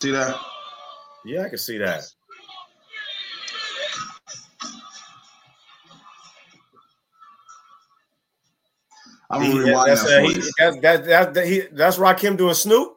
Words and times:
See 0.00 0.12
that? 0.12 0.34
Yeah, 1.24 1.42
I 1.42 1.48
can 1.48 1.58
see 1.58 1.78
that. 1.78 2.04
I'm 9.30 9.42
gonna 9.42 9.64
rewind 9.64 9.90
that's, 9.90 10.04
that 10.04 10.18
uh, 10.18 10.22
he, 10.22 10.34
you. 10.34 10.50
that, 10.58 10.82
that, 10.82 11.04
that, 11.04 11.34
that, 11.34 11.46
he, 11.46 11.62
that's 11.72 11.98
Rakim 11.98 12.36
doing 12.36 12.54
Snoop. 12.54 12.96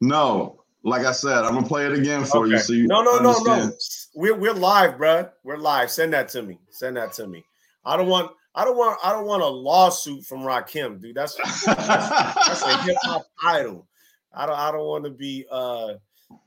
No, 0.00 0.64
like 0.82 1.06
I 1.06 1.12
said, 1.12 1.44
I'm 1.44 1.54
gonna 1.54 1.66
play 1.66 1.86
it 1.86 1.92
again 1.92 2.24
for 2.24 2.46
you. 2.46 2.54
Okay. 2.54 2.62
So 2.62 2.72
you 2.72 2.86
no, 2.86 3.02
no, 3.02 3.18
no, 3.18 3.38
no. 3.44 3.72
We're 4.14 4.34
we're 4.34 4.54
live, 4.54 4.94
bruh. 4.94 5.30
We're 5.44 5.58
live. 5.58 5.90
Send 5.90 6.12
that 6.14 6.28
to 6.30 6.42
me. 6.42 6.58
Send 6.70 6.96
that 6.96 7.12
to 7.14 7.26
me. 7.26 7.44
I 7.84 7.96
don't 7.96 8.08
want. 8.08 8.32
I 8.54 8.64
don't 8.64 8.76
want. 8.76 8.98
I 9.04 9.12
don't 9.12 9.26
want 9.26 9.42
a 9.42 9.46
lawsuit 9.46 10.24
from 10.24 10.40
Rakim, 10.40 11.00
dude. 11.00 11.14
That's 11.14 11.36
that's 11.66 12.62
a 12.62 12.82
hip 12.82 12.96
hop 13.02 13.26
idol. 13.44 13.86
I 14.34 14.46
don't. 14.46 14.58
I 14.58 14.72
don't 14.72 14.86
want 14.86 15.04
to 15.04 15.10
be 15.10 15.46
uh 15.50 15.94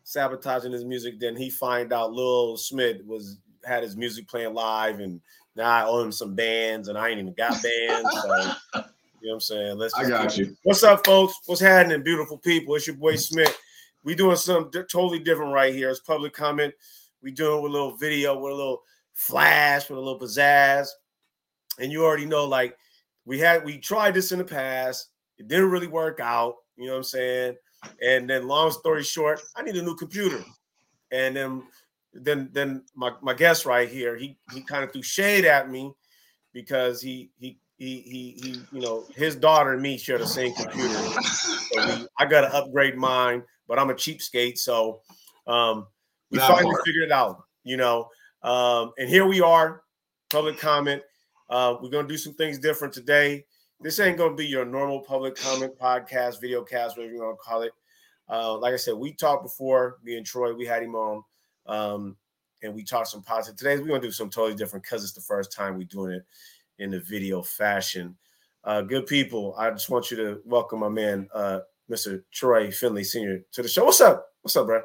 sabotaging 0.03 0.71
his 0.71 0.85
music. 0.85 1.19
Then 1.19 1.35
he 1.35 1.49
find 1.49 1.93
out 1.93 2.13
Lil 2.13 2.57
Smith 2.57 3.03
was 3.05 3.37
had 3.65 3.83
his 3.83 3.97
music 3.97 4.27
playing 4.27 4.53
live, 4.53 4.99
and 4.99 5.21
now 5.55 5.69
I 5.69 5.85
owe 5.85 6.01
him 6.01 6.11
some 6.11 6.35
bands, 6.35 6.87
and 6.87 6.97
I 6.97 7.09
ain't 7.09 7.19
even 7.19 7.33
got 7.33 7.61
bands. 7.61 8.09
So, 8.21 8.53
you 8.73 8.81
know 8.81 8.83
what 9.21 9.33
I'm 9.33 9.39
saying? 9.41 9.77
Let's. 9.77 9.93
I 9.93 10.07
got 10.07 10.37
you. 10.37 10.55
What's 10.63 10.83
up, 10.83 11.05
folks? 11.05 11.35
What's 11.45 11.61
happening, 11.61 12.03
beautiful 12.03 12.37
people? 12.37 12.75
It's 12.75 12.87
your 12.87 12.95
boy 12.95 13.15
Smith. 13.15 13.57
We 14.03 14.15
doing 14.15 14.37
something 14.37 14.71
di- 14.71 14.87
totally 14.89 15.19
different 15.19 15.53
right 15.53 15.73
here. 15.73 15.89
It's 15.89 15.99
public 15.99 16.33
comment. 16.33 16.73
We 17.21 17.31
doing 17.31 17.61
with 17.61 17.71
a 17.71 17.73
little 17.73 17.97
video, 17.97 18.39
with 18.39 18.53
a 18.53 18.55
little 18.55 18.81
flash, 19.13 19.89
with 19.89 19.97
a 19.97 20.01
little 20.01 20.19
pizzazz. 20.19 20.87
And 21.79 21.91
you 21.91 22.05
already 22.05 22.25
know, 22.25 22.45
like 22.45 22.77
we 23.25 23.39
had, 23.39 23.65
we 23.65 23.77
tried 23.77 24.13
this 24.13 24.31
in 24.31 24.39
the 24.39 24.45
past. 24.45 25.09
It 25.37 25.47
didn't 25.47 25.69
really 25.69 25.87
work 25.87 26.19
out. 26.21 26.55
You 26.77 26.85
know 26.85 26.93
what 26.93 26.97
I'm 26.99 27.03
saying? 27.03 27.55
And 28.01 28.29
then, 28.29 28.47
long 28.47 28.71
story 28.71 29.03
short, 29.03 29.41
I 29.55 29.61
need 29.61 29.75
a 29.75 29.81
new 29.81 29.95
computer. 29.95 30.43
And 31.11 31.35
then, 31.35 31.63
then, 32.13 32.49
then 32.51 32.83
my 32.95 33.11
my 33.21 33.33
guest 33.33 33.65
right 33.65 33.87
here, 33.89 34.15
he 34.15 34.37
he 34.53 34.61
kind 34.61 34.83
of 34.83 34.91
threw 34.91 35.03
shade 35.03 35.45
at 35.45 35.69
me 35.69 35.91
because 36.53 37.01
he 37.01 37.29
he 37.39 37.57
he 37.77 38.01
he 38.01 38.39
he 38.41 38.61
you 38.71 38.81
know 38.81 39.05
his 39.15 39.35
daughter 39.35 39.73
and 39.73 39.81
me 39.81 39.97
share 39.97 40.17
the 40.17 40.27
same 40.27 40.53
computer. 40.53 40.93
So 40.93 41.97
we, 41.97 42.07
I 42.17 42.25
got 42.25 42.41
to 42.41 42.53
upgrade 42.53 42.97
mine, 42.97 43.43
but 43.67 43.79
I'm 43.79 43.89
a 43.89 43.93
cheapskate, 43.93 44.57
so 44.57 45.01
um, 45.47 45.87
we 46.31 46.37
That 46.39 46.49
finally 46.49 46.71
part. 46.73 46.85
figured 46.85 47.05
it 47.05 47.11
out. 47.11 47.43
You 47.63 47.77
know, 47.77 48.09
um, 48.43 48.91
and 48.97 49.07
here 49.07 49.25
we 49.25 49.41
are. 49.41 49.83
Public 50.29 50.57
comment. 50.59 51.01
Uh, 51.49 51.75
we're 51.81 51.89
gonna 51.89 52.07
do 52.07 52.17
some 52.17 52.33
things 52.33 52.59
different 52.59 52.93
today. 52.93 53.45
This 53.81 53.99
ain't 53.99 54.17
gonna 54.17 54.35
be 54.35 54.45
your 54.45 54.65
normal 54.65 54.99
public 54.99 55.35
comment 55.35 55.73
podcast, 55.79 56.41
video 56.41 56.63
cast, 56.63 56.97
whatever 56.97 57.13
you 57.13 57.21
want 57.21 57.37
to 57.39 57.43
call 57.43 57.61
it. 57.61 57.71
Uh, 58.29 58.57
like 58.57 58.73
I 58.73 58.77
said, 58.77 58.95
we 58.95 59.13
talked 59.13 59.43
before. 59.43 59.97
Me 60.03 60.17
and 60.17 60.25
Troy, 60.25 60.53
we 60.53 60.65
had 60.65 60.83
him 60.83 60.95
on, 60.95 61.23
um, 61.65 62.15
and 62.61 62.73
we 62.73 62.83
talked 62.83 63.07
some 63.07 63.23
positive. 63.23 63.57
Today 63.57 63.77
we're 63.77 63.87
gonna 63.87 63.99
do 63.99 64.11
something 64.11 64.31
totally 64.31 64.55
different 64.55 64.83
because 64.83 65.03
it's 65.03 65.13
the 65.13 65.21
first 65.21 65.51
time 65.51 65.77
we're 65.77 65.83
doing 65.85 66.11
it 66.11 66.25
in 66.77 66.91
the 66.91 66.99
video 66.99 67.41
fashion. 67.41 68.15
Uh, 68.63 68.81
good 68.81 69.07
people, 69.07 69.55
I 69.57 69.71
just 69.71 69.89
want 69.89 70.11
you 70.11 70.17
to 70.17 70.41
welcome 70.45 70.79
my 70.79 70.89
man, 70.89 71.27
uh, 71.33 71.61
Mr. 71.89 72.23
Troy 72.31 72.71
Finley 72.71 73.03
Sr. 73.03 73.41
to 73.51 73.61
the 73.61 73.69
show. 73.69 73.85
What's 73.85 74.01
up? 74.01 74.27
What's 74.41 74.55
up, 74.57 74.67
bro? 74.67 74.81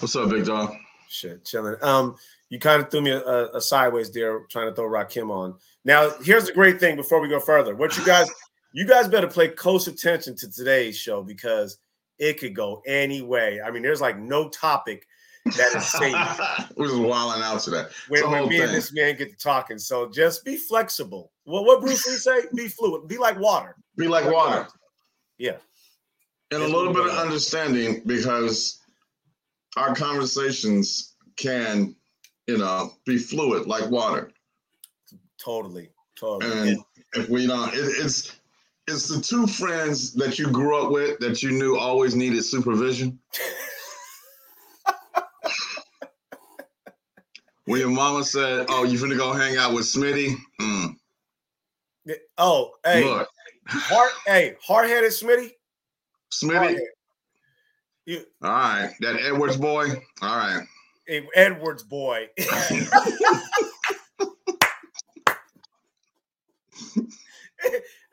What's 0.00 0.16
up, 0.16 0.28
big 0.28 0.44
dog? 0.44 0.74
Shit, 1.08 1.44
chilling. 1.44 1.76
Um, 1.80 2.16
you 2.50 2.58
kind 2.58 2.82
of 2.82 2.90
threw 2.90 3.00
me 3.00 3.12
a, 3.12 3.46
a 3.54 3.60
sideways 3.60 4.10
there, 4.10 4.40
trying 4.50 4.68
to 4.68 4.74
throw 4.74 4.88
Rakim 4.88 5.30
on. 5.30 5.54
Now, 5.84 6.10
here's 6.22 6.46
the 6.46 6.52
great 6.52 6.80
thing 6.80 6.96
before 6.96 7.20
we 7.20 7.28
go 7.28 7.40
further. 7.40 7.74
What 7.74 7.96
you 7.96 8.04
guys, 8.04 8.28
you 8.72 8.86
guys 8.86 9.08
better 9.08 9.28
play 9.28 9.48
close 9.48 9.86
attention 9.86 10.36
to 10.36 10.50
today's 10.50 10.96
show 10.96 11.22
because 11.22 11.78
it 12.18 12.38
could 12.38 12.54
go 12.54 12.82
any 12.86 13.22
way. 13.22 13.60
I 13.60 13.70
mean, 13.70 13.82
there's 13.82 14.00
like 14.00 14.18
no 14.18 14.48
topic 14.48 15.06
that 15.44 15.76
is 15.76 15.86
safe 15.86 16.70
We're 16.76 16.88
just 16.88 17.00
wilding 17.00 17.42
out 17.42 17.60
today. 17.60 17.84
when, 18.08 18.22
the 18.22 18.28
when 18.28 18.38
whole 18.38 18.48
me 18.48 18.60
and 18.60 18.74
this 18.74 18.92
man 18.92 19.16
get 19.16 19.30
to 19.30 19.36
talking. 19.36 19.78
So 19.78 20.08
just 20.10 20.44
be 20.44 20.56
flexible. 20.56 21.32
Well, 21.44 21.64
what 21.64 21.80
Bruce 21.80 22.06
Lee 22.06 22.14
say? 22.14 22.46
Be 22.54 22.68
fluid. 22.68 23.06
Be 23.08 23.18
like 23.18 23.38
water. 23.38 23.76
Be 23.96 24.08
like 24.08 24.30
water. 24.30 24.66
Yeah. 25.38 25.56
And 26.50 26.62
a 26.62 26.66
little 26.66 26.92
bit 26.92 27.06
of 27.06 27.12
understanding 27.12 28.02
because 28.06 28.80
our 29.76 29.94
conversations 29.94 31.14
can, 31.36 31.94
you 32.46 32.58
know, 32.58 32.92
be 33.04 33.18
fluid 33.18 33.66
like 33.66 33.88
water. 33.90 34.30
Totally. 35.42 35.90
Totally. 36.18 36.70
And 36.70 36.78
if 37.14 37.28
we 37.28 37.46
don't, 37.46 37.72
it, 37.74 37.78
it's 37.78 38.36
it's 38.88 39.08
the 39.08 39.20
two 39.20 39.46
friends 39.46 40.14
that 40.14 40.38
you 40.38 40.50
grew 40.50 40.80
up 40.80 40.90
with 40.90 41.18
that 41.18 41.42
you 41.42 41.52
knew 41.52 41.76
always 41.76 42.14
needed 42.14 42.42
supervision. 42.44 43.18
when 47.64 47.80
your 47.80 47.90
mama 47.90 48.24
said, 48.24 48.66
"Oh, 48.68 48.84
you 48.84 48.98
finna 48.98 49.16
go 49.16 49.32
hang 49.32 49.56
out 49.56 49.72
with 49.74 49.86
Smitty," 49.86 50.36
mm, 50.60 50.94
oh, 52.38 52.70
hey, 52.84 53.02
look, 53.04 53.28
hard, 53.66 54.12
hey, 54.26 54.54
hard-headed 54.62 55.10
Smitty. 55.10 55.50
Smitty. 56.32 56.56
Hard-headed. 56.56 56.82
You, 58.06 58.24
All 58.40 58.50
right, 58.50 58.94
that 59.00 59.16
Edwards 59.16 59.56
boy. 59.56 59.88
All 60.22 60.36
right. 60.36 60.62
hey, 61.08 61.26
Edwards 61.34 61.82
boy. 61.82 62.28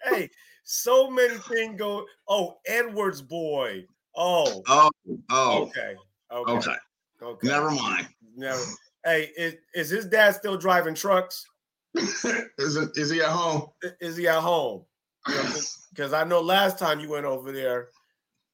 hey, 0.06 0.30
so 0.64 1.10
many 1.10 1.36
things 1.38 1.78
go. 1.80 2.06
Oh, 2.28 2.58
Edwards 2.66 3.22
boy. 3.22 3.86
Oh, 4.16 4.62
Oh, 4.68 4.90
oh, 5.32 5.64
okay, 5.64 5.96
okay, 6.32 6.52
okay. 6.52 6.76
okay. 7.22 7.48
Never 7.48 7.72
mind. 7.72 8.08
Never. 8.36 8.62
Hey, 9.06 9.32
is, 9.38 9.56
is 9.76 9.90
his 9.90 10.06
dad 10.06 10.32
still 10.36 10.58
driving 10.58 10.96
trucks? 10.96 11.46
is 11.96 12.76
it? 12.78 12.90
Is 12.96 13.10
he 13.10 13.22
at 13.22 13.30
home? 13.30 13.68
Is 14.00 14.16
he 14.18 14.28
at 14.28 14.40
home? 14.42 14.86
Because 15.92 16.14
I 16.14 16.24
know 16.24 16.42
last 16.42 16.78
time 16.80 17.00
you 17.00 17.10
went 17.10 17.26
over 17.26 17.52
there, 17.52 17.90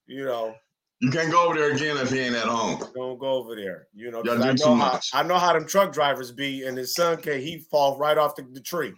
you 0.07 0.23
know, 0.25 0.55
You 1.01 1.09
can't 1.11 1.31
go 1.31 1.45
over 1.47 1.57
there 1.57 1.71
again 1.71 1.97
if 1.97 2.09
he 2.11 2.19
ain't 2.19 2.35
at 2.35 2.45
home. 2.45 2.79
don't 2.95 3.17
go 3.19 3.29
over 3.33 3.55
there. 3.55 3.87
You 3.93 4.11
know, 4.11 4.23
Y'all 4.23 4.41
I 4.43 4.51
know 4.51 4.55
too 4.55 4.75
how. 4.75 4.99
I 5.13 5.23
know 5.23 5.37
how 5.37 5.53
them 5.53 5.65
truck 5.67 5.91
drivers 5.93 6.31
be, 6.31 6.65
and 6.65 6.77
his 6.77 6.93
son 6.95 7.21
can 7.21 7.39
he 7.41 7.59
fall 7.71 7.97
right 7.97 8.17
off 8.17 8.35
the, 8.35 8.43
the 8.51 8.59
tree. 8.61 8.93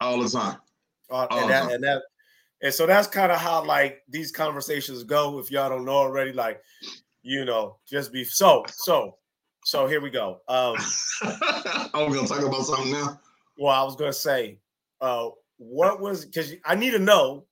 all 0.00 0.20
the 0.22 0.28
time. 0.28 0.58
Uh, 1.10 1.26
Oh, 1.30 1.40
and 1.42 1.50
that 1.50 1.68
no. 1.68 1.74
and 1.74 1.84
that 1.84 2.02
and 2.62 2.72
so 2.72 2.86
that's 2.86 3.08
kind 3.08 3.32
of 3.32 3.38
how 3.38 3.64
like 3.64 4.02
these 4.08 4.30
conversations 4.30 5.02
go. 5.02 5.38
If 5.38 5.50
y'all 5.50 5.68
don't 5.68 5.84
know 5.84 5.92
already, 5.92 6.32
like 6.32 6.62
you 7.22 7.44
know, 7.44 7.78
just 7.88 8.12
be 8.12 8.24
so 8.24 8.64
so 8.68 9.16
so. 9.64 9.86
Here 9.86 10.00
we 10.00 10.10
go. 10.10 10.40
Um, 10.48 10.76
Are 11.94 12.08
we 12.08 12.14
gonna 12.14 12.26
talk 12.26 12.42
about 12.42 12.62
something 12.62 12.92
now? 12.92 13.20
well, 13.58 13.72
I 13.74 13.84
was 13.84 13.96
gonna 13.96 14.12
say, 14.12 14.58
uh, 15.00 15.30
what 15.58 16.00
was 16.00 16.24
because 16.24 16.54
I 16.64 16.74
need 16.74 16.92
to 16.92 16.98
know 16.98 17.44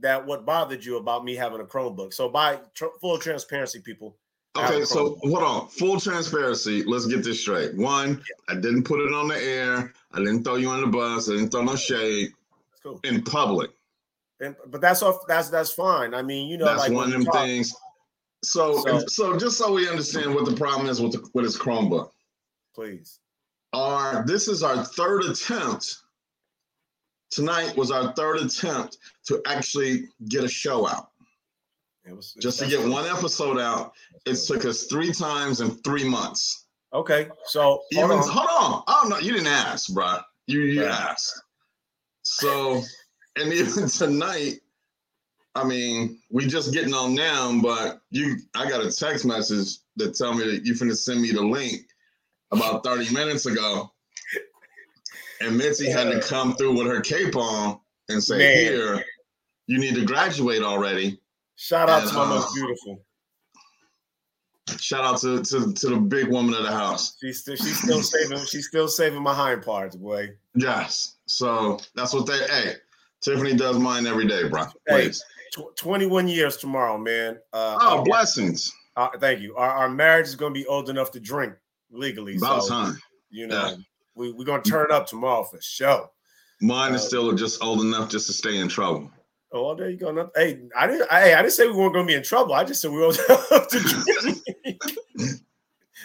that 0.00 0.24
what 0.24 0.44
bothered 0.44 0.84
you 0.84 0.96
about 0.96 1.24
me 1.24 1.34
having 1.34 1.60
a 1.60 1.64
Chromebook. 1.64 2.12
So 2.12 2.28
by 2.28 2.58
tr- 2.74 2.86
full 3.00 3.18
transparency, 3.18 3.80
people. 3.80 4.16
Okay, 4.56 4.84
so 4.84 5.18
hold 5.22 5.42
on. 5.42 5.68
Full 5.68 5.98
transparency. 5.98 6.84
Let's 6.84 7.06
get 7.06 7.24
this 7.24 7.40
straight. 7.40 7.76
One, 7.76 8.22
I 8.48 8.54
didn't 8.54 8.84
put 8.84 9.00
it 9.00 9.12
on 9.12 9.26
the 9.26 9.36
air. 9.36 9.92
I 10.12 10.18
didn't 10.18 10.44
throw 10.44 10.56
you 10.56 10.68
on 10.68 10.80
the 10.80 10.86
bus. 10.86 11.28
I 11.28 11.32
didn't 11.32 11.50
throw 11.50 11.62
no 11.62 11.74
shade 11.74 12.32
cool. 12.82 13.00
in 13.02 13.22
public. 13.22 13.70
And, 14.40 14.56
but 14.66 14.80
that's 14.80 15.02
off. 15.02 15.20
That's 15.28 15.48
that's 15.48 15.70
fine. 15.72 16.12
I 16.14 16.22
mean, 16.22 16.48
you 16.48 16.56
know, 16.58 16.64
That's 16.66 16.80
like 16.80 16.92
one 16.92 17.06
of 17.06 17.12
them 17.12 17.24
talk- 17.24 17.34
things. 17.44 17.72
So, 18.42 18.78
So- 18.84 19.06
so, 19.06 19.38
just 19.38 19.56
so 19.56 19.72
we 19.72 19.88
understand 19.88 20.34
what 20.34 20.44
the 20.44 20.54
problem 20.56 20.88
is 20.88 21.00
with 21.00 21.12
the, 21.12 21.28
with 21.34 21.44
his 21.44 21.56
Chromebook. 21.58 22.10
Please. 22.74 23.20
Our 23.72 24.24
this 24.26 24.48
is 24.48 24.62
our 24.62 24.84
third 24.84 25.24
attempt. 25.24 25.98
Tonight 27.30 27.76
was 27.76 27.90
our 27.90 28.12
third 28.14 28.38
attempt 28.38 28.98
to 29.26 29.40
actually 29.46 30.08
get 30.28 30.44
a 30.44 30.48
show 30.48 30.86
out. 30.88 31.10
It 32.06 32.14
was 32.14 32.34
Just 32.34 32.58
to 32.60 32.66
get 32.66 32.86
one 32.86 33.06
episode 33.06 33.58
out, 33.58 33.92
it 34.26 34.34
took 34.36 34.64
us 34.66 34.84
three 34.84 35.10
times 35.12 35.60
in 35.60 35.70
three 35.82 36.04
months. 36.08 36.66
Okay, 36.92 37.28
so 37.46 37.82
Even 37.92 38.08
hold 38.10 38.20
on. 38.22 38.28
hold 38.28 38.48
on. 38.48 38.82
Oh 38.86 39.06
no, 39.08 39.18
you 39.18 39.32
didn't 39.32 39.48
ask, 39.48 39.92
bro. 39.92 40.18
You 40.46 40.60
you 40.60 40.82
Right. 40.84 40.92
asked. 40.92 41.42
So 42.22 42.82
and 43.36 43.52
even 43.52 43.88
tonight, 43.88 44.60
I 45.54 45.64
mean, 45.64 46.18
we 46.30 46.46
just 46.46 46.72
getting 46.72 46.94
on 46.94 47.14
now, 47.14 47.60
but 47.62 48.00
you 48.10 48.36
I 48.56 48.68
got 48.68 48.84
a 48.84 48.90
text 48.90 49.24
message 49.24 49.78
that 49.96 50.14
tell 50.14 50.34
me 50.34 50.44
that 50.50 50.66
you 50.66 50.74
finna 50.74 50.96
send 50.96 51.22
me 51.22 51.30
the 51.30 51.42
link 51.42 51.82
about 52.50 52.84
30 52.84 53.12
minutes 53.12 53.46
ago. 53.46 53.90
And 55.40 55.56
Mitzi 55.56 55.90
had 55.90 56.10
to 56.10 56.20
come 56.20 56.54
through 56.56 56.76
with 56.78 56.86
her 56.86 57.00
cape 57.00 57.36
on 57.36 57.78
and 58.08 58.22
say, 58.22 58.38
Man. 58.38 58.56
Here, 58.56 59.04
you 59.66 59.78
need 59.78 59.94
to 59.94 60.04
graduate 60.04 60.62
already. 60.62 61.20
Shout 61.56 61.88
out 61.88 62.02
And, 62.02 62.10
to 62.10 62.16
my 62.16 62.22
uh, 62.22 62.28
most 62.28 62.54
beautiful. 62.54 63.04
Shout 64.78 65.04
out 65.04 65.20
to, 65.20 65.42
to, 65.42 65.72
to 65.72 65.88
the 65.88 65.96
big 65.96 66.28
woman 66.28 66.54
of 66.54 66.62
the 66.62 66.70
house. 66.70 67.16
She's 67.20 67.40
still 67.40 67.56
she's 67.56 67.78
still 67.80 68.02
saving 68.02 68.38
she's 68.46 68.66
still 68.66 68.88
saving 68.88 69.22
my 69.22 69.34
hind 69.34 69.62
parts, 69.62 69.94
boy. 69.94 70.30
Yes. 70.54 71.16
So 71.26 71.78
that's 71.94 72.14
what 72.14 72.26
they 72.26 72.38
hey, 72.38 72.74
Tiffany 73.24 73.54
does 73.54 73.78
mine 73.78 74.06
every 74.06 74.26
day, 74.26 74.46
bro. 74.48 74.64
Hey, 74.86 75.06
Please. 75.06 75.24
Tw- 75.52 75.74
21 75.76 76.28
years 76.28 76.58
tomorrow, 76.58 76.98
man. 76.98 77.38
Uh, 77.52 77.78
Oh, 77.80 77.96
I'll, 77.96 78.04
blessings. 78.04 78.72
Uh, 78.96 79.08
thank 79.18 79.40
you. 79.40 79.56
Our, 79.56 79.70
our 79.70 79.88
marriage 79.88 80.26
is 80.26 80.36
going 80.36 80.52
to 80.52 80.60
be 80.60 80.66
old 80.66 80.90
enough 80.90 81.10
to 81.12 81.20
drink 81.20 81.54
legally. 81.90 82.36
About 82.36 82.64
so, 82.64 82.68
time. 82.68 82.98
You 83.30 83.46
know, 83.46 83.66
yeah. 83.68 83.76
we, 84.14 84.32
we're 84.32 84.44
going 84.44 84.62
to 84.62 84.70
turn 84.70 84.92
up 84.92 85.06
tomorrow 85.06 85.42
for 85.42 85.60
sure. 85.62 86.10
Mine 86.60 86.92
uh, 86.92 86.96
is 86.96 87.06
still 87.06 87.32
just 87.32 87.62
old 87.62 87.80
enough 87.80 88.10
just 88.10 88.26
to 88.26 88.32
stay 88.32 88.58
in 88.58 88.68
trouble. 88.68 89.10
Oh, 89.52 89.66
well, 89.66 89.76
there 89.76 89.88
you 89.88 89.96
go. 89.96 90.30
Hey, 90.36 90.60
I 90.76 90.86
didn't. 90.86 91.10
I, 91.10 91.32
I 91.34 91.36
didn't 91.36 91.52
say 91.52 91.66
we 91.66 91.72
weren't 91.72 91.94
going 91.94 92.06
to 92.06 92.10
be 92.10 92.16
in 92.16 92.22
trouble. 92.22 92.54
I 92.54 92.64
just 92.64 92.82
said 92.82 92.90
we 92.90 92.98
were 92.98 93.12
to 93.12 94.38
drink. 94.60 94.82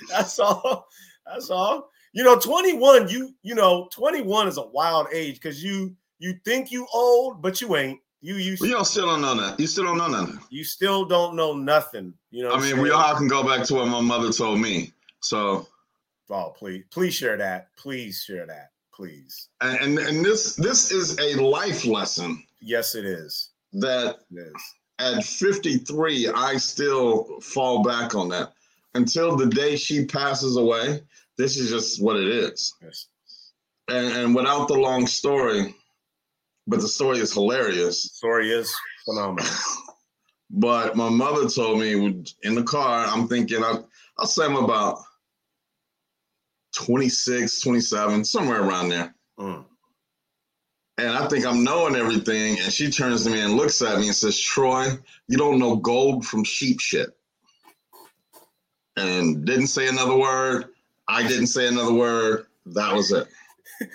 That's 0.10 0.40
all. 0.40 0.88
That's 1.26 1.50
all. 1.50 1.90
You 2.14 2.24
know, 2.24 2.40
21, 2.40 3.10
you 3.10 3.36
you 3.42 3.56
know, 3.56 3.90
21 3.92 4.48
is 4.48 4.58
a 4.58 4.66
wild 4.68 5.08
age 5.12 5.36
because 5.36 5.64
you 5.64 5.96
you 6.20 6.36
think 6.46 6.72
you 6.72 6.88
old, 6.94 7.42
but 7.42 7.62
you 7.62 7.76
ain't. 7.76 8.00
You 8.22 8.36
you, 8.36 8.58
you 8.60 8.72
don't 8.72 8.86
still 8.86 9.06
don't 9.06 9.22
know 9.22 9.34
that. 9.36 9.60
You 9.60 9.68
still 9.68 9.86
don't 9.86 9.98
know 9.98 10.08
nothing. 10.08 10.40
You 10.50 10.66
still 10.66 11.06
don't 11.06 11.36
know 11.36 11.54
nothing. 11.54 12.14
You 12.32 12.44
know. 12.44 12.52
I 12.52 12.60
mean, 12.60 12.82
we 12.82 12.92
all 12.92 13.16
can 13.16 13.30
go 13.30 13.44
back 13.44 13.66
to 13.68 13.76
what 13.76 13.88
my 13.88 14.02
mother 14.02 14.32
told 14.32 14.60
me. 14.60 14.92
So. 15.22 15.68
Oh, 16.30 16.54
please, 16.56 16.84
please 16.92 17.16
share 17.16 17.38
that. 17.38 17.70
Please 17.78 18.22
share 18.22 18.46
that. 18.46 18.72
Please. 18.94 19.48
And 19.62 19.80
and, 19.80 20.00
and 20.00 20.26
this 20.26 20.56
this 20.56 20.92
is 20.92 21.18
a 21.18 21.42
life 21.42 21.86
lesson. 21.86 22.44
Yes, 22.62 22.94
it 22.94 23.06
is. 23.06 23.52
That 23.74 24.18
it 24.32 24.40
is. 24.40 24.64
at 25.00 25.24
53, 25.24 26.30
I 26.30 26.58
still 26.58 27.40
fall 27.40 27.84
back 27.84 28.16
on 28.16 28.28
that 28.30 28.54
until 28.96 29.38
the 29.38 29.46
day 29.48 29.78
she 29.78 30.06
passes 30.06 30.58
away. 30.58 31.02
This 31.38 31.58
is 31.58 31.70
just 31.70 32.04
what 32.04 32.18
it 32.18 32.28
is. 32.28 32.74
Yes. 32.82 33.08
And, 33.88 34.08
and 34.18 34.36
without 34.36 34.68
the 34.68 34.74
long 34.74 35.08
story, 35.08 35.74
but 36.70 36.82
the 36.82 36.88
story 36.88 37.18
is 37.18 37.34
hilarious. 37.34 38.04
The 38.04 38.10
story 38.10 38.52
is 38.52 38.74
phenomenal. 39.04 39.52
but 40.52 40.96
my 40.96 41.10
mother 41.10 41.50
told 41.50 41.80
me 41.80 42.24
in 42.44 42.56
the 42.56 42.64
car, 42.64 43.06
I'm 43.08 43.28
thinking, 43.28 43.64
I, 43.64 43.80
I'll 44.18 44.28
say 44.28 44.46
I'm 44.46 44.56
about 44.56 45.00
26, 46.76 47.62
27, 47.62 48.24
somewhere 48.24 48.62
around 48.62 48.90
there. 48.90 49.16
Mm. 49.40 49.66
And 51.00 51.10
I 51.10 51.28
think 51.28 51.46
I'm 51.46 51.64
knowing 51.64 51.96
everything. 51.96 52.60
And 52.60 52.72
she 52.72 52.92
turns 52.92 53.24
to 53.24 53.32
me 53.32 53.42
and 53.42 53.54
looks 53.54 53.82
at 53.82 53.98
me 54.00 54.08
and 54.08 54.16
says, 54.16 54.40
Troy, 54.40 54.90
you 55.28 55.38
don't 55.38 55.58
know 55.58 55.76
gold 55.76 56.26
from 56.26 56.44
sheep 56.44 56.80
shit. 56.80 57.10
And 58.96 59.44
didn't 59.46 59.68
say 59.68 59.88
another 59.88 60.18
word. 60.18 60.66
I 61.08 61.26
didn't 61.28 61.48
say 61.48 61.68
another 61.68 61.94
word. 61.94 62.46
That 62.68 62.94
was 62.94 63.12
it. 63.12 63.28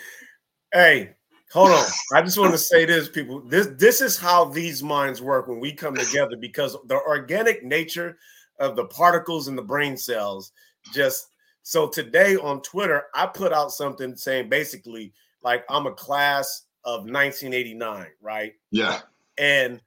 hey, 0.72 1.10
Hold 1.54 1.70
on. 1.70 1.84
I 2.12 2.20
just 2.20 2.36
want 2.36 2.50
to 2.50 2.58
say 2.58 2.84
this, 2.84 3.08
people. 3.08 3.40
This 3.40 3.68
this 3.78 4.00
is 4.00 4.18
how 4.18 4.46
these 4.46 4.82
minds 4.82 5.22
work 5.22 5.46
when 5.46 5.60
we 5.60 5.72
come 5.72 5.94
together 5.94 6.36
because 6.36 6.76
the 6.86 6.96
organic 6.96 7.62
nature 7.62 8.18
of 8.58 8.74
the 8.74 8.86
particles 8.86 9.46
in 9.46 9.54
the 9.54 9.62
brain 9.62 9.96
cells 9.96 10.50
just 10.92 11.28
so 11.62 11.88
today 11.88 12.34
on 12.34 12.60
Twitter, 12.62 13.04
I 13.14 13.26
put 13.26 13.52
out 13.52 13.70
something 13.70 14.16
saying 14.16 14.48
basically 14.48 15.12
like 15.44 15.64
I'm 15.70 15.86
a 15.86 15.92
class 15.92 16.64
of 16.84 17.02
1989, 17.02 18.08
right? 18.20 18.54
Yeah. 18.72 19.02
And 19.38 19.80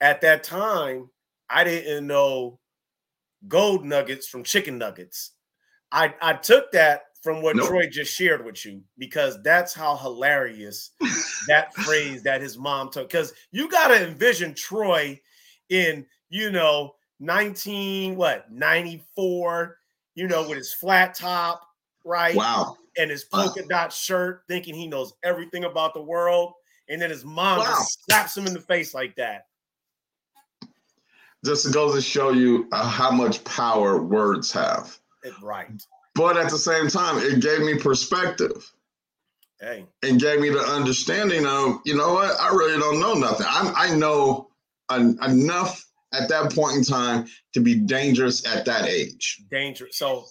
at 0.00 0.22
that 0.22 0.44
time, 0.44 1.10
I 1.50 1.62
didn't 1.62 2.06
know 2.06 2.58
gold 3.48 3.84
nuggets 3.84 4.26
from 4.26 4.44
chicken 4.44 4.78
nuggets. 4.78 5.32
I 5.92 6.14
I 6.22 6.32
took 6.32 6.72
that 6.72 7.02
from 7.26 7.42
what 7.42 7.56
nope. 7.56 7.66
Troy 7.66 7.88
just 7.88 8.14
shared 8.14 8.44
with 8.44 8.64
you 8.64 8.80
because 8.98 9.42
that's 9.42 9.74
how 9.74 9.96
hilarious 9.96 10.92
that 11.48 11.74
phrase 11.82 12.22
that 12.22 12.40
his 12.40 12.56
mom 12.56 12.88
took. 12.88 13.08
Because 13.08 13.32
you 13.50 13.68
got 13.68 13.88
to 13.88 14.06
envision 14.06 14.54
Troy 14.54 15.20
in, 15.68 16.06
you 16.28 16.52
know, 16.52 16.94
19, 17.18 18.14
what, 18.14 18.52
94, 18.52 19.76
you 20.14 20.28
know, 20.28 20.48
with 20.48 20.56
his 20.56 20.72
flat 20.72 21.16
top, 21.16 21.62
right? 22.04 22.36
Wow. 22.36 22.76
And 22.96 23.10
his 23.10 23.24
polka 23.24 23.62
wow. 23.62 23.66
dot 23.68 23.92
shirt, 23.92 24.44
thinking 24.46 24.76
he 24.76 24.86
knows 24.86 25.12
everything 25.24 25.64
about 25.64 25.94
the 25.94 26.02
world. 26.02 26.52
And 26.88 27.02
then 27.02 27.10
his 27.10 27.24
mom 27.24 27.58
wow. 27.58 27.64
just 27.64 28.04
slaps 28.04 28.36
him 28.36 28.46
in 28.46 28.54
the 28.54 28.60
face 28.60 28.94
like 28.94 29.16
that. 29.16 29.46
Just 31.44 31.74
goes 31.74 31.96
to 31.96 32.00
show 32.00 32.30
you 32.30 32.68
uh, 32.70 32.88
how 32.88 33.10
much 33.10 33.42
power 33.42 34.00
words 34.00 34.52
have. 34.52 34.96
Right. 35.42 35.82
But 36.16 36.36
at 36.36 36.50
the 36.50 36.58
same 36.58 36.88
time, 36.88 37.18
it 37.18 37.40
gave 37.40 37.60
me 37.60 37.78
perspective. 37.78 38.72
Hey. 39.60 39.86
And 40.02 40.20
gave 40.20 40.40
me 40.40 40.50
the 40.50 40.60
understanding 40.60 41.46
of, 41.46 41.80
you 41.84 41.96
know 41.96 42.12
what, 42.12 42.38
I 42.40 42.48
really 42.48 42.78
don't 42.78 43.00
know 43.00 43.14
nothing. 43.14 43.46
i 43.48 43.72
I 43.76 43.94
know 43.94 44.48
en- 44.90 45.18
enough 45.26 45.86
at 46.12 46.28
that 46.28 46.52
point 46.52 46.76
in 46.76 46.84
time 46.84 47.26
to 47.54 47.60
be 47.60 47.74
dangerous 47.74 48.46
at 48.46 48.64
that 48.66 48.86
age. 48.86 49.42
Dangerous. 49.50 49.96
So 49.96 50.26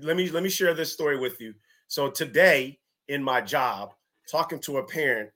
let 0.00 0.16
me 0.16 0.30
let 0.30 0.42
me 0.42 0.48
share 0.48 0.74
this 0.74 0.92
story 0.92 1.18
with 1.18 1.40
you. 1.40 1.54
So 1.88 2.10
today 2.10 2.78
in 3.08 3.22
my 3.22 3.40
job, 3.40 3.92
talking 4.30 4.58
to 4.60 4.78
a 4.78 4.84
parent, 4.84 5.30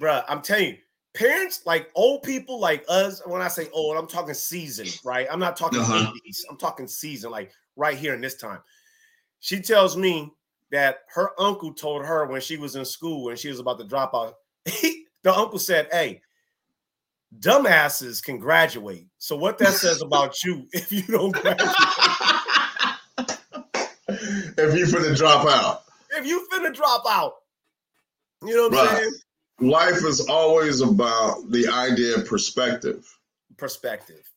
bruh, 0.00 0.24
I'm 0.28 0.42
telling 0.42 0.66
you, 0.66 0.76
parents 1.14 1.62
like 1.66 1.90
old 1.94 2.22
people 2.22 2.60
like 2.60 2.84
us. 2.88 3.20
When 3.26 3.42
I 3.42 3.48
say 3.48 3.68
old, 3.72 3.96
I'm 3.96 4.06
talking 4.06 4.34
season, 4.34 4.86
right? 5.04 5.26
I'm 5.30 5.40
not 5.40 5.56
talking 5.56 5.80
uh-huh. 5.80 6.12
80s. 6.26 6.38
I'm 6.48 6.56
talking 6.56 6.86
season, 6.86 7.30
like 7.30 7.52
right 7.76 7.96
here 7.96 8.14
in 8.14 8.20
this 8.20 8.36
time. 8.36 8.60
She 9.40 9.60
tells 9.60 9.96
me 9.96 10.32
that 10.70 11.00
her 11.14 11.30
uncle 11.38 11.72
told 11.72 12.04
her 12.04 12.26
when 12.26 12.40
she 12.40 12.56
was 12.56 12.76
in 12.76 12.84
school 12.84 13.30
and 13.30 13.38
she 13.38 13.48
was 13.48 13.60
about 13.60 13.78
to 13.78 13.86
drop 13.86 14.14
out. 14.14 14.34
The 15.24 15.34
uncle 15.34 15.58
said, 15.58 15.88
"Hey, 15.90 16.22
dumbasses 17.38 18.22
can 18.22 18.38
graduate. 18.38 19.06
So 19.18 19.36
what 19.36 19.58
that 19.58 19.74
says 19.74 20.02
about 20.02 20.42
you 20.44 20.66
if 20.72 20.92
you 20.92 21.02
don't 21.02 21.32
graduate? 21.32 21.74
if 24.58 24.76
you 24.76 24.86
finna 24.86 25.16
drop 25.16 25.46
out. 25.46 25.82
If 26.12 26.26
you 26.26 26.46
finna 26.52 26.74
drop 26.74 27.04
out. 27.08 27.34
You 28.42 28.56
know 28.56 28.68
what 28.68 28.88
I'm 28.88 28.96
saying? 28.96 29.12
Life 29.60 30.04
is 30.04 30.28
always 30.28 30.80
about 30.80 31.50
the 31.50 31.66
idea 31.68 32.16
of 32.16 32.26
perspective. 32.26 33.06
Perspective. 33.56 34.30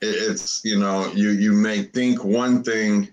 It's 0.00 0.64
you 0.64 0.78
know, 0.78 1.10
you 1.14 1.30
you 1.30 1.52
may 1.52 1.84
think 1.84 2.24
one 2.24 2.64
thing 2.64 3.08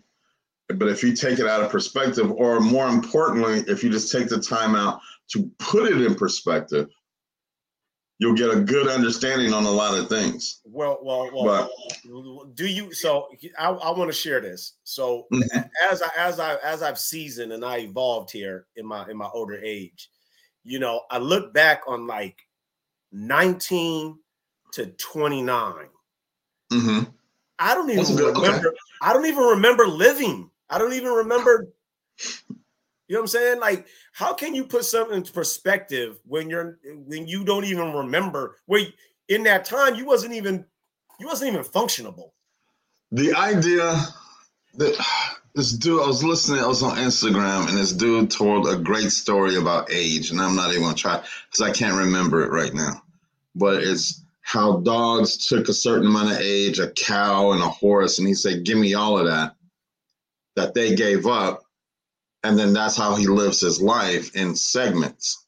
but 0.69 0.87
if 0.87 1.03
you 1.03 1.13
take 1.13 1.39
it 1.39 1.47
out 1.47 1.61
of 1.61 1.69
perspective, 1.69 2.31
or 2.31 2.59
more 2.59 2.87
importantly, 2.87 3.63
if 3.67 3.83
you 3.83 3.89
just 3.89 4.11
take 4.11 4.29
the 4.29 4.39
time 4.39 4.75
out 4.75 4.99
to 5.29 5.51
put 5.59 5.91
it 5.91 6.01
in 6.01 6.15
perspective, 6.15 6.87
you'll 8.19 8.35
get 8.35 8.49
a 8.49 8.59
good 8.59 8.87
understanding 8.87 9.53
on 9.53 9.65
a 9.65 9.71
lot 9.71 9.97
of 9.97 10.07
things. 10.07 10.61
Well, 10.63 10.99
well, 11.01 11.29
well. 11.33 11.69
But, 12.05 12.55
do 12.55 12.67
you? 12.67 12.93
So 12.93 13.27
I, 13.57 13.69
I 13.69 13.91
want 13.91 14.09
to 14.09 14.17
share 14.17 14.39
this. 14.39 14.73
So 14.83 15.27
mm-hmm. 15.31 15.59
as 15.91 16.01
I 16.01 16.09
as 16.17 16.39
I 16.39 16.55
as 16.63 16.81
I've 16.81 16.99
seasoned 16.99 17.51
and 17.51 17.65
I 17.65 17.79
evolved 17.79 18.31
here 18.31 18.67
in 18.75 18.85
my 18.85 19.07
in 19.09 19.17
my 19.17 19.29
older 19.33 19.59
age, 19.61 20.09
you 20.63 20.79
know, 20.79 21.01
I 21.11 21.17
look 21.17 21.53
back 21.53 21.81
on 21.87 22.07
like 22.07 22.37
19 23.11 24.17
to 24.73 24.85
29. 24.87 25.73
Mm-hmm. 26.71 27.09
I 27.59 27.75
don't 27.75 27.89
even 27.89 28.15
remember. 28.15 28.69
Okay. 28.69 28.77
I 29.01 29.13
don't 29.13 29.25
even 29.25 29.43
remember 29.43 29.85
living. 29.87 30.49
I 30.73 30.77
don't 30.77 30.93
even 30.93 31.11
remember. 31.11 31.69
You 33.07 33.15
know 33.15 33.19
what 33.19 33.23
I'm 33.23 33.27
saying? 33.27 33.59
Like, 33.59 33.85
how 34.13 34.33
can 34.33 34.55
you 34.55 34.65
put 34.65 34.85
something 34.85 35.17
into 35.17 35.31
perspective 35.31 36.19
when 36.25 36.49
you're 36.49 36.79
when 37.05 37.27
you 37.27 37.43
don't 37.43 37.65
even 37.65 37.93
remember 37.93 38.57
where 38.65 38.85
in 39.27 39.43
that 39.43 39.65
time 39.65 39.95
you 39.95 40.05
wasn't 40.05 40.33
even 40.33 40.65
you 41.19 41.27
wasn't 41.27 41.51
even 41.53 41.63
functionable. 41.63 42.31
The 43.11 43.33
idea 43.35 43.99
that 44.75 45.05
this 45.53 45.71
dude, 45.71 46.01
I 46.01 46.07
was 46.07 46.23
listening, 46.23 46.63
I 46.63 46.67
was 46.67 46.81
on 46.81 46.97
Instagram, 46.97 47.69
and 47.69 47.77
this 47.77 47.93
dude 47.93 48.31
told 48.31 48.67
a 48.67 48.75
great 48.75 49.11
story 49.11 49.55
about 49.55 49.91
age, 49.91 50.31
and 50.31 50.41
I'm 50.41 50.55
not 50.55 50.71
even 50.71 50.83
gonna 50.83 50.95
try 50.95 51.21
because 51.49 51.61
I 51.61 51.71
can't 51.71 51.95
remember 51.95 52.43
it 52.43 52.51
right 52.51 52.73
now. 52.73 53.03
But 53.55 53.83
it's 53.83 54.23
how 54.41 54.77
dogs 54.77 55.47
took 55.47 55.69
a 55.69 55.73
certain 55.73 56.07
amount 56.07 56.31
of 56.31 56.39
age, 56.39 56.79
a 56.79 56.89
cow 56.91 57.51
and 57.51 57.61
a 57.61 57.69
horse, 57.69 58.17
and 58.17 58.27
he 58.27 58.33
said, 58.33 58.65
"Give 58.65 58.77
me 58.77 58.95
all 58.95 59.17
of 59.17 59.27
that." 59.27 59.52
That 60.55 60.73
they 60.73 60.95
gave 60.95 61.25
up. 61.25 61.63
And 62.43 62.59
then 62.59 62.73
that's 62.73 62.97
how 62.97 63.15
he 63.15 63.27
lives 63.27 63.61
his 63.61 63.81
life 63.81 64.35
in 64.35 64.55
segments. 64.55 65.45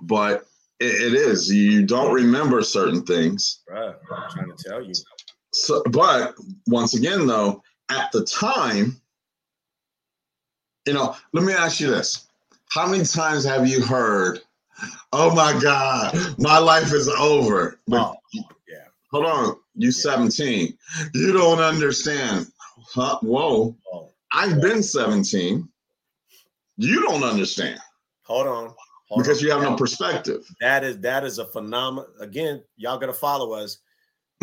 But 0.00 0.46
it, 0.80 1.12
it 1.12 1.14
is, 1.14 1.52
you 1.52 1.84
don't 1.84 2.12
remember 2.12 2.62
certain 2.62 3.04
things. 3.04 3.60
Right. 3.68 3.94
I'm 4.14 4.30
trying 4.30 4.56
to 4.56 4.64
tell 4.64 4.82
you. 4.82 4.94
So, 5.52 5.82
but 5.90 6.34
once 6.66 6.94
again, 6.94 7.26
though, 7.26 7.62
at 7.90 8.10
the 8.12 8.24
time, 8.24 9.00
you 10.86 10.94
know, 10.94 11.14
let 11.32 11.44
me 11.44 11.52
ask 11.52 11.78
you 11.78 11.88
this. 11.88 12.26
How 12.70 12.88
many 12.88 13.04
times 13.04 13.44
have 13.44 13.68
you 13.68 13.82
heard, 13.82 14.40
oh 15.12 15.34
my 15.34 15.58
God, 15.60 16.16
my 16.38 16.58
life 16.58 16.92
is 16.92 17.08
over? 17.08 17.78
But, 17.86 18.00
oh, 18.00 18.42
yeah. 18.66 18.84
Hold 19.10 19.26
on, 19.26 19.56
you 19.74 19.88
yeah. 19.88 19.90
17. 19.90 20.78
You 21.12 21.32
don't 21.34 21.60
understand. 21.60 22.46
Huh? 22.88 23.18
Whoa. 23.22 23.76
I've 24.32 24.60
been 24.60 24.82
17. 24.82 25.68
You 26.76 27.02
don't 27.02 27.22
understand. 27.22 27.78
Hold 28.22 28.46
on. 28.46 28.74
Hold 29.08 29.22
because 29.22 29.38
on. 29.38 29.44
you 29.44 29.52
have 29.52 29.62
no 29.62 29.76
perspective. 29.76 30.42
That 30.60 30.84
is 30.84 30.98
that 31.00 31.24
is 31.24 31.38
a 31.38 31.46
phenomenon. 31.46 32.10
Again, 32.20 32.62
y'all 32.76 32.98
gotta 32.98 33.12
follow 33.12 33.52
us. 33.52 33.78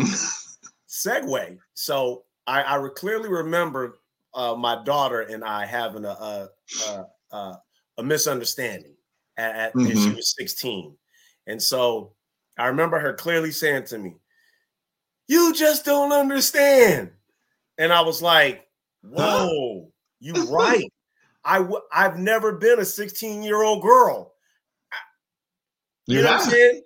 Segue. 0.88 1.58
So 1.74 2.24
I, 2.46 2.62
I 2.62 2.88
clearly 2.94 3.28
remember 3.28 4.00
uh, 4.34 4.54
my 4.54 4.82
daughter 4.84 5.22
and 5.22 5.44
I 5.44 5.66
having 5.66 6.04
a 6.04 6.08
a, 6.08 6.48
a, 6.86 7.06
a, 7.36 7.60
a 7.98 8.02
misunderstanding 8.02 8.94
at, 9.36 9.56
at 9.56 9.74
mm-hmm. 9.74 9.98
she 9.98 10.14
was 10.14 10.34
16. 10.38 10.96
And 11.46 11.60
so 11.60 12.12
I 12.58 12.66
remember 12.66 12.98
her 13.00 13.14
clearly 13.14 13.50
saying 13.50 13.84
to 13.86 13.98
me, 13.98 14.16
You 15.26 15.52
just 15.54 15.84
don't 15.84 16.12
understand. 16.12 17.10
And 17.80 17.92
I 17.94 18.02
was 18.02 18.20
like, 18.20 18.68
Whoa, 19.02 19.90
you 20.20 20.34
right. 20.54 20.92
I 21.44 21.58
w- 21.58 21.80
I've 21.90 22.18
never 22.18 22.52
been 22.52 22.78
a 22.78 22.84
16 22.84 23.42
year 23.42 23.62
old 23.62 23.82
girl. 23.82 24.34
You 26.06 26.18
yeah. 26.18 26.24
know 26.24 26.30
what 26.32 26.44
I'm 26.44 26.50
saying? 26.50 26.82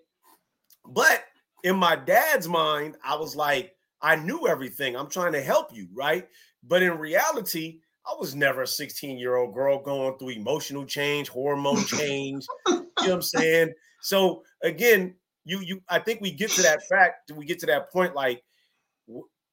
But 0.87 1.25
in 1.65 1.77
my 1.77 1.97
dad's 1.97 2.47
mind, 2.47 2.97
I 3.05 3.17
was 3.17 3.35
like, 3.35 3.73
I 4.01 4.15
knew 4.15 4.47
everything. 4.47 4.97
I'm 4.97 5.11
trying 5.11 5.33
to 5.33 5.43
help 5.43 5.75
you, 5.75 5.89
right? 5.93 6.29
But 6.63 6.83
in 6.83 6.97
reality, 6.97 7.81
I 8.07 8.15
was 8.17 8.37
never 8.37 8.63
a 8.63 8.67
16 8.67 9.19
year 9.19 9.35
old 9.35 9.53
girl 9.53 9.83
going 9.83 10.17
through 10.19 10.31
emotional 10.31 10.85
change, 10.85 11.29
hormone 11.29 11.85
change. 11.87 12.47
you 12.69 12.75
know 12.75 12.87
what 13.01 13.13
I'm 13.15 13.23
saying? 13.23 13.73
So 14.01 14.45
again, 14.63 15.17
you 15.45 15.59
you 15.61 15.81
I 15.89 15.99
think 15.99 16.21
we 16.21 16.31
get 16.31 16.51
to 16.53 16.63
that 16.63 16.85
fact, 16.89 17.33
we 17.35 17.47
get 17.47 17.59
to 17.61 17.67
that 17.67 17.91
point 17.91 18.15
like, 18.15 18.45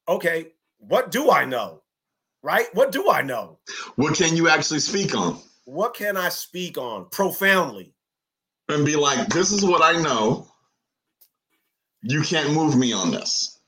okay, 0.08 0.52
what 0.88 1.10
do 1.10 1.30
I 1.30 1.44
know? 1.44 1.82
Right? 2.42 2.66
What 2.74 2.90
do 2.90 3.10
I 3.10 3.22
know? 3.22 3.58
What 3.96 4.16
can 4.16 4.36
you 4.36 4.48
actually 4.48 4.80
speak 4.80 5.14
on? 5.16 5.38
What 5.64 5.94
can 5.94 6.16
I 6.16 6.28
speak 6.28 6.76
on 6.76 7.06
profoundly? 7.10 7.94
And 8.68 8.84
be 8.84 8.96
like, 8.96 9.28
this 9.28 9.52
is 9.52 9.64
what 9.64 9.82
I 9.82 10.00
know. 10.00 10.48
You 12.02 12.22
can't 12.22 12.52
move 12.52 12.76
me 12.76 12.92
on 12.92 13.12
this. 13.12 13.60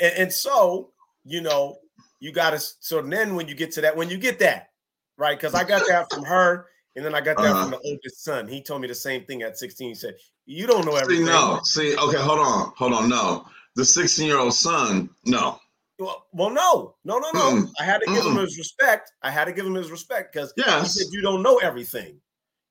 And 0.00 0.32
so, 0.32 0.92
you 1.24 1.40
know, 1.40 1.78
you 2.20 2.30
got 2.30 2.50
to. 2.50 2.60
So 2.80 3.02
then, 3.02 3.34
when 3.34 3.48
you 3.48 3.54
get 3.54 3.72
to 3.72 3.80
that, 3.80 3.96
when 3.96 4.08
you 4.08 4.18
get 4.18 4.38
that, 4.38 4.70
right? 5.18 5.36
Because 5.36 5.54
I 5.54 5.64
got 5.64 5.82
that 5.88 6.12
from 6.12 6.24
her, 6.24 6.66
and 6.94 7.04
then 7.04 7.14
I 7.14 7.20
got 7.20 7.36
that 7.38 7.46
uh-huh. 7.46 7.62
from 7.62 7.70
the 7.72 7.80
oldest 7.84 8.22
son. 8.22 8.46
He 8.46 8.62
told 8.62 8.82
me 8.82 8.88
the 8.88 8.94
same 8.94 9.24
thing 9.24 9.42
at 9.42 9.58
16. 9.58 9.88
He 9.88 9.94
said, 9.94 10.14
"You 10.46 10.68
don't 10.68 10.86
know 10.86 10.94
everything." 10.94 11.26
See, 11.26 11.32
no, 11.32 11.60
see, 11.64 11.96
okay, 11.96 12.18
hold 12.18 12.38
on, 12.38 12.72
hold 12.76 12.92
on, 12.92 13.08
no. 13.08 13.46
The 13.74 13.84
16 13.84 14.26
year 14.26 14.38
old 14.38 14.54
son, 14.54 15.10
no. 15.24 15.58
Well, 15.98 16.26
well, 16.32 16.50
no, 16.50 16.94
no, 17.04 17.18
no, 17.18 17.30
no. 17.32 17.62
Mm. 17.62 17.70
I 17.80 17.84
had 17.84 18.00
to 18.00 18.06
give 18.06 18.24
mm 18.24 18.32
him 18.32 18.36
his 18.36 18.58
respect. 18.58 19.12
I 19.22 19.30
had 19.30 19.46
to 19.46 19.52
give 19.52 19.64
him 19.64 19.74
his 19.74 19.90
respect 19.90 20.32
because 20.32 20.52
yes. 20.56 20.94
he 20.94 21.00
said 21.00 21.12
you 21.12 21.22
don't 21.22 21.42
know 21.42 21.56
everything, 21.58 22.20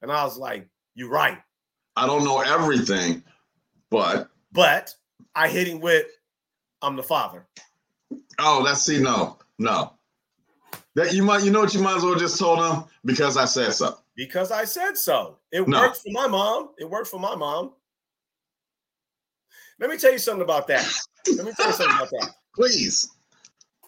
and 0.02 0.12
I 0.12 0.24
was 0.24 0.38
like, 0.38 0.68
"You're 0.94 1.10
right." 1.10 1.40
I 1.96 2.06
don't 2.06 2.24
know 2.24 2.42
everything, 2.42 3.24
but 3.90 4.30
but 4.52 4.94
I 5.34 5.48
hit 5.48 5.68
him 5.68 5.80
with, 5.80 6.06
"I'm 6.84 6.96
the 6.96 7.04
father." 7.04 7.48
Oh, 8.40 8.62
let's 8.64 8.84
see. 8.84 9.02
No, 9.02 9.40
no. 9.58 9.94
That 10.96 11.14
you 11.14 11.24
might, 11.24 11.44
you 11.44 11.52
know 11.52 11.62
what 11.62 11.74
you 11.74 11.82
might 11.82 11.98
as 11.98 12.04
well 12.04 12.16
just 12.16 12.40
told 12.40 12.60
him 12.60 12.86
because 13.04 13.38
I 13.38 13.46
said 13.46 13.74
so. 13.74 13.98
Because 14.16 14.52
I 14.52 14.64
said 14.64 14.98
so. 14.98 15.40
It 15.52 15.68
no. 15.68 15.80
worked 15.80 15.98
for 15.98 16.12
my 16.12 16.28
mom. 16.28 16.70
It 16.78 16.90
worked 16.90 17.08
for 17.08 17.20
my 17.20 17.36
mom. 17.36 17.74
Let 19.80 19.90
me 19.90 19.98
tell 19.98 20.12
you 20.12 20.20
something 20.20 20.44
about 20.44 20.68
that. 20.68 20.88
Let 21.36 21.46
me 21.46 21.52
tell 21.54 21.68
you 21.68 21.74
something 21.74 21.96
about 21.96 22.10
that. 22.12 22.30
Please. 22.56 23.10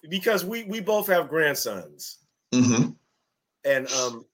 Because 0.10 0.46
we 0.46 0.64
we 0.64 0.80
both 0.80 1.08
have 1.08 1.30
grandsons. 1.30 2.20
Mm-hmm. 2.54 2.92
And 3.66 3.92
um 3.92 4.26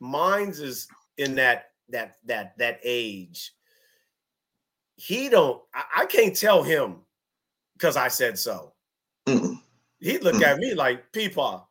mine's 0.00 0.60
is 0.60 0.88
in 1.16 1.34
that 1.36 1.70
that 1.88 2.16
that 2.26 2.58
that 2.58 2.80
age. 2.84 3.52
He 4.96 5.28
don't 5.28 5.62
I, 5.74 6.02
I 6.02 6.06
can't 6.06 6.36
tell 6.36 6.62
him 6.62 6.96
because 7.74 7.96
I 7.96 8.08
said 8.08 8.38
so. 8.38 8.74
Mm-mm. 9.26 9.60
He'd 10.00 10.22
look 10.22 10.42
at 10.42 10.58
me 10.58 10.74
like, 10.74 11.10
Peepaw, 11.12 11.64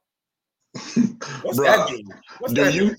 what's 0.74 1.60
Bruh, 1.60 1.65
that 1.65 1.89
mean? 1.89 2.10
What's 2.39 2.53
do 2.53 2.63
that 2.63 2.74
you? 2.74 2.86
Mean? 2.86 2.96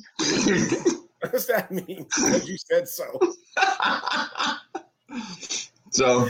what's 1.30 1.46
that 1.46 1.70
mean? 1.70 2.04
Because 2.04 2.48
you 2.48 2.56
said 2.56 2.88
so. 2.88 3.18
so, 5.90 6.28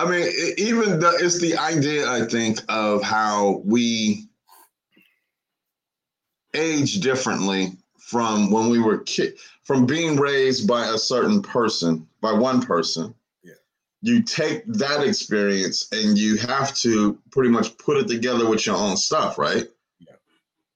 I 0.00 0.08
mean, 0.10 0.54
even 0.56 0.98
the, 0.98 1.18
it's 1.20 1.38
the 1.40 1.58
idea, 1.58 2.08
I 2.10 2.24
think, 2.24 2.60
of 2.70 3.02
how 3.02 3.60
we 3.66 4.26
age 6.54 7.00
differently 7.00 7.72
from 7.98 8.50
when 8.50 8.70
we 8.70 8.78
were 8.78 8.98
kid, 8.98 9.36
from 9.64 9.84
being 9.84 10.16
raised 10.16 10.66
by 10.66 10.86
a 10.86 10.96
certain 10.96 11.42
person, 11.42 12.08
by 12.22 12.32
one 12.32 12.62
person, 12.62 13.14
Yeah. 13.42 13.52
you 14.00 14.22
take 14.22 14.64
that 14.66 15.06
experience 15.06 15.88
and 15.92 16.16
you 16.16 16.38
have 16.38 16.74
to 16.78 17.18
pretty 17.30 17.50
much 17.50 17.76
put 17.76 17.98
it 17.98 18.08
together 18.08 18.48
with 18.48 18.64
your 18.64 18.76
own 18.76 18.96
stuff, 18.96 19.36
right? 19.36 19.68
Yeah. 19.98 20.14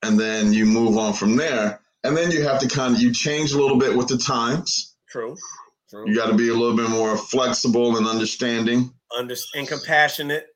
And 0.03 0.21
then 0.21 0.53
you 0.53 0.67
move 0.67 0.99
on 0.99 1.15
from 1.15 1.37
there. 1.37 1.81
And 2.05 2.15
then 2.15 2.31
you 2.31 2.43
have 2.43 2.61
to 2.61 2.69
kind 2.69 2.95
of 2.95 3.01
you 3.01 3.11
change 3.11 3.53
a 3.53 3.59
little 3.59 3.79
bit 3.79 3.97
with 3.97 4.09
the 4.09 4.19
times. 4.19 4.95
True. 5.09 5.35
True. 5.89 6.07
You 6.07 6.15
got 6.15 6.27
to 6.27 6.35
be 6.35 6.51
a 6.51 6.55
little 6.55 6.77
bit 6.77 6.91
more 6.91 7.17
flexible 7.17 7.97
and 7.97 8.07
understanding. 8.07 8.93
Understand 9.19 9.69
compassionate. 9.69 10.49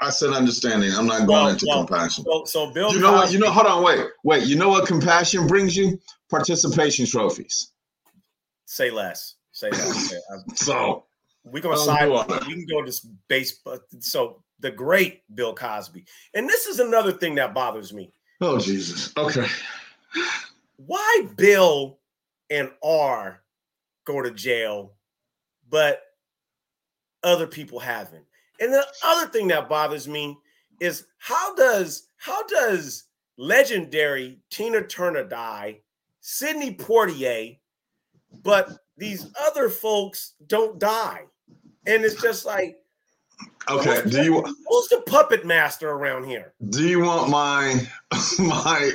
I 0.00 0.10
said 0.10 0.30
understanding. 0.30 0.90
I'm 0.94 1.06
not 1.06 1.26
going 1.26 1.28
well, 1.28 1.48
into 1.48 1.66
well, 1.68 1.86
compassion. 1.86 2.24
So, 2.24 2.44
so 2.44 2.70
Bill, 2.70 2.92
you 2.92 3.00
know 3.00 3.10
Cosby, 3.10 3.20
what? 3.20 3.32
You 3.32 3.38
know, 3.38 3.50
hold 3.50 3.66
on, 3.66 3.82
wait, 3.82 4.06
wait. 4.22 4.44
You 4.44 4.56
know 4.56 4.68
what 4.68 4.86
compassion 4.86 5.46
brings 5.46 5.76
you? 5.76 5.98
Participation 6.30 7.06
trophies. 7.06 7.72
Say 8.66 8.90
less. 8.90 9.36
Say 9.52 9.70
less. 9.70 10.14
so 10.54 11.04
we're 11.44 11.62
gonna 11.62 11.78
side. 11.78 12.08
We 12.46 12.54
can 12.54 12.66
go 12.66 12.82
to 12.82 12.92
base. 13.28 13.60
So 14.00 14.42
the 14.60 14.70
great 14.70 15.22
Bill 15.34 15.54
Cosby, 15.54 16.04
and 16.34 16.48
this 16.48 16.66
is 16.66 16.80
another 16.80 17.12
thing 17.12 17.34
that 17.36 17.54
bothers 17.54 17.92
me. 17.92 18.12
Oh 18.40 18.58
Jesus. 18.58 19.12
Okay. 19.16 19.46
Why 20.76 21.26
Bill 21.36 21.98
and 22.50 22.70
R 22.82 23.42
go 24.04 24.20
to 24.20 24.30
jail, 24.30 24.92
but 25.70 26.02
other 27.24 27.46
people 27.46 27.78
haven't? 27.78 28.24
And 28.60 28.72
the 28.72 28.86
other 29.04 29.30
thing 29.30 29.48
that 29.48 29.68
bothers 29.68 30.06
me 30.06 30.38
is 30.80 31.06
how 31.18 31.54
does 31.54 32.08
how 32.16 32.46
does 32.46 33.04
legendary 33.36 34.38
Tina 34.50 34.86
Turner 34.86 35.24
die, 35.24 35.80
Sidney 36.20 36.74
Poitier, 36.74 37.58
but 38.42 38.78
these 38.96 39.30
other 39.46 39.68
folks 39.68 40.34
don't 40.46 40.78
die? 40.78 41.24
and 41.86 42.04
it's 42.04 42.20
just 42.20 42.44
like, 42.44 42.76
okay, 43.68 44.02
do 44.08 44.22
you 44.22 44.40
who's 44.40 44.88
the 44.88 45.02
puppet 45.06 45.44
master 45.44 45.90
around 45.90 46.24
here? 46.24 46.54
Do 46.70 46.88
you 46.88 47.00
want 47.00 47.30
my 47.30 47.80
my? 48.38 48.90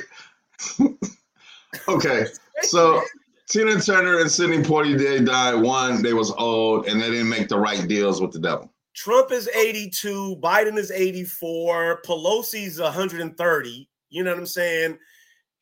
okay, 1.88 2.26
so 2.62 3.02
Tina 3.50 3.80
Turner 3.80 4.20
and 4.20 4.30
Sidney 4.30 4.58
Poitier 4.58 5.26
died. 5.26 5.56
One, 5.56 6.02
they 6.02 6.12
was 6.12 6.30
old, 6.30 6.86
and 6.86 7.00
they 7.00 7.10
didn't 7.10 7.28
make 7.28 7.48
the 7.48 7.58
right 7.58 7.86
deals 7.88 8.20
with 8.20 8.30
the 8.30 8.38
devil. 8.38 8.72
Trump 8.94 9.32
is 9.32 9.48
82, 9.48 10.36
Biden 10.40 10.78
is 10.78 10.92
84, 10.92 12.02
Pelosi's 12.06 12.78
130. 12.78 13.88
You 14.10 14.22
know 14.22 14.30
what 14.30 14.38
I'm 14.38 14.46
saying? 14.46 14.98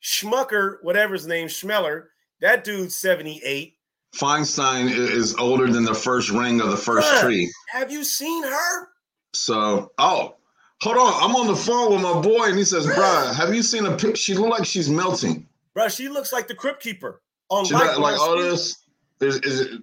Schmucker, 0.03 0.75
whatever 0.83 1.13
his 1.13 1.25
name, 1.25 1.47
Schmeller, 1.47 2.05
that 2.41 2.63
dude's 2.63 2.95
78. 2.95 3.73
Feinstein 4.15 4.91
is 4.91 5.35
older 5.37 5.67
than 5.67 5.83
the 5.83 5.95
first 5.95 6.29
ring 6.29 6.61
of 6.61 6.69
the 6.69 6.77
first 6.77 7.21
tree. 7.21 7.51
Have 7.69 7.91
you 7.91 8.03
seen 8.03 8.43
her? 8.43 8.87
So, 9.33 9.91
oh, 9.97 10.35
hold 10.81 10.97
on. 10.97 11.23
I'm 11.23 11.35
on 11.35 11.47
the 11.47 11.55
phone 11.55 11.91
with 11.91 12.01
my 12.01 12.21
boy, 12.21 12.49
and 12.49 12.57
he 12.57 12.63
says, 12.63 12.85
"Bruh, 12.87 13.35
have 13.35 13.53
you 13.53 13.61
seen 13.61 13.85
a 13.85 13.95
pic? 13.95 14.15
She 14.15 14.33
look 14.33 14.49
like 14.49 14.65
she's 14.65 14.89
melting." 14.89 15.47
Bruh, 15.75 15.95
she 15.95 16.07
looks 16.07 16.33
like 16.33 16.47
the 16.47 16.55
Crypt 16.55 16.81
Keeper 16.81 17.21
on 17.49 17.65
she 17.65 17.73
like, 17.73 17.97
like 17.97 18.19
all 18.19 18.37
this. 18.37 18.77
Is, 19.21 19.37
is 19.39 19.61
it, 19.61 19.81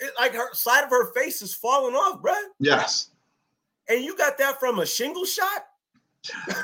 it? 0.00 0.12
Like 0.18 0.32
her 0.34 0.52
side 0.54 0.84
of 0.84 0.90
her 0.90 1.12
face 1.12 1.42
is 1.42 1.54
falling 1.54 1.94
off, 1.94 2.22
bruh. 2.22 2.34
Yes. 2.58 3.10
And 3.88 4.02
you 4.02 4.16
got 4.16 4.38
that 4.38 4.60
from 4.60 4.78
a 4.78 4.86
shingle 4.86 5.24
shot? 5.24 5.66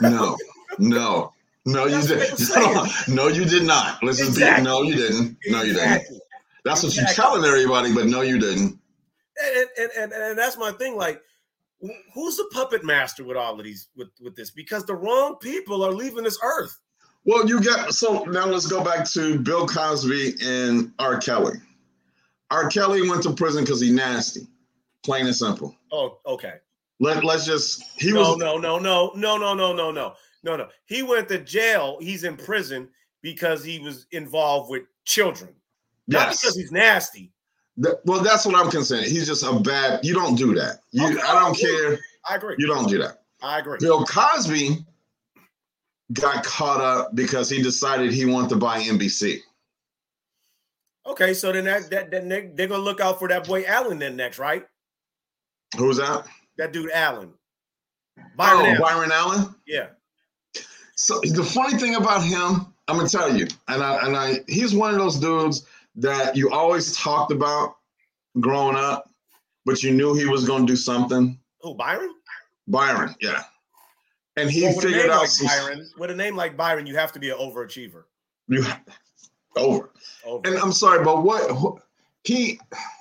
No, 0.00 0.36
no, 0.78 1.32
no, 1.64 1.86
you 1.86 2.02
didn't. 2.02 2.40
No, 2.54 2.86
no, 3.08 3.28
you 3.28 3.44
did 3.44 3.64
not. 3.64 4.02
Listen, 4.02 4.28
exactly. 4.28 4.64
no, 4.64 4.82
you 4.82 4.94
didn't. 4.94 5.36
No, 5.46 5.62
you 5.62 5.74
didn't. 5.74 6.20
That's 6.64 6.82
what 6.82 6.96
you're 6.96 7.06
telling 7.06 7.44
everybody, 7.44 7.94
but 7.94 8.06
no, 8.06 8.22
you 8.22 8.38
didn't. 8.38 8.78
And, 9.42 9.68
and 9.78 9.90
and 9.98 10.12
and 10.12 10.38
that's 10.38 10.56
my 10.56 10.72
thing. 10.72 10.96
Like, 10.96 11.20
who's 12.14 12.36
the 12.36 12.48
puppet 12.52 12.84
master 12.84 13.24
with 13.24 13.36
all 13.36 13.58
of 13.58 13.64
these 13.64 13.88
with 13.96 14.08
with 14.20 14.36
this? 14.36 14.50
Because 14.50 14.84
the 14.84 14.94
wrong 14.94 15.36
people 15.40 15.82
are 15.82 15.92
leaving 15.92 16.24
this 16.24 16.38
earth. 16.42 16.78
Well, 17.26 17.48
you 17.48 17.60
got 17.62 17.94
so 17.94 18.24
now 18.24 18.46
let's 18.46 18.66
go 18.66 18.84
back 18.84 19.08
to 19.10 19.38
Bill 19.38 19.66
Cosby 19.66 20.34
and 20.42 20.92
R. 20.98 21.18
Kelly. 21.18 21.58
R. 22.50 22.68
Kelly 22.68 23.08
went 23.08 23.22
to 23.22 23.32
prison 23.32 23.64
because 23.64 23.80
he 23.80 23.90
nasty, 23.90 24.46
plain 25.02 25.26
and 25.26 25.34
simple. 25.34 25.74
Oh, 25.90 26.18
okay. 26.26 26.54
Let 27.00 27.24
let's 27.24 27.44
just 27.44 27.82
he 27.98 28.12
no, 28.12 28.20
was 28.20 28.36
no 28.38 28.56
no 28.58 28.78
no 28.78 29.12
no 29.14 29.36
no 29.36 29.54
no 29.54 29.72
no 29.72 29.92
no 29.92 30.14
no 30.42 30.56
no. 30.56 30.68
He 30.84 31.02
went 31.02 31.28
to 31.28 31.38
jail. 31.38 31.98
He's 32.00 32.24
in 32.24 32.36
prison 32.36 32.88
because 33.22 33.64
he 33.64 33.78
was 33.78 34.06
involved 34.12 34.70
with 34.70 34.82
children. 35.04 35.54
Not 36.06 36.30
because 36.30 36.56
he's 36.56 36.70
nasty. 36.70 37.32
The, 37.76 37.98
well, 38.04 38.22
that's 38.22 38.46
what 38.46 38.54
I'm 38.54 38.70
concerned. 38.70 39.06
He's 39.06 39.26
just 39.26 39.42
a 39.42 39.58
bad. 39.58 40.04
You 40.04 40.14
don't 40.14 40.36
do 40.36 40.54
that. 40.54 40.80
You, 40.92 41.06
okay, 41.06 41.20
I 41.26 41.40
don't 41.40 41.58
care. 41.58 41.98
I 42.28 42.36
agree. 42.36 42.54
You 42.58 42.66
don't 42.68 42.88
do 42.88 42.98
that. 42.98 43.22
I 43.42 43.58
agree. 43.58 43.78
Bill 43.80 44.04
Cosby 44.04 44.84
got 46.12 46.44
caught 46.44 46.80
up 46.80 47.14
because 47.14 47.48
he 47.48 47.62
decided 47.62 48.12
he 48.12 48.24
wanted 48.24 48.50
to 48.50 48.56
buy 48.56 48.80
NBC. 48.80 49.40
Okay, 51.06 51.34
so 51.34 51.52
then 51.52 51.64
that, 51.64 51.90
that, 51.90 52.10
that 52.10 52.28
they, 52.28 52.50
they're 52.54 52.66
gonna 52.66 52.82
look 52.82 53.00
out 53.00 53.18
for 53.18 53.28
that 53.28 53.46
boy 53.46 53.64
Allen 53.66 53.98
then 53.98 54.16
next, 54.16 54.38
right? 54.38 54.66
Who's 55.76 55.98
that? 55.98 56.26
That 56.56 56.72
dude 56.72 56.90
Allen. 56.92 57.32
Byron 58.36 58.60
oh, 58.60 58.66
Allen. 58.66 58.80
Byron 58.80 59.12
Allen. 59.12 59.54
Yeah. 59.66 59.88
So 60.96 61.20
the 61.20 61.42
funny 61.42 61.76
thing 61.76 61.96
about 61.96 62.22
him, 62.22 62.72
I'm 62.88 62.96
gonna 62.96 63.08
tell 63.08 63.34
you, 63.34 63.46
and 63.68 63.82
I 63.82 64.06
and 64.06 64.16
I, 64.16 64.40
he's 64.46 64.74
one 64.74 64.92
of 64.92 64.98
those 64.98 65.18
dudes 65.18 65.66
that 65.96 66.36
you 66.36 66.50
always 66.50 66.96
talked 66.96 67.32
about 67.32 67.76
growing 68.40 68.76
up, 68.76 69.10
but 69.64 69.82
you 69.82 69.92
knew 69.92 70.14
he 70.14 70.26
was 70.26 70.46
gonna 70.46 70.66
do 70.66 70.76
something. 70.76 71.38
Who 71.60 71.74
Byron? 71.74 72.14
Byron, 72.68 73.14
yeah. 73.20 73.42
And 74.36 74.50
he 74.50 74.62
well, 74.62 74.80
figured 74.80 75.10
out 75.10 75.20
like 75.20 75.28
some, 75.28 75.46
Byron. 75.46 75.88
With 75.96 76.10
a 76.10 76.14
name 76.14 76.36
like 76.36 76.56
Byron, 76.56 76.86
you 76.86 76.96
have 76.96 77.12
to 77.12 77.20
be 77.20 77.30
an 77.30 77.38
overachiever. 77.38 78.04
You 78.48 78.64
over. 79.56 79.90
over. 80.24 80.48
And 80.48 80.58
I'm 80.58 80.72
sorry, 80.72 81.04
but 81.04 81.22
what, 81.22 81.82
he? 82.24 82.58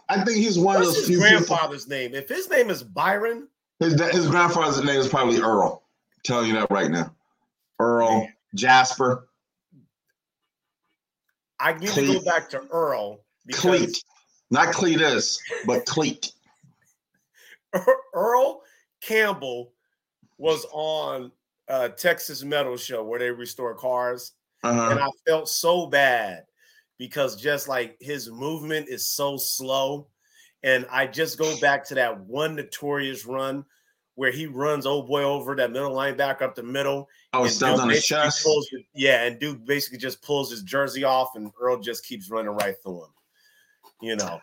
I 0.09 0.23
think 0.23 0.37
he's 0.37 0.59
one 0.59 0.75
What's 0.75 0.89
of 0.89 0.95
those 0.95 1.07
his 1.07 1.19
grandfather's 1.19 1.85
people, 1.85 1.97
name. 1.97 2.15
If 2.15 2.29
his 2.29 2.49
name 2.49 2.69
is 2.69 2.83
Byron, 2.83 3.47
his 3.79 3.99
his 4.11 4.27
grandfather's 4.27 4.83
name 4.83 4.99
is 4.99 5.07
probably 5.07 5.41
Earl. 5.41 5.83
I'm 6.15 6.21
telling 6.23 6.47
you 6.49 6.53
that 6.53 6.69
right 6.69 6.91
now. 6.91 7.13
Earl 7.79 8.19
Man. 8.19 8.33
Jasper. 8.55 9.27
I 11.59 11.73
need 11.73 11.89
Cleet. 11.89 12.07
to 12.07 12.19
go 12.19 12.25
back 12.25 12.49
to 12.49 12.61
Earl. 12.71 13.21
Cleet, 13.51 14.03
not 14.51 14.73
Cletus, 14.73 15.39
but 15.65 15.85
Cleet. 15.85 16.31
Earl 18.13 18.61
Campbell 19.01 19.72
was 20.43 20.65
on 20.73 21.31
a 21.69 21.87
Texas 21.87 22.43
Metal 22.43 22.75
Show 22.75 23.01
where 23.01 23.17
they 23.17 23.31
restore 23.31 23.73
cars, 23.75 24.33
uh-huh. 24.61 24.89
and 24.91 24.99
I 24.99 25.07
felt 25.25 25.47
so 25.47 25.85
bad 25.87 26.43
because 26.97 27.41
just 27.41 27.69
like 27.69 27.95
his 28.01 28.29
movement 28.29 28.89
is 28.89 29.09
so 29.09 29.37
slow, 29.37 30.09
and 30.61 30.85
I 30.91 31.07
just 31.07 31.37
go 31.37 31.57
back 31.61 31.85
to 31.87 31.95
that 31.95 32.19
one 32.19 32.55
notorious 32.55 33.25
run 33.25 33.63
where 34.15 34.31
he 34.31 34.45
runs 34.45 34.85
old 34.85 35.07
boy 35.07 35.23
over 35.23 35.55
that 35.55 35.71
middle 35.71 35.95
linebacker 35.95 36.41
up 36.41 36.55
the 36.55 36.63
middle. 36.63 37.07
Oh, 37.31 37.47
steps 37.47 37.79
on 37.79 37.89
his 37.89 38.05
chest. 38.05 38.43
Pulls, 38.43 38.67
yeah, 38.93 39.23
and 39.23 39.39
dude 39.39 39.65
basically 39.65 39.97
just 39.97 40.21
pulls 40.21 40.51
his 40.51 40.61
jersey 40.61 41.05
off, 41.05 41.37
and 41.37 41.53
Earl 41.57 41.79
just 41.79 42.05
keeps 42.05 42.29
running 42.29 42.51
right 42.51 42.75
through 42.83 43.05
him. 43.05 43.11
You 44.01 44.17
know, 44.17 44.41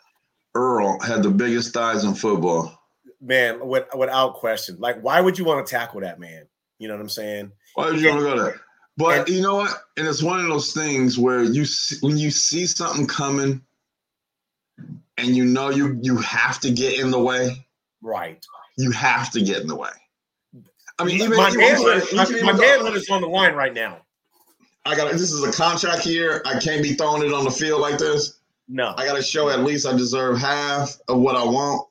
Earl 0.54 0.99
had 1.00 1.23
the 1.23 1.30
biggest 1.30 1.75
thighs 1.75 2.04
in 2.04 2.14
football 2.14 2.79
man, 3.20 3.66
with, 3.66 3.86
without 3.96 4.34
question. 4.34 4.76
Like, 4.78 5.00
why 5.02 5.20
would 5.20 5.38
you 5.38 5.44
want 5.44 5.66
to 5.66 5.70
tackle 5.70 6.00
that 6.00 6.18
man? 6.18 6.46
You 6.78 6.88
know 6.88 6.94
what 6.94 7.02
I'm 7.02 7.08
saying? 7.08 7.52
Why 7.74 7.90
would 7.90 8.00
you 8.00 8.08
want 8.08 8.20
to 8.20 8.24
go 8.24 8.42
there? 8.42 8.60
But 8.96 9.18
and, 9.20 9.28
you 9.28 9.42
know 9.42 9.56
what? 9.56 9.70
And 9.96 10.06
it's 10.06 10.22
one 10.22 10.40
of 10.40 10.46
those 10.46 10.72
things 10.72 11.18
where 11.18 11.42
you 11.42 11.64
see, 11.64 11.96
when 12.00 12.18
you 12.18 12.30
see 12.30 12.66
something 12.66 13.06
coming, 13.06 13.62
and 15.16 15.36
you 15.36 15.44
know 15.44 15.70
you 15.70 15.98
you 16.02 16.16
have 16.18 16.58
to 16.60 16.70
get 16.70 16.98
in 16.98 17.10
the 17.10 17.18
way. 17.18 17.66
Right. 18.02 18.44
You 18.78 18.90
have 18.92 19.30
to 19.32 19.42
get 19.42 19.60
in 19.60 19.66
the 19.66 19.76
way. 19.76 19.90
I 20.98 21.04
mean, 21.04 21.16
even, 21.16 21.36
my 21.36 21.54
manhood, 21.54 22.02
my, 22.14 22.52
my 22.52 22.52
manhood 22.52 22.94
is 22.94 23.08
on 23.08 23.20
the 23.20 23.28
line 23.28 23.54
right 23.54 23.72
now. 23.72 23.98
I 24.84 24.96
got 24.96 25.12
this 25.12 25.32
is 25.32 25.44
a 25.44 25.52
contract 25.52 26.02
here. 26.02 26.42
I 26.46 26.58
can't 26.58 26.82
be 26.82 26.94
throwing 26.94 27.22
it 27.22 27.32
on 27.32 27.44
the 27.44 27.50
field 27.50 27.80
like 27.80 27.98
this. 27.98 28.38
No, 28.68 28.94
I 28.96 29.04
got 29.04 29.16
to 29.16 29.22
show 29.22 29.50
at 29.50 29.60
least 29.60 29.86
I 29.86 29.92
deserve 29.92 30.38
half 30.38 30.98
of 31.08 31.18
what 31.18 31.36
I 31.36 31.44
want 31.44 31.89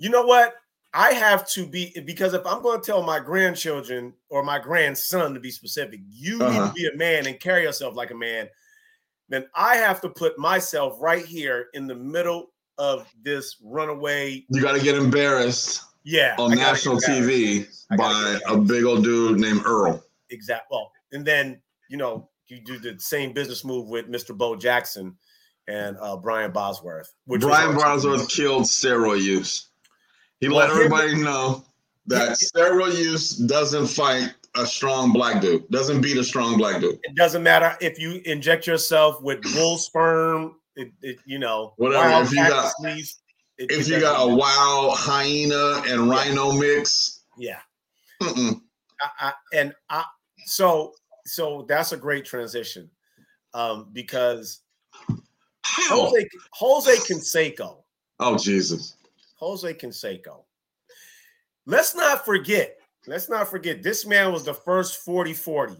you 0.00 0.08
know 0.08 0.24
what? 0.24 0.54
I 0.92 1.12
have 1.12 1.48
to 1.50 1.66
be 1.66 1.94
because 2.04 2.34
if 2.34 2.44
I'm 2.46 2.62
going 2.62 2.80
to 2.80 2.84
tell 2.84 3.02
my 3.02 3.20
grandchildren 3.20 4.14
or 4.28 4.42
my 4.42 4.58
grandson 4.58 5.34
to 5.34 5.40
be 5.40 5.50
specific, 5.50 6.00
you 6.08 6.42
uh-huh. 6.42 6.64
need 6.64 6.68
to 6.68 6.74
be 6.74 6.86
a 6.88 6.96
man 6.96 7.26
and 7.26 7.38
carry 7.38 7.62
yourself 7.62 7.94
like 7.94 8.10
a 8.10 8.14
man. 8.14 8.48
Then 9.28 9.46
I 9.54 9.76
have 9.76 10.00
to 10.00 10.08
put 10.08 10.38
myself 10.38 10.96
right 11.00 11.24
here 11.24 11.66
in 11.74 11.86
the 11.86 11.94
middle 11.94 12.50
of 12.78 13.06
this 13.22 13.56
runaway. 13.62 14.44
You 14.48 14.62
got 14.62 14.72
to 14.72 14.82
get 14.82 14.96
embarrassed. 14.96 15.84
Yeah, 16.02 16.34
on 16.38 16.56
national 16.56 16.96
TV 16.96 17.68
by 17.94 18.38
a 18.48 18.56
big 18.56 18.84
old 18.84 19.04
dude 19.04 19.38
named 19.38 19.60
Earl. 19.66 20.02
Exactly. 20.30 20.66
Well, 20.70 20.90
and 21.12 21.26
then 21.26 21.60
you 21.90 21.98
know 21.98 22.30
you 22.48 22.58
do 22.58 22.78
the 22.78 22.98
same 22.98 23.34
business 23.34 23.66
move 23.66 23.88
with 23.88 24.08
Mr. 24.08 24.36
Bo 24.36 24.56
Jackson 24.56 25.14
and 25.68 25.98
uh, 26.00 26.16
Brian 26.16 26.52
Bosworth. 26.52 27.12
Brian 27.26 27.76
Bosworth 27.76 28.30
killed 28.30 28.64
steroid 28.64 29.22
use. 29.22 29.69
He 30.40 30.48
well, 30.48 30.58
let 30.58 30.70
everybody 30.70 31.14
know 31.14 31.64
that 32.06 32.38
steroid 32.38 32.96
use 32.96 33.30
doesn't 33.30 33.86
fight 33.86 34.34
a 34.56 34.66
strong 34.66 35.12
black 35.12 35.40
dude, 35.40 35.68
doesn't 35.70 36.00
beat 36.00 36.16
a 36.16 36.24
strong 36.24 36.56
black 36.56 36.80
dude. 36.80 36.98
It 37.02 37.14
doesn't 37.14 37.42
matter 37.42 37.76
if 37.80 37.98
you 37.98 38.20
inject 38.24 38.66
yourself 38.66 39.22
with 39.22 39.42
bull 39.54 39.78
sperm, 39.78 40.56
it, 40.76 40.92
it 41.02 41.18
you 41.24 41.38
know, 41.38 41.74
whatever. 41.76 42.22
If 42.22 42.32
you 42.32 42.36
got, 42.36 42.72
it, 42.82 43.14
if 43.58 43.86
you 43.86 44.00
got 44.00 44.28
a 44.28 44.34
wild 44.34 44.96
hyena 44.96 45.82
and 45.86 46.08
rhino 46.08 46.52
mix, 46.52 47.20
yeah. 47.38 47.60
I, 48.22 48.54
I, 49.18 49.32
and 49.54 49.74
I, 49.88 50.04
so 50.46 50.94
so 51.26 51.64
that's 51.68 51.92
a 51.92 51.96
great 51.96 52.24
transition 52.24 52.90
um, 53.54 53.88
because 53.92 54.60
Jose, 55.68 56.28
Jose 56.52 57.12
Canseco. 57.12 57.82
Oh 58.18 58.36
Jesus! 58.36 58.96
Jose 59.40 59.74
Canseco. 59.74 60.44
Let's 61.66 61.94
not 61.94 62.24
forget, 62.24 62.76
let's 63.06 63.28
not 63.28 63.48
forget, 63.48 63.82
this 63.82 64.06
man 64.06 64.32
was 64.32 64.44
the 64.44 64.54
first 64.54 64.98
40 64.98 65.32
40. 65.32 65.76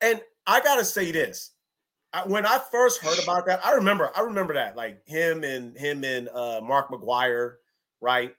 And 0.00 0.20
I 0.46 0.60
got 0.60 0.76
to 0.76 0.84
say 0.84 1.10
this. 1.10 1.52
when 2.26 2.46
I 2.46 2.60
first 2.70 3.02
heard 3.02 3.22
about 3.22 3.46
that, 3.46 3.64
I 3.64 3.72
remember, 3.72 4.10
I 4.16 4.20
remember 4.20 4.54
that, 4.54 4.76
like 4.76 5.06
him 5.06 5.44
and 5.44 5.76
him 5.76 6.04
and 6.04 6.28
uh, 6.28 6.60
Mark 6.62 6.90
McGwire, 6.90 7.54
right? 8.00 8.34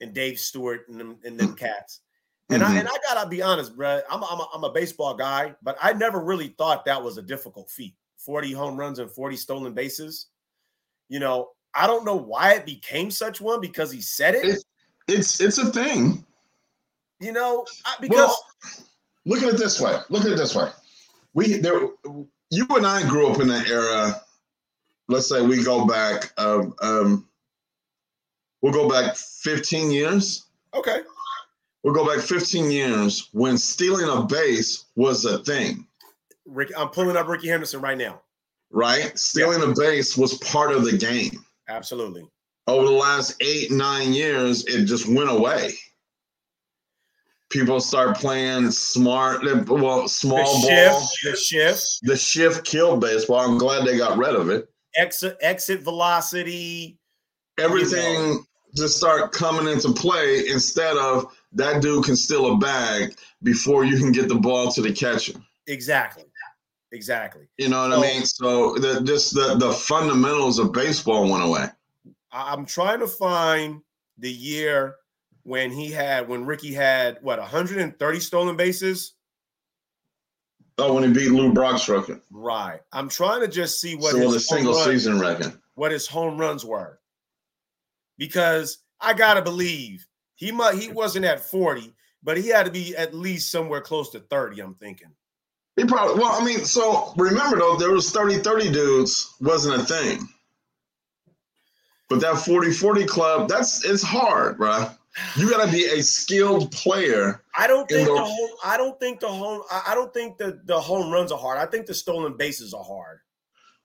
And 0.00 0.14
Dave 0.14 0.38
Stewart 0.38 0.88
and 0.88 0.98
them, 0.98 1.18
and 1.24 1.38
them 1.38 1.54
cats. 1.54 2.00
And 2.48 2.62
mm-hmm. 2.62 2.76
I 2.76 2.78
and 2.78 2.88
I 2.88 2.96
gotta 3.02 3.28
be 3.28 3.42
honest, 3.42 3.76
bro. 3.76 4.00
I'm 4.10 4.22
I'm 4.22 4.38
a, 4.38 4.48
I'm 4.54 4.64
a 4.64 4.72
baseball 4.72 5.14
guy, 5.14 5.54
but 5.62 5.76
I 5.82 5.92
never 5.94 6.20
really 6.20 6.48
thought 6.56 6.84
that 6.84 7.02
was 7.02 7.18
a 7.18 7.22
difficult 7.22 7.70
feat. 7.70 7.94
40 8.18 8.52
home 8.52 8.76
runs 8.76 8.98
and 8.98 9.10
40 9.10 9.36
stolen 9.36 9.74
bases. 9.74 10.28
You 11.08 11.18
know, 11.18 11.48
I 11.76 11.86
don't 11.86 12.04
know 12.04 12.16
why 12.16 12.54
it 12.54 12.66
became 12.66 13.10
such 13.10 13.40
one 13.40 13.60
because 13.60 13.92
he 13.92 14.00
said 14.00 14.34
it. 14.34 14.44
It's 14.44 14.64
it's, 15.08 15.40
it's 15.40 15.58
a 15.58 15.66
thing. 15.66 16.24
You 17.20 17.32
know, 17.32 17.64
because 18.00 18.16
well, 18.18 18.38
look 19.24 19.42
at 19.42 19.54
it 19.54 19.58
this 19.58 19.80
way. 19.80 19.98
Look 20.08 20.24
at 20.24 20.32
it 20.32 20.36
this 20.36 20.54
way. 20.54 20.70
We 21.34 21.58
there 21.58 21.88
you 22.50 22.66
and 22.70 22.86
I 22.86 23.06
grew 23.08 23.28
up 23.28 23.40
in 23.40 23.48
that 23.48 23.68
era. 23.68 24.20
Let's 25.08 25.28
say 25.28 25.42
we 25.42 25.62
go 25.62 25.86
back 25.86 26.32
um, 26.38 26.74
um 26.82 27.28
we'll 28.62 28.72
go 28.72 28.88
back 28.88 29.16
15 29.16 29.90
years. 29.90 30.46
Okay. 30.74 31.00
We'll 31.82 31.94
go 31.94 32.06
back 32.06 32.24
15 32.24 32.70
years 32.70 33.28
when 33.32 33.56
stealing 33.56 34.08
a 34.08 34.26
base 34.26 34.86
was 34.96 35.24
a 35.24 35.38
thing. 35.44 35.86
Rick, 36.44 36.72
I'm 36.76 36.88
pulling 36.88 37.16
up 37.16 37.28
Rickey 37.28 37.48
Henderson 37.48 37.80
right 37.80 37.96
now. 37.96 38.20
Right? 38.70 39.16
Stealing 39.16 39.62
yeah. 39.62 39.70
a 39.70 39.74
base 39.74 40.16
was 40.16 40.38
part 40.38 40.72
of 40.72 40.84
the 40.84 40.96
game. 40.96 41.44
Absolutely. 41.68 42.24
Over 42.66 42.86
the 42.86 42.92
last 42.92 43.36
eight, 43.40 43.70
nine 43.70 44.12
years, 44.12 44.64
it 44.66 44.86
just 44.86 45.08
went 45.08 45.30
away. 45.30 45.74
People 47.48 47.78
start 47.80 48.16
playing 48.16 48.72
smart, 48.72 49.46
eh, 49.46 49.62
well, 49.68 50.08
small 50.08 50.60
the 50.60 50.66
ball. 50.66 51.00
Shift, 51.00 51.18
the 51.22 51.36
shift. 51.36 51.98
The 52.02 52.16
shift 52.16 52.64
killed 52.64 53.00
baseball. 53.00 53.38
I'm 53.38 53.58
glad 53.58 53.86
they 53.86 53.96
got 53.96 54.18
rid 54.18 54.34
of 54.34 54.50
it. 54.50 54.68
Exit, 54.96 55.36
exit 55.40 55.82
velocity. 55.82 56.98
Everything 57.58 58.14
you 58.14 58.34
know. 58.34 58.44
just 58.74 58.96
start 58.96 59.32
coming 59.32 59.72
into 59.72 59.92
play 59.92 60.48
instead 60.48 60.96
of 60.96 61.32
that 61.52 61.82
dude 61.82 62.04
can 62.04 62.16
steal 62.16 62.52
a 62.52 62.56
bag 62.56 63.14
before 63.42 63.84
you 63.84 63.96
can 63.96 64.10
get 64.10 64.28
the 64.28 64.34
ball 64.34 64.72
to 64.72 64.82
the 64.82 64.92
catcher. 64.92 65.34
Exactly. 65.68 66.24
Exactly. 66.96 67.46
You 67.58 67.68
know 67.68 67.88
what 67.88 67.92
so, 67.92 67.98
I 67.98 68.00
mean? 68.00 68.24
So 68.24 68.74
the 68.76 69.02
just 69.02 69.34
the 69.34 69.56
the 69.56 69.70
fundamentals 69.70 70.58
of 70.58 70.72
baseball 70.72 71.30
went 71.30 71.44
away. 71.44 71.66
I'm 72.32 72.64
trying 72.64 73.00
to 73.00 73.06
find 73.06 73.82
the 74.18 74.32
year 74.32 74.96
when 75.42 75.70
he 75.70 75.90
had 75.90 76.26
when 76.26 76.46
Rickey 76.46 76.72
had 76.72 77.18
what 77.20 77.38
130 77.38 78.20
stolen 78.20 78.56
bases. 78.56 79.12
Oh, 80.78 80.94
when 80.94 81.04
he 81.04 81.12
beat 81.12 81.30
Lou 81.30 81.52
Brockstrom. 81.52 82.20
Right. 82.30 82.80
I'm 82.92 83.08
trying 83.08 83.40
to 83.42 83.48
just 83.48 83.80
see 83.80 83.94
what 83.94 84.12
so 84.12 84.18
his 84.18 84.32
the 84.32 84.40
single 84.40 84.74
season 84.74 85.20
record. 85.20 85.52
What 85.74 85.92
his 85.92 86.06
home 86.06 86.38
runs 86.38 86.64
were. 86.64 86.98
Because 88.16 88.78
I 89.00 89.12
gotta 89.12 89.42
believe 89.42 90.06
he 90.34 90.50
might 90.50 90.76
he 90.76 90.88
wasn't 90.88 91.26
at 91.26 91.40
40, 91.40 91.92
but 92.22 92.38
he 92.38 92.48
had 92.48 92.64
to 92.64 92.72
be 92.72 92.96
at 92.96 93.14
least 93.14 93.50
somewhere 93.50 93.82
close 93.82 94.10
to 94.10 94.20
30, 94.20 94.60
I'm 94.60 94.74
thinking. 94.74 95.10
He 95.76 95.84
probably 95.84 96.20
well, 96.20 96.40
I 96.40 96.44
mean, 96.44 96.64
so 96.64 97.12
remember 97.16 97.58
though, 97.58 97.76
there 97.76 97.92
was 97.92 98.12
30-30 98.12 98.72
dudes 98.72 99.34
wasn't 99.40 99.80
a 99.80 99.84
thing. 99.84 100.26
But 102.08 102.20
that 102.20 102.34
40-40 102.34 103.06
club, 103.06 103.48
that's 103.48 103.84
it's 103.84 104.02
hard, 104.02 104.58
bro. 104.58 104.88
You 105.36 105.50
got 105.50 105.64
to 105.64 105.72
be 105.72 105.84
a 105.84 106.02
skilled 106.02 106.70
player. 106.72 107.42
I 107.56 107.66
don't 107.66 107.88
think 107.88 108.06
the, 108.06 108.14
the 108.14 108.24
home. 108.24 108.50
I 108.64 108.76
don't 108.76 109.00
think 109.00 109.20
the 109.20 109.28
home. 109.28 109.62
I 109.70 109.94
don't 109.94 110.12
think 110.12 110.36
the 110.36 110.60
the 110.64 110.78
home 110.78 111.10
runs 111.10 111.32
are 111.32 111.38
hard. 111.38 111.58
I 111.58 111.66
think 111.66 111.86
the 111.86 111.94
stolen 111.94 112.36
bases 112.36 112.74
are 112.74 112.84
hard. 112.84 113.20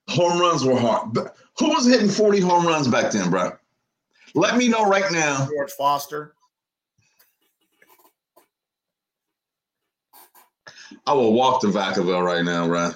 Home 0.09 0.39
runs 0.39 0.65
were 0.65 0.77
hard. 0.77 1.13
But 1.13 1.35
who 1.57 1.69
was 1.69 1.85
hitting 1.85 2.09
forty 2.09 2.41
home 2.41 2.67
runs 2.67 2.87
back 2.87 3.11
then, 3.11 3.29
bro? 3.29 3.53
Let 4.35 4.57
me 4.57 4.67
know 4.67 4.85
right 4.85 5.09
now. 5.11 5.47
George 5.47 5.71
Foster. 5.71 6.33
I 11.05 11.13
will 11.13 11.33
walk 11.33 11.61
to 11.61 11.67
Vacaville 11.67 12.23
right 12.23 12.43
now, 12.43 12.67
right? 12.67 12.93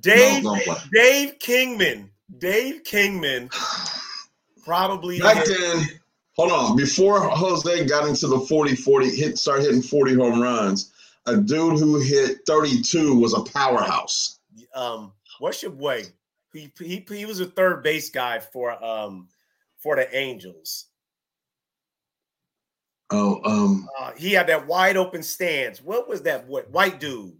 Dave 0.00 0.42
no, 0.42 0.58
Dave 0.92 1.38
Kingman. 1.38 2.10
Dave 2.38 2.82
Kingman 2.84 3.50
probably 4.64 5.20
back 5.20 5.46
hit. 5.46 5.58
then. 5.58 5.86
Hold 6.36 6.52
on. 6.52 6.76
Before 6.76 7.20
Jose 7.20 7.86
got 7.86 8.08
into 8.08 8.26
the 8.26 8.40
40 8.40 8.74
40 8.76 9.10
hit 9.10 9.38
start 9.38 9.62
hitting 9.62 9.80
40 9.82 10.14
home 10.14 10.40
runs, 10.40 10.92
a 11.24 11.36
dude 11.36 11.78
who 11.78 11.98
hit 11.98 12.38
32 12.46 13.18
was 13.18 13.32
a 13.32 13.40
powerhouse. 13.40 14.38
Um, 14.74 15.12
what's 15.38 15.62
your 15.62 15.72
boy? 15.72 16.04
He, 16.52 16.70
he, 16.78 17.04
he 17.08 17.24
was 17.26 17.40
a 17.40 17.46
third 17.46 17.82
base 17.82 18.10
guy 18.10 18.40
for 18.40 18.82
um 18.84 19.28
for 19.78 19.96
the 19.96 20.14
Angels. 20.16 20.86
Oh, 23.10 23.40
um, 23.44 23.88
uh, 24.00 24.12
he 24.16 24.32
had 24.32 24.48
that 24.48 24.66
wide 24.66 24.96
open 24.96 25.22
stance. 25.22 25.80
What 25.80 26.08
was 26.08 26.22
that? 26.22 26.48
What 26.48 26.70
white 26.70 26.98
dude? 26.98 27.36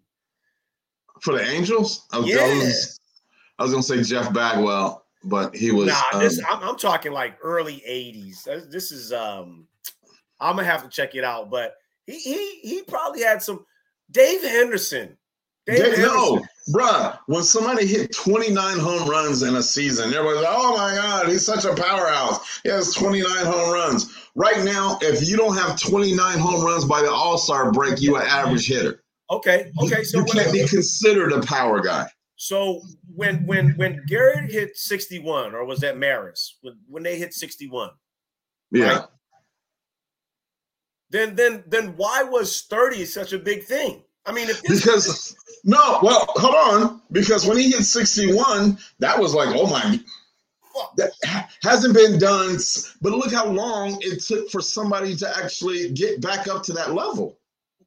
For 1.21 1.35
the 1.35 1.45
Angels? 1.49 2.07
I 2.13 2.19
was, 2.19 2.29
yeah. 2.29 2.39
I 2.39 2.59
was, 2.59 3.01
I 3.59 3.63
was 3.63 3.73
gonna 3.73 3.83
say 3.83 4.03
Jeff 4.03 4.33
Bagwell, 4.33 5.05
but 5.25 5.55
he 5.57 5.73
was. 5.73 5.89
Nah, 5.89 6.21
this 6.21 6.39
um, 6.39 6.45
I'm, 6.51 6.69
I'm, 6.71 6.77
talking 6.77 7.13
like 7.13 7.39
early 7.43 7.83
'80s. 7.89 8.71
This 8.71 8.93
is 8.93 9.13
um, 9.13 9.67
I'm 10.41 10.57
gonna 10.57 10.69
have 10.69 10.83
to 10.83 10.89
check 10.89 11.15
it 11.15 11.25
out, 11.25 11.51
but 11.51 11.77
he 12.07 12.19
he 12.19 12.61
he 12.63 12.83
probably 12.83 13.23
had 13.23 13.43
some. 13.43 13.65
Dave 14.11 14.43
Henderson. 14.43 15.17
Dave 15.67 15.79
Henderson. 15.79 16.05
No, 16.05 16.45
bruh. 16.71 17.19
When 17.27 17.43
somebody 17.43 17.87
hit 17.87 18.15
29 18.15 18.79
home 18.79 19.09
runs 19.09 19.43
in 19.43 19.57
a 19.57 19.63
season, 19.63 20.13
everybody's 20.13 20.43
like, 20.43 20.55
"Oh 20.55 20.77
my 20.77 20.95
god, 20.95 21.29
he's 21.29 21.45
such 21.45 21.65
a 21.65 21.75
powerhouse. 21.75 22.61
He 22.63 22.69
has 22.69 22.95
29 22.95 23.47
home 23.47 23.73
runs." 23.73 24.15
Right 24.37 24.63
now, 24.63 24.99
if 25.01 25.27
you 25.29 25.37
don't 25.37 25.57
have 25.57 25.81
29 25.81 26.39
home 26.39 26.65
runs 26.65 26.85
by 26.85 27.01
the 27.03 27.11
All 27.11 27.39
Star 27.39 27.73
break, 27.73 28.01
you 28.01 28.17
an 28.17 28.23
average 28.27 28.69
hitter. 28.69 29.03
Okay. 29.31 29.73
Okay. 29.83 30.05
So 30.05 30.19
you 30.19 30.25
can't 30.25 30.53
be 30.53 30.67
considered 30.67 31.33
a 31.33 31.41
power 31.43 31.81
guy. 31.81 32.09
So 32.37 32.83
when 33.15 33.47
when 33.47 33.71
when 33.73 34.05
Garrett 34.07 34.51
hit 34.51 34.77
61, 34.77 35.55
or 35.55 35.65
was 35.65 35.81
that 35.81 35.97
Maris? 35.97 36.59
When 36.61 36.79
when 36.87 37.03
they 37.03 37.19
hit 37.19 37.33
61? 37.33 37.91
Yeah. 38.71 38.85
Right? 38.85 39.05
Then 41.11 41.35
then 41.35 41.65
then 41.67 41.95
why 41.97 42.23
was 42.23 42.63
30 42.63 43.05
such 43.07 43.33
a 43.33 43.39
big 43.39 43.65
thing? 43.65 44.03
I 44.27 44.33
mean, 44.33 44.51
if 44.51 44.63
because 44.63 45.37
no, 45.65 46.01
well, 46.03 46.27
hold 46.31 46.55
on. 46.55 47.03
Because 47.13 47.47
when 47.47 47.57
he 47.57 47.71
hit 47.71 47.85
61, 47.85 48.77
that 48.99 49.19
was 49.19 49.35
like, 49.35 49.49
oh 49.55 49.67
my 49.67 49.99
that 50.97 51.13
hasn't 51.63 51.95
been 51.95 52.19
done. 52.19 52.57
But 53.01 53.13
look 53.13 53.33
how 53.33 53.47
long 53.47 53.99
it 54.01 54.23
took 54.23 54.51
for 54.51 54.61
somebody 54.61 55.17
to 55.17 55.37
actually 55.37 55.91
get 55.93 56.21
back 56.21 56.49
up 56.49 56.63
to 56.65 56.73
that 56.75 56.95
level. 56.95 57.39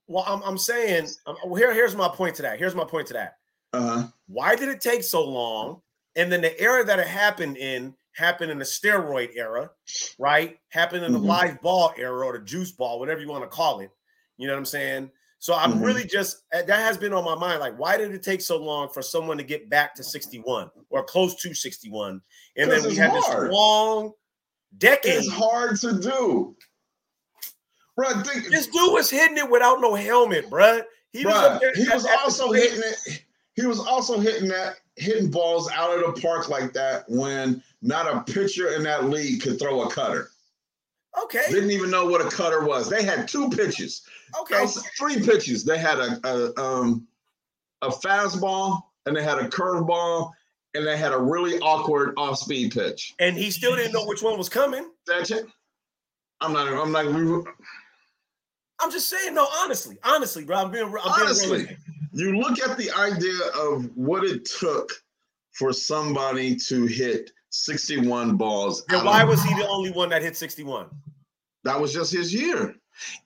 Well, 0.10 0.26
I'm, 0.28 0.42
I'm 0.42 0.58
saying 0.58 1.08
um, 1.28 1.38
here, 1.56 1.72
here's 1.72 1.96
my 1.96 2.10
point 2.10 2.36
to 2.38 2.42
that. 2.42 2.58
Here's 2.58 2.74
my 2.74 2.84
point 2.84 3.08
to 3.08 3.14
that. 3.14 3.36
Uh-huh. 3.74 4.08
Why 4.28 4.56
did 4.56 4.68
it 4.68 4.82
take 4.82 5.04
so 5.04 5.24
long? 5.24 5.82
And 6.16 6.32
then 6.32 6.42
the 6.42 6.60
era 6.60 6.84
that 6.84 6.98
it 6.98 7.08
happened 7.08 7.58
in 7.58 7.94
happened 8.16 8.52
in 8.52 8.58
the 8.58 8.66
steroid 8.66 9.30
era, 9.36 9.70
right? 10.18 10.58
Happened 10.70 11.06
in 11.06 11.14
the 11.14 11.20
mm-hmm. 11.20 11.28
live 11.28 11.62
ball 11.62 11.94
era 11.96 12.26
or 12.26 12.38
the 12.38 12.44
juice 12.44 12.72
ball, 12.72 13.00
whatever 13.00 13.22
you 13.22 13.30
want 13.30 13.44
to 13.44 13.50
call 13.50 13.82
it. 13.82 13.92
You 14.38 14.48
know 14.48 14.54
what 14.54 14.60
I'm 14.60 14.66
saying? 14.66 15.12
So 15.38 15.54
I'm 15.54 15.74
mm-hmm. 15.74 15.84
really 15.84 16.06
just 16.06 16.42
that 16.52 16.68
has 16.68 16.98
been 16.98 17.14
on 17.14 17.24
my 17.24 17.36
mind. 17.36 17.60
Like, 17.60 17.78
why 17.78 17.96
did 17.96 18.12
it 18.12 18.24
take 18.24 18.42
so 18.42 18.58
long 18.58 18.90
for 18.90 19.04
someone 19.04 19.38
to 19.38 19.44
get 19.44 19.70
back 19.70 19.94
to 19.96 20.04
61 20.04 20.72
or 20.90 21.04
close 21.04 21.36
to 21.36 21.54
61? 21.54 22.20
And 22.58 22.72
then 22.72 22.84
we 22.84 22.96
had 22.96 23.12
hard. 23.12 23.50
this 23.50 23.54
long 23.54 24.14
decade. 24.80 25.20
It's 25.20 25.32
hard 25.32 25.80
to 25.82 26.00
do. 26.00 26.56
Bro, 28.00 28.22
think, 28.22 28.48
this 28.48 28.68
dude 28.68 28.94
was 28.94 29.10
hitting 29.10 29.38
it 29.38 29.52
without 29.52 29.82
no 29.82 29.94
helmet, 29.94 30.50
bro. 30.50 30.80
He 31.12 31.26
was, 31.26 31.62
he 31.76 31.90
was 31.90 32.06
also 32.06 32.54
hitting 32.54 32.80
it. 32.80 33.26
He 33.56 33.66
was 33.66 33.82
also 33.82 34.18
hitting 34.22 34.48
that 34.48 34.76
hitting 34.96 35.30
balls 35.30 35.70
out 35.70 35.92
of 35.92 36.16
the 36.16 36.22
park 36.22 36.48
like 36.48 36.72
that 36.72 37.04
when 37.10 37.62
not 37.82 38.08
a 38.08 38.22
pitcher 38.22 38.74
in 38.74 38.84
that 38.84 39.10
league 39.10 39.42
could 39.42 39.60
throw 39.60 39.82
a 39.82 39.92
cutter. 39.92 40.32
Okay. 41.22 41.44
Didn't 41.50 41.72
even 41.72 41.92
know 41.92 42.06
what 42.06 42.26
a 42.26 42.30
cutter 42.30 42.64
was. 42.66 42.90
They 42.90 43.04
had 43.04 43.28
two 43.28 43.50
pitches. 43.50 44.04
Okay. 44.40 44.66
Three 44.98 45.22
pitches. 45.22 45.66
They 45.66 45.78
had 45.78 46.00
a, 46.00 46.22
a 46.24 46.58
um 46.58 47.06
a 47.82 47.90
fastball 47.90 48.82
and 49.08 49.16
they 49.16 49.24
had 49.24 49.40
a 49.40 49.50
curveball 49.50 50.32
and 50.74 50.88
they 50.88 50.96
had 50.96 51.12
a 51.12 51.20
really 51.20 51.60
awkward 51.60 52.14
off-speed 52.16 52.72
pitch. 52.72 53.14
And 53.20 53.36
he 53.36 53.52
still 53.52 53.76
didn't 53.76 53.92
know 53.92 54.06
which 54.06 54.24
one 54.24 54.38
was 54.38 54.48
coming. 54.48 54.90
That's 55.06 55.32
it. 55.32 55.48
I'm 56.40 56.54
not. 56.54 56.68
I'm 56.70 56.94
not. 56.94 57.46
I'm 58.82 58.92
just 58.92 59.10
saying. 59.10 59.34
No, 59.34 59.48
honestly, 59.60 59.98
honestly, 60.04 60.46
bro. 60.46 60.58
I'm 60.58 60.72
being. 60.72 60.86
I'm 60.86 61.00
honestly, 61.06 61.66
being 61.66 61.78
you 62.14 62.38
look 62.38 62.60
at 62.60 62.78
the 62.78 62.92
idea 62.92 63.40
of 63.56 63.90
what 63.96 64.24
it 64.24 64.46
took 64.46 64.92
for 65.52 65.74
somebody 65.74 66.56
to 66.56 66.86
hit 66.86 67.32
61 67.50 68.38
balls. 68.38 68.84
And 68.90 69.06
why 69.06 69.24
was 69.24 69.44
he 69.44 69.54
the 69.56 69.68
only 69.68 69.92
one 69.92 70.10
that 70.10 70.22
hit 70.22 70.38
61? 70.38 70.88
That 71.64 71.80
was 71.80 71.94
just 71.94 72.12
his 72.12 72.34
year. 72.34 72.76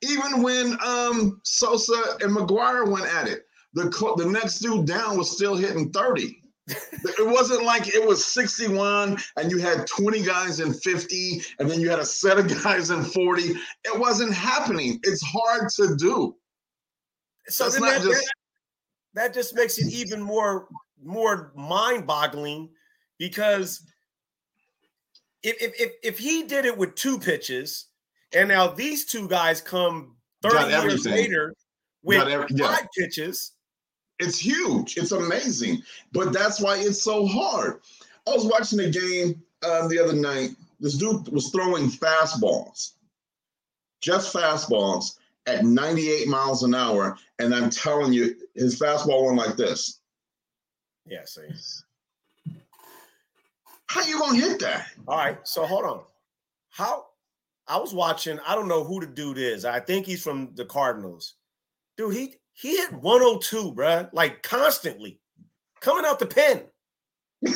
Even 0.02 0.42
when 0.42 0.78
um, 0.86 1.40
Sosa 1.44 2.18
and 2.22 2.36
McGwire 2.36 2.88
went 2.88 3.06
at 3.06 3.28
it, 3.28 3.46
the 3.74 3.86
the 4.18 4.26
next 4.26 4.60
dude 4.60 4.86
down 4.86 5.18
was 5.18 5.32
still 5.32 5.56
hitting 5.56 5.92
30. 5.92 6.43
It 6.68 7.28
wasn't 7.28 7.64
like 7.64 7.88
it 7.94 8.06
was 8.06 8.26
61 8.26 9.18
and 9.38 9.52
you 9.52 9.58
had 9.58 9.86
20 9.88 10.22
guys 10.22 10.60
in 10.60 10.74
50 10.74 11.42
and 11.60 11.70
then 11.70 11.82
you 11.82 11.90
had 11.90 12.00
a 12.00 12.06
set 12.06 12.38
of 12.38 12.48
guys 12.64 12.90
in 12.90 13.04
40. 13.04 13.42
It 13.42 14.00
wasn't 14.00 14.34
happening. 14.34 15.00
It's 15.04 15.22
hard 15.22 15.70
to 15.76 15.96
do. 15.96 16.36
So 17.48 17.70
that, 17.70 18.02
just... 18.02 18.10
that, 18.10 18.34
that 19.14 19.34
just 19.34 19.56
makes 19.56 19.78
it 19.78 19.92
even 19.92 20.22
more 20.22 20.68
more 21.06 21.52
mind-boggling 21.54 22.70
because 23.18 23.84
if, 25.44 25.58
if 25.60 25.92
if 26.02 26.18
he 26.18 26.44
did 26.44 26.64
it 26.64 26.78
with 26.78 26.96
two 26.96 27.20
pitches 27.20 27.88
and 28.34 28.48
now 28.48 28.68
these 28.68 29.04
two 29.04 29.28
guys 29.28 29.60
come 29.60 30.16
30 30.42 30.70
years 30.70 31.06
later 31.06 31.54
with 32.04 32.26
every, 32.26 32.48
yeah. 32.52 32.68
five 32.68 32.88
pitches 32.98 33.52
it's 34.20 34.40
huge. 34.40 34.98
It's 34.98 35.12
amazing. 35.12 35.82
But 36.12 36.34
that's 36.34 36.60
why 36.60 36.78
it's 36.78 37.02
so 37.02 37.26
hard. 37.26 37.82
I 38.28 38.32
was 38.32 38.46
watching 38.46 38.80
a 38.80 38.90
game 38.90 39.42
uh, 39.64 39.88
the 39.88 40.00
other 40.00 40.14
night. 40.14 40.52
This 40.80 40.98
dude 40.98 41.30
was 41.30 41.50
throwing 41.50 41.90
fastballs, 41.90 42.92
just 44.02 44.34
fastballs 44.34 45.18
at 45.46 45.64
98 45.66 46.28
miles 46.28 46.64
an 46.64 46.76
hour. 46.76 47.18
And 47.40 47.54
I'm 47.54 47.70
telling 47.70 48.14
you, 48.14 48.36
his 48.56 48.80
fastball 48.80 49.26
went 49.26 49.38
like 49.38 49.56
this. 49.56 50.00
Yeah, 51.06 51.26
see. 51.26 51.42
How 53.88 54.02
you 54.04 54.20
gonna 54.20 54.40
hit 54.40 54.60
that? 54.60 54.88
All 55.08 55.18
right, 55.18 55.38
so 55.48 55.66
hold 55.66 55.86
on. 55.86 56.02
How 56.70 57.06
I 57.68 57.78
was 57.78 57.94
watching, 57.94 58.40
I 58.46 58.56
don't 58.56 58.68
know 58.68 58.84
who 58.84 59.00
the 59.00 59.06
dude 59.06 59.38
is. 59.38 59.66
I 59.66 59.80
think 59.80 60.06
he's 60.06 60.24
from 60.24 60.52
the 60.56 60.66
Cardinals. 60.66 61.36
Dude, 61.98 62.16
he 62.16 62.36
he 62.54 62.78
hit 62.78 62.94
102, 62.94 63.74
bro, 63.74 64.08
like 64.14 64.44
constantly 64.44 65.20
coming 65.82 66.06
out 66.06 66.20
the 66.20 66.26
pen. 66.26 66.62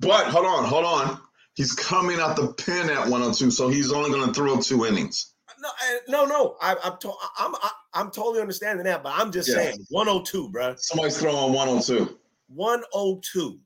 but 0.00 0.26
hold 0.26 0.46
on, 0.46 0.64
hold 0.64 0.84
on. 0.84 1.18
He's 1.54 1.72
coming 1.72 2.18
out 2.18 2.36
the 2.36 2.54
pen 2.54 2.88
at 2.88 3.00
102, 3.00 3.50
so 3.50 3.68
he's 3.68 3.92
only 3.92 4.10
going 4.10 4.26
to 4.26 4.34
throw 4.34 4.58
two 4.60 4.86
innings. 4.86 5.34
No, 5.60 5.68
eh, 5.68 5.98
no, 6.08 6.24
no. 6.24 6.56
I, 6.60 6.74
am 6.82 6.96
to, 7.00 7.12
I'm 7.38 7.54
I, 7.54 8.00
am 8.00 8.10
totally 8.10 8.40
understanding 8.40 8.84
that, 8.86 9.02
but 9.02 9.12
I'm 9.14 9.30
just 9.30 9.48
yeah. 9.48 9.56
saying 9.56 9.86
102, 9.90 10.50
bro. 10.50 10.74
Somebody's 10.76 11.18
throwing 11.18 11.52
102. 11.52 12.18
102. 12.48 13.60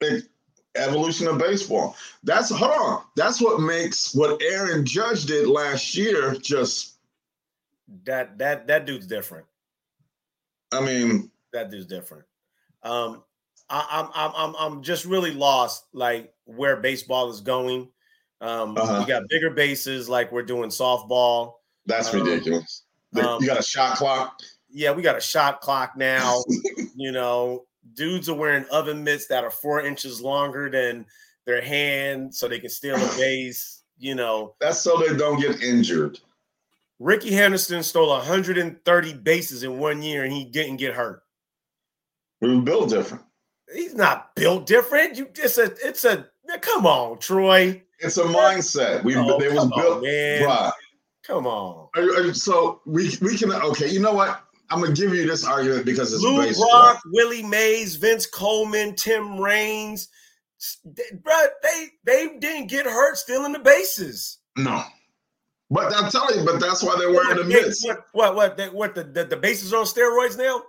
Big 0.00 0.22
evolution 0.76 1.26
of 1.26 1.38
baseball. 1.38 1.96
That's 2.22 2.50
hold 2.50 2.70
on. 2.72 3.02
That's 3.16 3.40
what 3.40 3.60
makes 3.60 4.14
what 4.14 4.40
Aaron 4.42 4.84
Judge 4.84 5.26
did 5.26 5.48
last 5.48 5.96
year 5.96 6.34
just 6.34 6.95
that 8.04 8.38
that 8.38 8.66
that 8.66 8.86
dude's 8.86 9.06
different. 9.06 9.46
I 10.72 10.80
mean, 10.80 11.30
that 11.52 11.70
dude's 11.70 11.86
different. 11.86 12.24
Um, 12.82 13.22
I, 13.68 13.86
I'm 13.90 14.10
I'm 14.14 14.32
I'm 14.36 14.56
I'm 14.58 14.82
just 14.82 15.04
really 15.04 15.32
lost, 15.32 15.84
like 15.92 16.32
where 16.44 16.76
baseball 16.76 17.30
is 17.30 17.40
going. 17.40 17.88
Um, 18.40 18.76
uh-huh. 18.76 19.00
we 19.00 19.06
got 19.06 19.22
bigger 19.28 19.50
bases, 19.50 20.08
like 20.08 20.30
we're 20.30 20.42
doing 20.42 20.70
softball. 20.70 21.54
That's 21.86 22.12
um, 22.12 22.20
ridiculous. 22.22 22.82
Um, 23.16 23.40
you 23.40 23.46
got 23.46 23.58
a 23.58 23.62
shot 23.62 23.96
clock. 23.96 24.40
Yeah, 24.68 24.92
we 24.92 25.02
got 25.02 25.16
a 25.16 25.20
shot 25.20 25.60
clock 25.60 25.96
now. 25.96 26.44
you 26.96 27.12
know, 27.12 27.64
dudes 27.94 28.28
are 28.28 28.34
wearing 28.34 28.66
oven 28.70 29.02
mitts 29.02 29.26
that 29.28 29.44
are 29.44 29.50
four 29.50 29.80
inches 29.80 30.20
longer 30.20 30.68
than 30.68 31.06
their 31.46 31.62
hand, 31.62 32.34
so 32.34 32.46
they 32.46 32.60
can 32.60 32.70
steal 32.70 32.96
a 32.96 32.98
base. 33.16 33.82
you 33.98 34.14
know. 34.14 34.54
That's 34.60 34.80
so 34.80 34.98
they 34.98 35.16
don't 35.16 35.40
get 35.40 35.62
injured. 35.62 36.18
Rickey 36.98 37.32
Henderson 37.32 37.82
stole 37.82 38.08
130 38.08 39.14
bases 39.14 39.62
in 39.62 39.78
one 39.78 40.02
year 40.02 40.24
and 40.24 40.32
he 40.32 40.44
didn't 40.44 40.76
get 40.76 40.94
hurt. 40.94 41.22
We 42.40 42.54
were 42.54 42.62
built 42.62 42.90
different. 42.90 43.24
He's 43.72 43.94
not 43.94 44.34
built 44.34 44.66
different. 44.66 45.16
You 45.16 45.28
it's 45.34 45.58
a 45.58 45.74
it's 45.84 46.04
a 46.04 46.28
come 46.60 46.86
on, 46.86 47.18
Troy. 47.18 47.82
It's 47.98 48.18
a 48.18 48.24
mindset. 48.24 49.02
We 49.04 49.16
Oh, 49.16 49.38
they 49.38 49.48
was 49.48 49.70
built 49.76 50.02
man. 50.02 50.44
Right. 50.44 50.72
Come 51.24 51.46
on. 51.46 52.34
So 52.34 52.80
we 52.86 53.16
we 53.20 53.36
can 53.36 53.52
okay. 53.52 53.90
You 53.90 54.00
know 54.00 54.14
what? 54.14 54.42
I'm 54.70 54.80
gonna 54.80 54.94
give 54.94 55.14
you 55.14 55.26
this 55.26 55.44
argument 55.44 55.84
because 55.84 56.12
it's 56.12 56.22
Lou 56.22 56.42
baseball. 56.42 56.68
Brock, 56.68 57.02
Willie 57.06 57.42
Mays, 57.42 57.96
Vince 57.96 58.26
Coleman, 58.26 58.94
Tim 58.94 59.38
Raines. 59.38 60.08
Bro, 60.84 61.34
they 61.62 61.88
they 62.04 62.38
didn't 62.38 62.68
get 62.68 62.86
hurt 62.86 63.16
stealing 63.16 63.52
the 63.52 63.58
bases. 63.58 64.38
No, 64.56 64.82
but 65.70 65.94
I'm 65.96 66.10
telling 66.10 66.38
you, 66.38 66.44
but 66.44 66.60
that's 66.60 66.82
why 66.82 66.96
they're 66.98 67.10
wearing 67.12 67.36
the 67.38 67.44
mitts. 67.44 67.84
what 67.86 68.04
what 68.12 68.34
what 68.34 68.56
they- 68.56 68.68
what 68.68 68.94
the, 68.94 69.04
the 69.04 69.24
the 69.24 69.36
bases 69.36 69.72
are 69.72 69.78
on 69.78 69.84
steroids 69.86 70.36
now? 70.38 70.62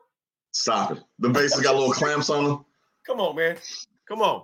Stop 0.52 0.92
it. 0.94 1.00
The 1.20 1.30
bases 1.30 1.62
got 1.62 1.76
little 1.76 1.92
clamps 1.94 2.30
on 2.30 2.44
them. 2.46 2.66
Come 3.06 3.20
on, 3.20 3.36
man. 3.36 3.58
Come 4.08 4.22
on. 4.22 4.44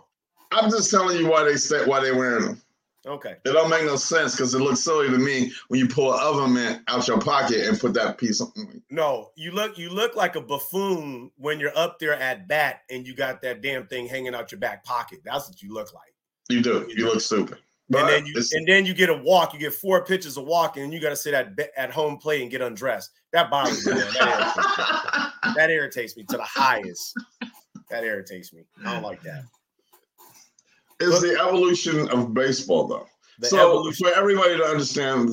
I'm 0.51 0.69
just 0.69 0.91
telling 0.91 1.17
you 1.17 1.27
why 1.27 1.43
they 1.43 1.55
stay, 1.55 1.83
why 1.85 1.99
they 1.99 2.11
wearing 2.11 2.45
them. 2.45 2.61
Okay. 3.05 3.35
It 3.43 3.51
don't 3.51 3.69
make 3.69 3.83
no 3.83 3.97
sense 3.97 4.33
because 4.33 4.53
it 4.53 4.59
looks 4.59 4.79
silly 4.79 5.09
to 5.09 5.17
me 5.17 5.51
when 5.67 5.79
you 5.79 5.87
pull 5.89 6.13
an 6.13 6.19
oven 6.21 6.53
mitt 6.53 6.79
out 6.87 7.05
your 7.07 7.19
pocket 7.19 7.67
and 7.67 7.77
put 7.77 7.93
that 7.95 8.17
piece 8.17 8.39
on. 8.39 8.81
No, 8.89 9.31
you 9.35 9.51
look 9.51 9.77
you 9.77 9.89
look 9.89 10.15
like 10.15 10.35
a 10.37 10.41
buffoon 10.41 11.29
when 11.37 11.59
you're 11.59 11.77
up 11.77 11.99
there 11.99 12.13
at 12.13 12.47
bat 12.47 12.83
and 12.89 13.05
you 13.05 13.13
got 13.13 13.41
that 13.41 13.61
damn 13.61 13.87
thing 13.87 14.07
hanging 14.07 14.33
out 14.35 14.51
your 14.53 14.59
back 14.59 14.85
pocket. 14.85 15.19
That's 15.25 15.49
what 15.49 15.61
you 15.61 15.73
look 15.73 15.93
like. 15.93 16.13
You 16.49 16.61
do. 16.61 16.85
You 16.95 17.05
look 17.07 17.19
stupid. 17.19 17.57
But 17.89 18.01
and 18.01 18.09
then 18.09 18.25
you 18.25 18.43
and 18.53 18.67
then 18.67 18.85
you 18.85 18.93
get 18.93 19.09
a 19.09 19.13
walk. 19.13 19.53
You 19.53 19.59
get 19.59 19.73
four 19.73 20.05
pitches 20.05 20.37
of 20.37 20.45
walking, 20.45 20.83
and 20.83 20.93
you 20.93 20.99
got 20.99 21.09
to 21.09 21.15
sit 21.15 21.33
at 21.33 21.57
at 21.77 21.91
home 21.91 22.17
plate 22.17 22.41
and 22.41 22.49
get 22.49 22.61
undressed. 22.61 23.11
That 23.33 23.49
bothers 23.49 23.85
me. 23.85 23.93
That 23.93 24.09
irritates 24.19 24.57
me. 24.57 25.23
That 25.55 25.69
irritates 25.69 26.17
me 26.17 26.23
to 26.29 26.37
the 26.37 26.43
highest. 26.43 27.13
That 27.91 28.03
irritates 28.03 28.53
me. 28.53 28.63
I 28.83 28.93
don't 28.93 29.03
like 29.03 29.21
that. 29.23 29.43
it's 30.99 31.21
the 31.21 31.37
evolution 31.39 32.09
of 32.09 32.33
baseball, 32.33 32.87
though. 32.87 33.05
So 33.41 33.57
evolution. 33.57 34.07
for 34.07 34.15
everybody 34.15 34.57
to 34.57 34.63
understand, 34.63 35.29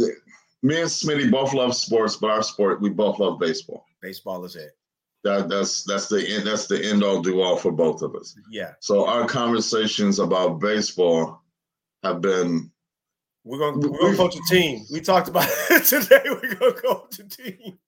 me 0.62 0.80
and 0.80 0.90
Smitty 0.90 1.30
both 1.30 1.54
love 1.54 1.74
sports, 1.74 2.16
but 2.16 2.30
our 2.30 2.42
sport 2.42 2.82
we 2.82 2.90
both 2.90 3.18
love 3.18 3.38
baseball. 3.38 3.86
Baseball 4.02 4.44
is 4.44 4.56
it. 4.56 4.76
That 5.22 5.48
that's 5.48 5.84
that's 5.84 6.08
the 6.08 6.26
end 6.26 6.46
that's 6.46 6.66
the 6.66 6.84
end 6.84 7.04
all 7.04 7.20
do 7.22 7.40
all 7.40 7.56
for 7.56 7.70
both 7.70 8.02
of 8.02 8.14
us. 8.16 8.34
Yeah, 8.50 8.72
So 8.80 9.06
our 9.06 9.26
conversations 9.26 10.18
about 10.18 10.60
baseball 10.60 11.39
have 12.02 12.20
been 12.20 12.70
we're 13.44 13.58
gonna 13.58 13.88
we're 13.88 13.98
gonna 13.98 14.16
coach 14.16 14.36
a 14.36 14.40
team. 14.48 14.84
We 14.92 15.00
talked 15.00 15.28
about 15.28 15.48
it 15.70 15.84
today. 15.86 16.22
We're 16.26 16.54
gonna 16.54 16.72
coach 16.72 17.18
a 17.18 17.24
team. 17.24 17.78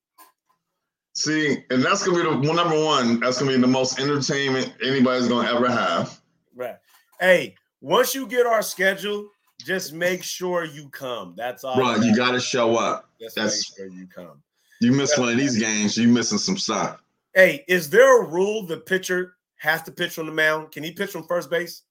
see, 1.13 1.63
and 1.69 1.83
that's 1.83 2.05
gonna 2.05 2.17
be 2.17 2.23
the 2.23 2.37
well, 2.47 2.55
number 2.55 2.83
one. 2.83 3.19
That's 3.19 3.39
gonna 3.39 3.51
be 3.51 3.61
the 3.61 3.67
most 3.67 3.99
entertainment 3.99 4.73
anybody's 4.83 5.27
gonna 5.27 5.49
ever 5.49 5.69
have. 5.69 6.19
Right. 6.55 6.77
Hey, 7.19 7.55
once 7.81 8.15
you 8.15 8.25
get 8.27 8.45
our 8.45 8.61
schedule, 8.61 9.29
just 9.59 9.93
make 9.93 10.23
sure 10.23 10.65
you 10.65 10.89
come. 10.89 11.35
That's 11.37 11.63
all. 11.63 11.75
Bro, 11.75 11.97
you 11.97 12.15
gotta 12.15 12.39
show 12.39 12.75
up. 12.75 13.09
Just 13.19 13.35
that's- 13.35 13.71
make 13.77 13.77
sure 13.77 13.95
you 13.99 14.07
come. 14.07 14.41
You 14.81 14.91
miss 14.91 15.17
one 15.17 15.29
of 15.29 15.37
these 15.37 15.57
games, 15.57 15.95
you 15.95 16.09
missing 16.09 16.37
some 16.37 16.57
stuff. 16.57 17.01
Hey, 17.33 17.63
is 17.69 17.89
there 17.89 18.21
a 18.21 18.27
rule 18.27 18.65
the 18.65 18.77
pitcher 18.77 19.35
has 19.55 19.81
to 19.83 19.91
pitch 19.91 20.19
on 20.19 20.25
the 20.25 20.31
mound? 20.31 20.71
Can 20.73 20.83
he 20.83 20.91
pitch 20.91 21.11
from 21.11 21.23
first 21.25 21.49
base? 21.49 21.83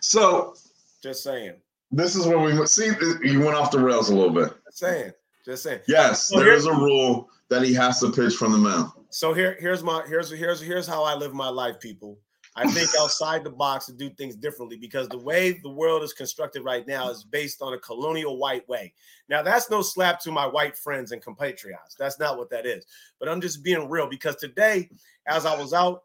So 0.00 0.54
Just 1.02 1.22
saying. 1.22 1.54
this 1.90 2.16
is 2.16 2.26
where 2.26 2.38
we 2.38 2.66
see 2.66 2.90
you 3.22 3.40
went 3.40 3.56
off 3.56 3.70
the 3.70 3.78
rails 3.78 4.10
a 4.10 4.14
little 4.14 4.32
bit. 4.32 4.52
Just 4.66 4.78
saying. 4.78 5.12
Just 5.44 5.62
saying. 5.62 5.80
Yes, 5.88 6.28
there 6.28 6.44
here- 6.44 6.52
is 6.52 6.66
a 6.66 6.72
rule 6.72 7.28
that 7.48 7.62
he 7.62 7.72
has 7.74 8.00
to 8.00 8.10
pitch 8.12 8.34
from 8.34 8.52
the 8.52 8.58
mound. 8.58 8.92
So 9.10 9.32
here, 9.32 9.56
here's 9.58 9.82
my 9.82 10.04
here's 10.06 10.30
here's 10.30 10.60
here's 10.60 10.86
how 10.86 11.02
I 11.02 11.14
live 11.14 11.34
my 11.34 11.48
life, 11.48 11.80
people. 11.80 12.18
I 12.56 12.68
think 12.70 12.90
outside 13.00 13.42
the 13.44 13.50
box 13.50 13.86
to 13.86 13.92
do 13.92 14.10
things 14.10 14.36
differently 14.36 14.76
because 14.76 15.08
the 15.08 15.18
way 15.18 15.52
the 15.62 15.70
world 15.70 16.02
is 16.02 16.12
constructed 16.12 16.62
right 16.62 16.86
now 16.86 17.08
is 17.10 17.24
based 17.24 17.62
on 17.62 17.74
a 17.74 17.78
colonial 17.78 18.38
white 18.38 18.68
way. 18.68 18.92
Now, 19.28 19.42
that's 19.42 19.70
no 19.70 19.82
slap 19.82 20.20
to 20.22 20.32
my 20.32 20.46
white 20.46 20.76
friends 20.76 21.12
and 21.12 21.22
compatriots. 21.22 21.94
That's 21.98 22.18
not 22.18 22.36
what 22.38 22.50
that 22.50 22.66
is. 22.66 22.84
But 23.18 23.28
I'm 23.28 23.40
just 23.40 23.62
being 23.62 23.88
real 23.88 24.08
because 24.08 24.36
today, 24.36 24.90
as 25.26 25.46
I 25.46 25.56
was 25.56 25.72
out 25.72 26.02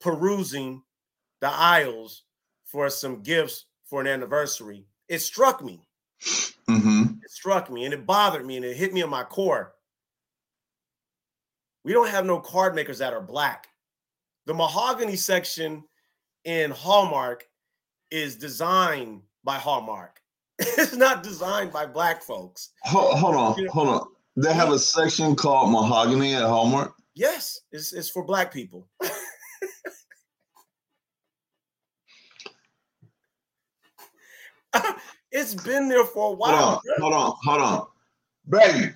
perusing 0.00 0.82
the 1.40 1.48
aisles 1.48 2.22
for 2.66 2.90
some 2.90 3.22
gifts 3.22 3.66
for 3.84 4.00
an 4.00 4.06
anniversary, 4.06 4.84
it 5.08 5.20
struck 5.20 5.64
me. 5.64 5.80
Mm-hmm. 6.68 7.04
It 7.24 7.30
struck 7.30 7.70
me 7.70 7.84
and 7.84 7.94
it 7.94 8.06
bothered 8.06 8.44
me 8.44 8.56
and 8.56 8.64
it 8.64 8.76
hit 8.76 8.92
me 8.92 9.02
in 9.02 9.08
my 9.10 9.22
core. 9.22 9.72
We 11.84 11.92
don't 11.92 12.08
have 12.08 12.26
no 12.26 12.40
card 12.40 12.74
makers 12.74 12.98
that 12.98 13.12
are 13.12 13.20
black. 13.20 13.68
The 14.46 14.54
mahogany 14.54 15.16
section 15.16 15.84
in 16.44 16.70
Hallmark 16.72 17.46
is 18.10 18.36
designed 18.36 19.22
by 19.44 19.56
Hallmark. 19.56 20.20
It's 20.78 20.96
not 20.96 21.22
designed 21.22 21.72
by 21.72 21.86
black 21.86 22.22
folks. 22.22 22.70
Hold, 22.84 23.18
hold 23.18 23.34
on, 23.34 23.66
hold 23.68 23.88
on. 23.88 24.06
They 24.36 24.52
have 24.52 24.70
a 24.70 24.78
section 24.78 25.34
called 25.34 25.70
mahogany 25.70 26.34
at 26.34 26.42
Hallmark. 26.42 26.94
Yes, 27.14 27.60
it's, 27.72 27.92
it's 27.92 28.10
for 28.10 28.24
black 28.24 28.52
people. 28.52 28.88
it's 35.30 35.54
been 35.54 35.88
there 35.88 36.04
for 36.04 36.32
a 36.32 36.34
while. 36.34 36.82
Hold 36.98 37.12
on, 37.12 37.12
hold 37.12 37.14
on, 37.14 37.34
hold 37.42 37.60
on. 37.60 37.86
Baby. 38.48 38.94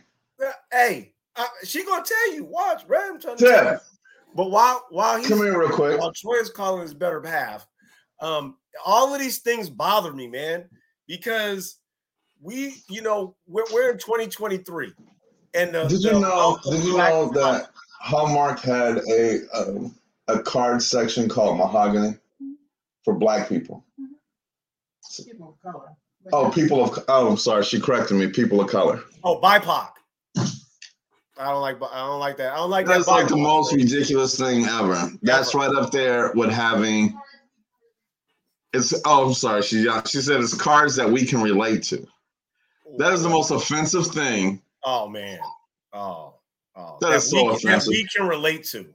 Hey, 0.72 1.12
uh, 1.37 1.46
she 1.64 1.85
gonna 1.85 2.04
tell 2.04 2.35
you. 2.35 2.44
Watch, 2.44 2.87
bro. 2.87 2.98
I'm 2.98 3.20
trying 3.20 3.37
to 3.37 3.44
tell 3.44 3.72
you. 3.72 3.78
But 4.35 4.50
while 4.50 4.85
while 4.90 5.18
he's 5.18 5.28
come 5.28 5.38
here 5.38 5.59
real 5.59 5.70
quick. 5.70 5.98
while 5.98 6.12
Troy 6.12 6.37
is 6.37 6.50
calling 6.50 6.83
his 6.83 6.94
better 6.94 7.22
half, 7.24 7.66
um, 8.20 8.56
all 8.85 9.12
of 9.12 9.20
these 9.20 9.38
things 9.38 9.68
bother 9.68 10.12
me, 10.12 10.28
man, 10.28 10.68
because 11.06 11.78
we, 12.40 12.76
you 12.88 13.02
know, 13.02 13.37
we're, 13.46 13.64
we're 13.72 13.90
in 13.90 13.98
2023, 13.98 14.92
and 15.54 15.74
the, 15.74 15.85
Did 15.88 16.02
you 16.02 16.11
the 16.12 16.20
know? 16.20 16.59
Did 16.64 16.85
you 16.85 16.96
know 16.96 17.30
that 17.35 17.70
Hallmark 18.00 18.61
had 18.61 18.98
a 19.11 19.40
um, 19.54 19.94
a 20.28 20.40
card 20.40 20.83
section 20.83 21.28
called 21.28 21.59
mahogany 21.59 22.16
for 23.04 23.14
black 23.14 23.48
people? 23.48 23.85
People 25.24 25.56
of 25.64 25.72
color. 25.72 25.88
Oh, 26.33 26.50
people 26.50 26.85
of 26.85 27.04
oh, 27.09 27.28
I'm 27.30 27.37
sorry, 27.37 27.64
she 27.64 27.80
corrected 27.80 28.16
me. 28.16 28.28
People 28.28 28.61
of 28.61 28.68
color. 28.68 29.02
Oh, 29.24 29.40
BIPOC. 29.40 29.90
I 31.38 31.50
don't 31.50 31.62
like. 31.62 31.76
I 31.83 32.00
don't 32.00 32.20
like 32.20 32.37
that. 32.37 32.52
I 32.52 32.56
don't 32.56 32.70
like 32.70 32.87
That's 32.87 33.06
that. 33.06 33.12
That's 33.12 33.22
like 33.22 33.28
the 33.28 33.37
BIPOC. 33.37 33.42
most 33.42 33.74
ridiculous 33.74 34.38
thing 34.38 34.66
ever. 34.66 35.11
That's 35.22 35.54
right 35.54 35.74
up 35.74 35.90
there 35.90 36.33
with 36.35 36.50
having. 36.50 37.18
It's 38.72 38.94
oh, 39.04 39.28
I'm 39.28 39.35
sorry. 39.35 39.62
She 39.62 39.88
she 40.06 40.20
said 40.20 40.40
it's 40.40 40.54
cards 40.54 40.94
that 40.96 41.11
we 41.11 41.24
can 41.24 41.40
relate 41.40 41.83
to. 41.85 42.06
That 42.98 43.12
is 43.12 43.22
the 43.22 43.28
most 43.28 43.50
offensive 43.50 44.06
thing. 44.09 44.61
Oh 44.85 45.09
man. 45.09 45.38
Oh. 45.92 46.35
Oh. 46.76 46.98
That 47.00 47.14
is 47.14 47.30
so 47.30 47.44
we, 47.44 47.48
offensive. 47.48 47.92
That 47.92 47.98
we 47.98 48.06
can 48.14 48.28
relate 48.28 48.64
to. 48.66 48.87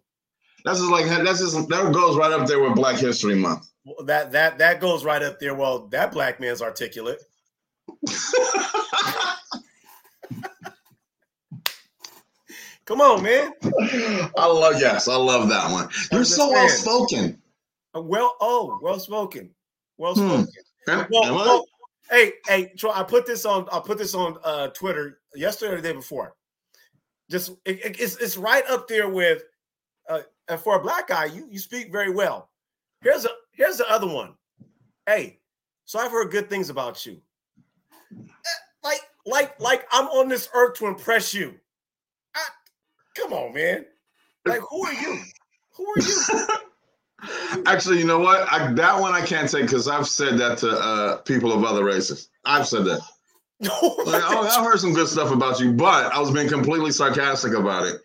That's 0.65 0.79
just 0.79 0.91
like 0.91 1.05
that's 1.05 1.39
just 1.39 1.69
that 1.69 1.93
goes 1.93 2.17
right 2.17 2.31
up 2.31 2.47
there 2.47 2.59
with 2.59 2.75
Black 2.75 2.97
History 2.97 3.35
Month. 3.35 3.67
Well, 3.85 4.03
That 4.05 4.31
that 4.33 4.57
that 4.57 4.81
goes 4.81 5.05
right 5.05 5.21
up 5.21 5.39
there. 5.39 5.53
Well, 5.55 5.87
that 5.89 6.11
black 6.11 6.39
man's 6.39 6.61
articulate. 6.61 7.19
Come 12.85 13.01
on, 13.01 13.23
man. 13.23 13.51
I 14.37 14.45
love 14.45 14.79
yes, 14.79 15.07
I 15.07 15.15
love 15.15 15.49
that 15.49 15.71
one. 15.71 15.89
You're 16.11 16.23
so 16.23 16.51
well 16.51 16.69
spoken. 16.69 17.41
Uh, 17.95 18.01
Well, 18.01 18.35
oh, 18.41 18.79
well 18.81 18.99
spoken. 18.99 19.51
Well 19.97 20.13
Hmm. 20.13 20.27
spoken. 20.27 20.47
Am, 20.87 21.07
Well, 21.09 21.33
well, 21.35 21.65
hey, 22.11 22.33
hey, 22.47 22.73
Troy, 22.77 22.91
I 22.91 23.01
put 23.03 23.25
this 23.25 23.43
on. 23.45 23.67
I 23.71 23.79
put 23.79 23.97
this 23.97 24.13
on 24.13 24.37
uh, 24.43 24.67
Twitter 24.67 25.19
yesterday 25.33 25.73
or 25.73 25.75
the 25.77 25.87
day 25.89 25.93
before. 25.93 26.35
Just 27.31 27.51
it, 27.65 27.83
it- 27.83 27.99
it's 27.99 28.17
it's 28.17 28.37
right 28.37 28.63
up 28.69 28.87
there 28.87 29.09
with. 29.09 29.43
Uh, 30.09 30.21
and 30.47 30.59
for 30.59 30.75
a 30.75 30.79
black 30.81 31.07
guy, 31.07 31.25
you 31.25 31.47
you 31.49 31.59
speak 31.59 31.91
very 31.91 32.11
well. 32.11 32.49
Here's 33.01 33.25
a 33.25 33.29
here's 33.51 33.77
the 33.77 33.89
other 33.89 34.07
one. 34.07 34.33
Hey, 35.05 35.39
so 35.85 35.99
I've 35.99 36.11
heard 36.11 36.31
good 36.31 36.49
things 36.49 36.69
about 36.69 37.05
you. 37.05 37.21
Eh, 38.13 38.23
Like 38.83 39.01
like 39.25 39.59
like 39.59 39.87
I'm 39.91 40.05
on 40.07 40.29
this 40.29 40.49
earth 40.53 40.75
to 40.79 40.87
impress 40.87 41.33
you. 41.33 41.55
I, 42.35 42.41
come 43.15 43.33
on, 43.33 43.53
man. 43.53 43.85
Like 44.45 44.61
who 44.61 44.85
are 44.85 44.93
you? 44.93 45.19
Who 45.75 45.85
are 45.85 46.01
you? 46.01 46.47
Actually, 47.65 47.97
you 47.99 48.05
know 48.05 48.19
what? 48.19 48.47
I, 48.51 48.71
that 48.73 48.99
one 48.99 49.13
I 49.13 49.25
can't 49.25 49.49
take 49.49 49.63
because 49.63 49.87
I've 49.87 50.07
said 50.07 50.37
that 50.37 50.59
to 50.59 50.69
uh, 50.69 51.17
people 51.21 51.51
of 51.51 51.63
other 51.63 51.83
races. 51.83 52.29
I've 52.43 52.67
said 52.67 52.85
that. 52.85 53.01
Like, 53.61 54.21
oh, 54.25 54.47
I've 54.51 54.65
heard 54.65 54.79
some 54.79 54.93
good 54.93 55.07
stuff 55.07 55.31
about 55.31 55.61
you, 55.61 55.71
but 55.71 56.13
I 56.13 56.19
was 56.19 56.29
being 56.29 56.49
completely 56.49 56.91
sarcastic 56.91 57.53
about 57.53 57.87
it 57.87 58.01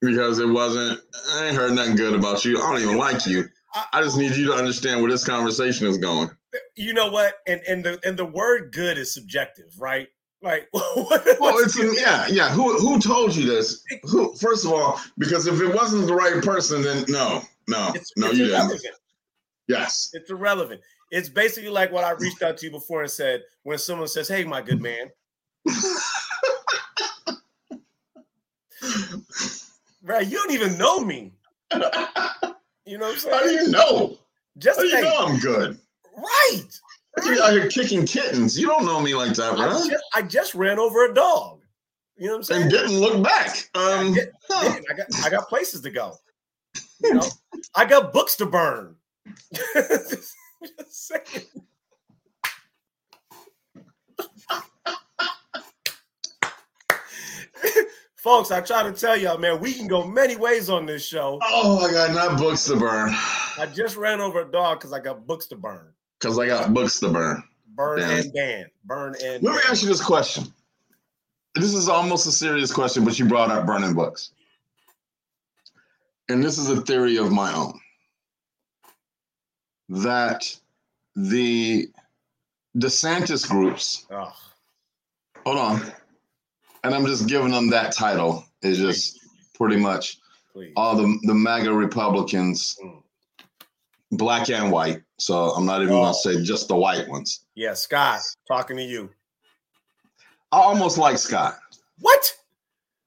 because 0.00 0.38
it 0.38 0.48
wasn't. 0.48 1.00
I 1.34 1.46
ain't 1.46 1.56
heard 1.56 1.72
nothing 1.72 1.96
good 1.96 2.14
about 2.14 2.44
you. 2.44 2.58
I 2.58 2.72
don't 2.72 2.82
even 2.82 2.98
like 2.98 3.26
you. 3.26 3.44
I 3.92 4.02
just 4.02 4.16
need 4.16 4.34
you 4.34 4.46
to 4.46 4.54
understand 4.54 5.02
where 5.02 5.10
this 5.10 5.24
conversation 5.24 5.86
is 5.86 5.98
going. 5.98 6.30
you 6.76 6.94
know 6.94 7.10
what? 7.10 7.34
And 7.46 7.60
and 7.68 7.84
the 7.84 8.00
and 8.04 8.16
the 8.16 8.24
word 8.24 8.72
good 8.72 8.96
is 8.98 9.12
subjective, 9.12 9.72
right? 9.78 10.08
Like, 10.42 10.68
well, 10.72 11.08
it's 11.58 11.78
yeah, 12.00 12.26
yeah. 12.28 12.50
Who 12.50 12.78
who 12.78 12.98
told 13.00 13.34
you 13.34 13.46
this? 13.46 13.82
Who? 14.04 14.34
First 14.36 14.64
of 14.64 14.72
all, 14.72 15.00
because 15.18 15.46
if 15.46 15.60
it 15.60 15.74
wasn't 15.74 16.06
the 16.06 16.14
right 16.14 16.42
person, 16.42 16.82
then 16.82 17.04
no, 17.08 17.42
no, 17.68 17.92
it's, 17.94 18.12
no, 18.16 18.28
it's 18.28 18.38
you 18.38 18.46
irrelevant. 18.50 18.82
didn't. 18.82 18.96
Yes. 19.68 20.10
It's 20.12 20.30
irrelevant. 20.30 20.80
It's 21.10 21.28
basically 21.28 21.70
like 21.70 21.90
what 21.92 22.04
I 22.04 22.12
reached 22.12 22.42
out 22.42 22.56
to 22.58 22.66
you 22.66 22.72
before 22.72 23.02
and 23.02 23.10
said 23.10 23.42
when 23.64 23.78
someone 23.78 24.08
says, 24.08 24.28
"Hey, 24.28 24.44
my 24.44 24.62
good 24.62 24.80
man," 24.80 25.10
right? 30.06 30.26
You 30.26 30.38
don't 30.38 30.52
even 30.52 30.78
know 30.78 31.00
me. 31.00 31.32
You 32.88 32.98
know 32.98 33.06
what 33.06 33.14
I'm 33.14 33.18
saying? 33.18 33.34
How 33.34 33.42
do 33.42 33.50
you 33.50 33.68
know? 33.68 34.18
Just 34.58 34.78
How 34.78 34.82
do 34.84 34.88
you 34.88 34.96
hey, 34.96 35.02
know 35.02 35.26
I'm 35.26 35.40
good? 35.40 35.76
right. 36.16 36.62
You 37.24 37.42
out 37.42 37.50
here 37.50 37.66
kicking 37.68 38.06
kittens. 38.06 38.56
You 38.56 38.68
don't 38.68 38.84
know 38.84 39.00
me 39.00 39.12
like 39.16 39.34
that, 39.34 39.54
I 39.54 39.56
bro. 39.56 39.72
just, 39.88 40.04
I 40.14 40.22
just 40.22 40.54
ran 40.54 40.78
over 40.78 41.04
a 41.10 41.12
dog. 41.12 41.62
You 42.16 42.26
know 42.28 42.34
what 42.34 42.36
I'm 42.38 42.42
saying? 42.44 42.62
And 42.62 42.70
didn't 42.70 43.00
look 43.00 43.24
back. 43.24 43.68
Um, 43.74 44.14
Yeah, 44.14 44.22
huh. 44.48 44.78
I 44.88 44.94
got 44.94 45.06
I 45.24 45.30
got 45.30 45.48
places 45.48 45.80
to 45.80 45.90
go. 45.90 46.14
You 47.02 47.14
know, 47.14 47.26
I 47.74 47.84
got 47.86 48.12
books 48.12 48.36
to 48.36 48.46
burn. 48.46 48.94
just, 49.52 50.32
just 50.78 51.08
saying. 51.08 51.46
Folks, 58.26 58.50
I 58.50 58.60
try 58.60 58.82
to 58.82 58.90
tell 58.90 59.16
y'all, 59.16 59.38
man, 59.38 59.60
we 59.60 59.72
can 59.72 59.86
go 59.86 60.04
many 60.04 60.34
ways 60.34 60.68
on 60.68 60.84
this 60.84 61.06
show. 61.06 61.38
Oh, 61.44 61.86
I 61.86 61.92
got 61.92 62.12
not 62.12 62.40
books 62.40 62.64
to 62.64 62.74
burn 62.74 63.10
I 63.10 63.70
just 63.72 63.96
ran 63.96 64.20
over 64.20 64.40
a 64.40 64.50
dog 64.50 64.80
because 64.80 64.92
I 64.92 64.98
got 64.98 65.28
books 65.28 65.46
to 65.46 65.54
burn. 65.54 65.92
because 66.18 66.36
I 66.36 66.48
got 66.48 66.74
books 66.74 66.98
to 66.98 67.08
burn. 67.08 67.44
Burn 67.76 68.00
Damn. 68.00 68.18
and 68.18 68.32
ban. 68.32 68.66
Burn 68.84 69.14
and 69.22 69.44
Let 69.44 69.54
me 69.54 69.60
ask 69.68 69.80
you 69.80 69.88
this 69.88 70.04
question. 70.04 70.52
This 71.54 71.72
is 71.72 71.88
almost 71.88 72.26
a 72.26 72.32
serious 72.32 72.72
question, 72.72 73.04
but 73.04 73.16
you 73.16 73.26
brought 73.26 73.52
up 73.52 73.64
burning 73.64 73.94
books. 73.94 74.32
And 76.28 76.42
this 76.42 76.58
is 76.58 76.68
a 76.68 76.80
theory 76.80 77.18
of 77.18 77.30
my 77.30 77.54
own 77.54 77.78
that 79.88 80.52
the 81.14 81.86
DeSantis 82.76 83.48
groups, 83.48 84.04
Ugh, 84.10 84.32
hold 85.44 85.58
on, 85.58 85.92
and 86.84 86.94
I'm 86.94 87.06
just 87.06 87.28
giving 87.28 87.50
them 87.50 87.68
that 87.70 87.92
title, 87.92 88.44
is 88.62 88.78
just 88.78 89.18
pretty 89.54 89.76
much 89.76 90.18
please. 90.52 90.72
all 90.76 90.96
the, 90.96 91.18
the 91.24 91.34
MAGA 91.34 91.72
Republicans, 91.72 92.76
Mm. 92.82 93.02
black 94.12 94.48
and 94.50 94.70
white. 94.70 95.02
So 95.18 95.50
I'm 95.50 95.64
not 95.66 95.82
even 95.82 95.94
Oh. 95.94 96.08
to 96.08 96.14
say 96.14 96.42
just 96.42 96.68
the 96.68 96.76
white 96.76 97.08
ones. 97.08 97.40
Yeah, 97.54 97.74
Scott, 97.74 98.20
talking 98.46 98.76
to 98.76 98.82
you. 98.82 99.10
I 100.52 100.58
almost 100.60 100.98
like 100.98 101.18
Scott. 101.18 101.58
What? 102.00 102.32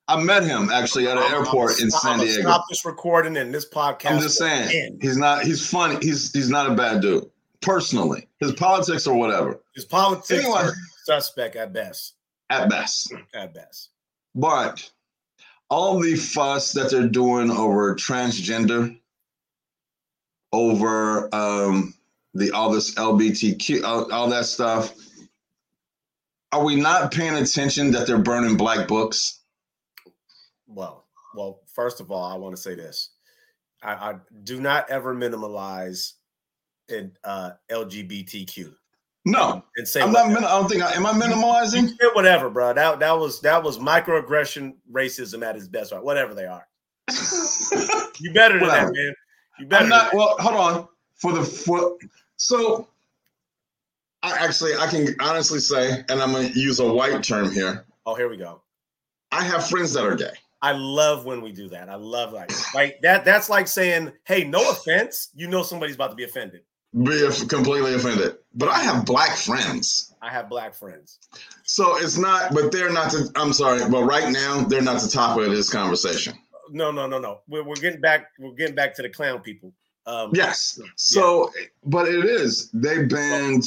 I 0.08 0.22
met 0.22 0.44
him 0.44 0.70
actually 0.72 1.08
at 1.08 1.18
an 1.18 1.24
I'm- 1.24 1.34
I'm 1.36 1.38
airport 1.46 1.80
in 1.80 1.90
stop- 1.92 2.02
San 2.02 2.12
I'm 2.14 2.18
gonna 2.20 2.30
Diego. 2.32 2.50
Stop 2.50 2.66
this 2.70 2.84
recording 2.84 3.38
and 3.38 3.54
this 3.54 3.70
podcast. 3.70 4.12
I'm 4.12 4.20
just 4.22 4.38
saying, 4.40 4.70
end. 4.72 5.00
he's 5.02 5.18
not. 5.18 5.44
He's 5.44 5.68
funny. 5.70 5.98
He's 6.02 6.34
he's 6.34 6.50
not 6.50 6.70
a 6.70 6.74
bad 6.74 7.02
dude 7.02 7.30
personally. 7.62 8.28
His 8.40 8.54
politics 8.54 9.06
or 9.06 9.16
whatever, 9.16 9.62
His 9.76 9.86
politics 9.86 10.44
Anyway. 10.44 10.70
suspect 11.06 11.56
at 11.56 11.74
best. 11.74 12.16
At 12.50 12.70
best. 12.70 13.14
At 13.34 13.54
best. 13.54 13.90
But 14.36 14.90
all 15.70 16.00
the 16.00 16.16
fuss 16.16 16.72
that 16.74 16.92
they're 16.92 17.08
doing 17.08 17.52
over 17.52 17.96
transgender, 17.96 18.98
over 20.52 21.34
um, 21.34 21.94
the 22.34 22.52
all 22.52 22.72
this 22.72 22.96
LBTQ, 22.96 23.84
all, 23.84 24.12
all 24.12 24.30
that 24.30 24.46
stuff. 24.46 24.94
Are 26.52 26.64
we 26.64 26.76
not 26.76 27.12
paying 27.12 27.36
attention 27.36 27.92
that 27.92 28.08
they're 28.08 28.18
burning 28.18 28.58
black 28.58 28.88
books? 28.88 29.42
Well, 30.68 31.06
well, 31.36 31.62
first 31.74 32.00
of 32.00 32.12
all, 32.12 32.24
I 32.24 32.36
want 32.36 32.56
to 32.56 32.62
say 32.62 32.74
this. 32.74 33.12
I, 33.84 33.92
I 33.94 34.16
do 34.44 34.60
not 34.60 34.90
ever 34.90 35.16
minimalize 35.16 36.14
in 36.88 37.12
uh 37.24 37.52
LGBTQ. 37.72 38.74
No, 39.26 39.64
And 39.78 39.88
say 39.88 40.02
I'm 40.02 40.12
not. 40.12 40.28
whatever. 40.28 40.42
Min- 40.42 40.50
I 40.50 40.60
don't 40.60 40.70
think. 40.70 40.82
I, 40.82 40.94
am 40.94 41.06
I 41.06 41.12
minimalizing? 41.12 41.92
Whatever, 42.14 42.50
bro. 42.50 42.74
That 42.74 43.00
that 43.00 43.12
was 43.12 43.42
that 43.42 43.62
was 43.62 43.78
microaggression 43.78 44.76
racism 44.92 45.46
at 45.46 45.56
its 45.56 45.68
best, 45.68 45.92
right? 45.92 46.04
Whatever 46.04 46.34
they 46.34 46.46
are. 46.46 46.66
You 48.22 48.34
better 48.34 48.60
than 48.60 48.68
that, 48.68 48.92
man. 48.94 49.16
You 49.60 49.66
better 49.66 49.84
I'm 49.86 49.90
not. 49.90 50.14
Well, 50.14 50.36
hold 50.40 50.56
on. 50.56 50.88
For 51.16 51.32
the 51.32 51.44
for 51.44 51.98
so, 52.36 52.88
I 54.24 54.32
actually 54.38 54.76
I 54.76 54.88
can 54.88 55.08
honestly 55.22 55.60
say, 55.60 56.04
and 56.10 56.22
I'm 56.22 56.34
gonna 56.34 56.50
use 56.54 56.80
a 56.82 56.94
white 56.94 57.24
term 57.24 57.50
here. 57.52 57.86
Oh, 58.06 58.16
here 58.16 58.28
we 58.30 58.36
go. 58.38 58.62
I 59.32 59.44
have 59.44 59.70
friends 59.70 59.94
that 59.94 60.06
are 60.06 60.16
gay. 60.16 60.32
I 60.62 60.74
love 60.74 61.26
when 61.26 61.42
we 61.42 61.54
do 61.54 61.70
that. 61.70 61.88
I 61.90 61.96
love 61.96 62.34
like 62.34 62.52
like 62.74 63.00
that. 63.04 63.24
That's 63.24 63.50
like 63.50 63.68
saying, 63.68 64.12
"Hey, 64.26 64.44
no 64.44 64.70
offense." 64.70 65.30
You 65.34 65.48
know 65.48 65.64
somebody's 65.64 65.96
about 65.96 66.10
to 66.10 66.16
be 66.16 66.26
offended. 66.26 66.62
Be 67.04 67.30
completely 67.48 67.94
offended, 67.94 68.38
but 68.56 68.68
I 68.68 68.80
have 68.80 69.06
black 69.06 69.38
friends, 69.38 70.16
I 70.24 70.30
have 70.32 70.50
black 70.50 70.74
friends. 70.74 71.20
so 71.64 71.98
it's 71.98 72.18
not. 72.18 72.52
But 72.54 72.72
they're 72.72 72.92
not. 72.92 73.12
The, 73.12 73.32
I'm 73.36 73.54
sorry, 73.54 73.88
but 73.90 74.04
right 74.06 74.32
now 74.32 74.62
they're 74.64 74.82
not 74.82 75.00
the 75.02 75.08
topic 75.08 75.46
of 75.48 75.54
this 75.54 75.70
conversation. 75.70 76.34
No, 76.72 76.92
no, 76.92 77.06
no, 77.06 77.20
no. 77.20 77.42
We're, 77.48 77.64
we're 77.64 77.76
getting 77.76 78.02
back. 78.02 78.28
We're 78.40 78.54
getting 78.54 78.74
back 78.76 78.96
to 78.96 79.04
the 79.04 79.10
clown 79.10 79.42
people. 79.42 79.72
Um, 80.08 80.32
Yes. 80.34 80.80
So, 80.96 81.52
but 81.84 82.08
it 82.08 82.26
is. 82.26 82.72
They 82.74 83.04
banned. 83.04 83.64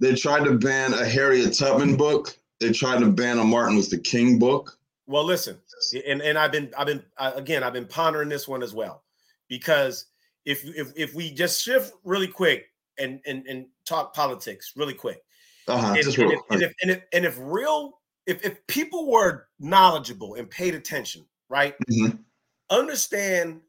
They 0.00 0.14
tried 0.14 0.44
to 0.44 0.52
ban 0.58 0.94
a 0.94 1.04
Harriet 1.04 1.52
Tubman 1.58 1.96
book. 1.96 2.38
They 2.58 2.72
tried 2.72 3.00
to 3.00 3.10
ban 3.10 3.38
a 3.38 3.44
Martin 3.44 3.76
Luther 3.76 3.98
King 3.98 4.38
book. 4.38 4.78
Well, 5.06 5.24
listen, 5.24 5.58
and 6.06 6.22
and 6.22 6.38
I've 6.38 6.52
been 6.52 6.72
I've 6.78 6.86
been 6.86 7.02
uh, 7.18 7.32
again 7.34 7.62
I've 7.62 7.74
been 7.74 7.86
pondering 7.86 8.30
this 8.30 8.48
one 8.48 8.62
as 8.62 8.72
well, 8.72 9.02
because 9.48 10.06
if 10.44 10.64
if 10.64 10.92
if 10.96 11.14
we 11.14 11.32
just 11.32 11.62
shift 11.62 11.92
really 12.04 12.28
quick 12.28 12.66
and 12.98 13.20
and 13.26 13.46
and 13.46 13.66
talk 13.86 14.14
politics 14.14 14.72
really 14.76 14.94
quick, 14.94 15.22
Uh-huh. 15.68 15.88
and, 15.88 15.96
and 15.98 16.32
if, 16.32 16.40
and, 16.50 16.62
if, 16.62 16.72
and 16.82 16.90
if 16.90 17.04
and 17.12 17.24
if 17.24 17.36
real 17.40 18.00
if 18.26 18.44
if 18.44 18.66
people 18.66 19.10
were 19.10 19.48
knowledgeable 19.58 20.34
and 20.34 20.50
paid 20.50 20.74
attention, 20.74 21.26
right, 21.48 21.74
Mhm. 21.90 22.24
understand 22.70 23.62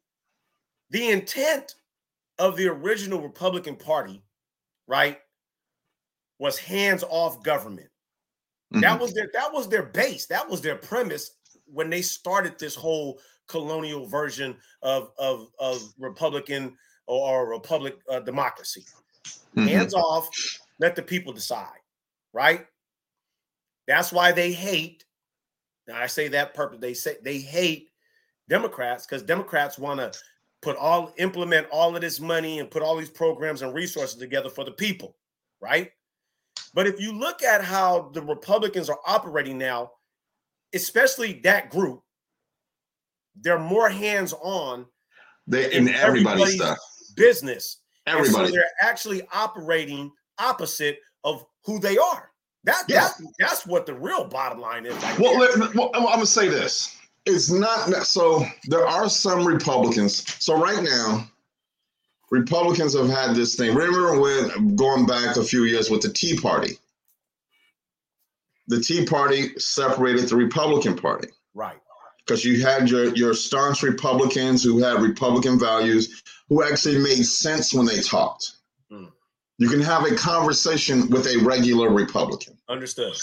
the 0.92 1.10
intent 1.12 1.76
of 2.40 2.58
the 2.58 2.68
original 2.68 3.22
Republican 3.22 3.76
Party, 3.78 4.24
right, 4.88 5.20
was 6.40 6.58
hands 6.58 7.04
off 7.04 7.44
government. 7.44 7.90
That 8.72 8.98
Mhm. 8.98 9.02
was 9.02 9.14
their 9.14 9.30
that 9.34 9.54
was 9.54 9.70
their 9.70 9.84
base. 9.84 10.26
That 10.28 10.50
was 10.50 10.62
their 10.62 10.76
premise 10.78 11.32
when 11.66 11.90
they 11.90 12.02
started 12.02 12.60
this 12.60 12.76
whole 12.76 13.22
colonial 13.48 14.06
version 14.06 14.56
of 14.82 15.12
of 15.18 15.50
of 15.60 15.94
Republican 16.00 16.76
or, 17.08 17.46
or 17.46 17.50
Republic 17.50 17.98
uh, 18.10 18.20
democracy. 18.20 18.86
Mhm. 19.56 19.70
Hands 19.70 19.94
off, 19.94 20.30
let 20.80 20.96
the 20.96 21.02
people 21.02 21.34
decide. 21.34 21.80
Right. 22.34 22.66
That's 23.88 24.12
why 24.12 24.32
they 24.32 24.52
hate. 24.52 25.06
Now 25.88 26.00
I 26.00 26.08
say 26.08 26.28
that 26.30 26.54
purpose. 26.54 26.80
They 26.82 26.94
say 26.94 27.18
they 27.24 27.38
hate 27.38 27.90
Democrats 28.50 29.06
because 29.06 29.24
Democrats 29.24 29.78
want 29.78 30.00
to 30.00 30.12
put 30.62 30.76
all 30.78 31.14
implement 31.18 31.68
all 31.72 31.96
of 31.96 32.02
this 32.02 32.20
money 32.20 32.60
and 32.60 32.72
put 32.72 32.82
all 32.82 32.98
these 32.98 33.10
programs 33.10 33.62
and 33.62 33.74
resources 33.74 34.18
together 34.18 34.50
for 34.50 34.64
the 34.64 34.72
people. 34.72 35.16
Right. 35.62 35.92
But 36.74 36.88
if 36.88 37.00
you 37.00 37.14
look 37.14 37.42
at 37.44 37.64
how 37.64 38.10
the 38.14 38.22
Republicans 38.22 38.90
are 38.90 39.00
operating 39.08 39.58
now, 39.58 39.92
especially 40.74 41.40
that 41.44 41.70
group, 41.70 42.02
they're 43.42 43.60
more 43.60 43.90
hands 43.90 44.34
on 44.42 44.86
They 45.48 45.72
in 45.74 45.88
in 45.88 45.94
everybody's 45.96 46.26
everybody's 46.44 46.56
stuff. 46.56 46.78
business. 47.16 47.78
Everybody. 48.08 48.48
so 48.48 48.52
they're 48.52 48.72
actually 48.82 49.24
operating 49.34 50.12
opposite 50.40 51.00
of 51.24 51.44
who 51.66 51.80
they 51.80 51.98
are. 51.98 52.30
That, 52.66 52.84
Yeah. 52.88 53.02
that's, 53.02 53.22
that's 53.40 53.66
what 53.68 53.86
the 53.86 53.94
real 53.94 54.26
bottom 54.26 54.60
line 54.60 54.86
is. 54.86 54.96
Well, 55.20 55.38
let, 55.40 55.76
well, 55.76 55.92
I'm 55.94 56.04
gonna 56.04 56.26
say 56.26 56.48
this. 56.48 56.96
It's 57.26 57.50
not 57.52 57.90
so. 58.06 58.46
There 58.66 58.86
are 58.88 59.10
some 59.10 59.46
Republicans. 59.46 60.32
So 60.44 60.60
right 60.60 60.84
now, 60.84 61.28
Republicans 62.32 62.96
have 62.96 63.10
had 63.10 63.36
this 63.36 63.56
thing. 63.56 63.74
Remember 63.76 64.20
when 64.20 64.76
going 64.76 65.06
back 65.08 65.36
a 65.36 65.44
few 65.44 65.64
years 65.64 65.90
with 65.90 66.02
the 66.02 66.10
Tea 66.14 66.38
Party? 66.40 66.78
The 68.68 68.80
Tea 68.80 69.06
Party 69.06 69.58
separated 69.60 70.28
the 70.30 70.36
Republican 70.36 70.96
Party 70.96 71.30
right. 71.54 71.78
Because 72.26 72.44
you 72.44 72.62
had 72.62 72.90
your 72.90 73.16
your 73.16 73.34
staunch 73.34 73.84
Republicans 73.84 74.64
who 74.64 74.80
had 74.80 75.02
Republican 75.02 75.60
values 75.60 76.24
who 76.50 76.64
actually 76.64 77.00
made 77.00 77.24
sense 77.24 77.74
when 77.74 77.86
they 77.86 78.02
talked. 78.02 78.54
Mm. 78.92 79.12
You 79.58 79.70
can 79.70 79.82
have 79.82 80.06
a 80.06 80.16
conversation 80.16 81.10
with 81.10 81.28
a 81.28 81.38
regular 81.44 81.90
Republican. 81.90 82.58
Understood. 82.70 83.16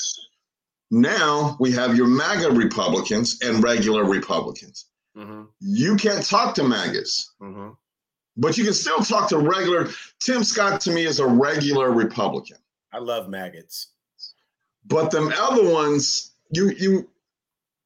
Now 0.90 1.57
we 1.61 1.72
have 1.72 1.96
your 1.96 2.07
MAGA 2.07 2.50
Republicans 2.50 3.38
and 3.42 3.62
regular 3.62 4.05
Republicans. 4.05 4.86
hmm 5.16 5.44
You 5.61 5.96
can't 5.96 6.24
talk 6.24 6.55
to 6.57 6.62
MAGAs. 6.62 7.32
hmm 7.40 7.70
but 8.36 8.57
you 8.57 8.64
can 8.64 8.72
still 8.72 8.98
talk 8.98 9.28
to 9.28 9.38
regular. 9.38 9.90
Tim 10.20 10.42
Scott 10.42 10.80
to 10.82 10.90
me 10.90 11.05
is 11.05 11.20
a 11.20 11.26
regular 11.26 11.90
Republican. 11.92 12.57
I 12.90 12.98
love 12.98 13.28
maggots. 13.28 13.88
But 14.86 15.11
them 15.11 15.32
other 15.38 15.68
ones, 15.70 16.32
you 16.50 16.70
you 16.70 17.11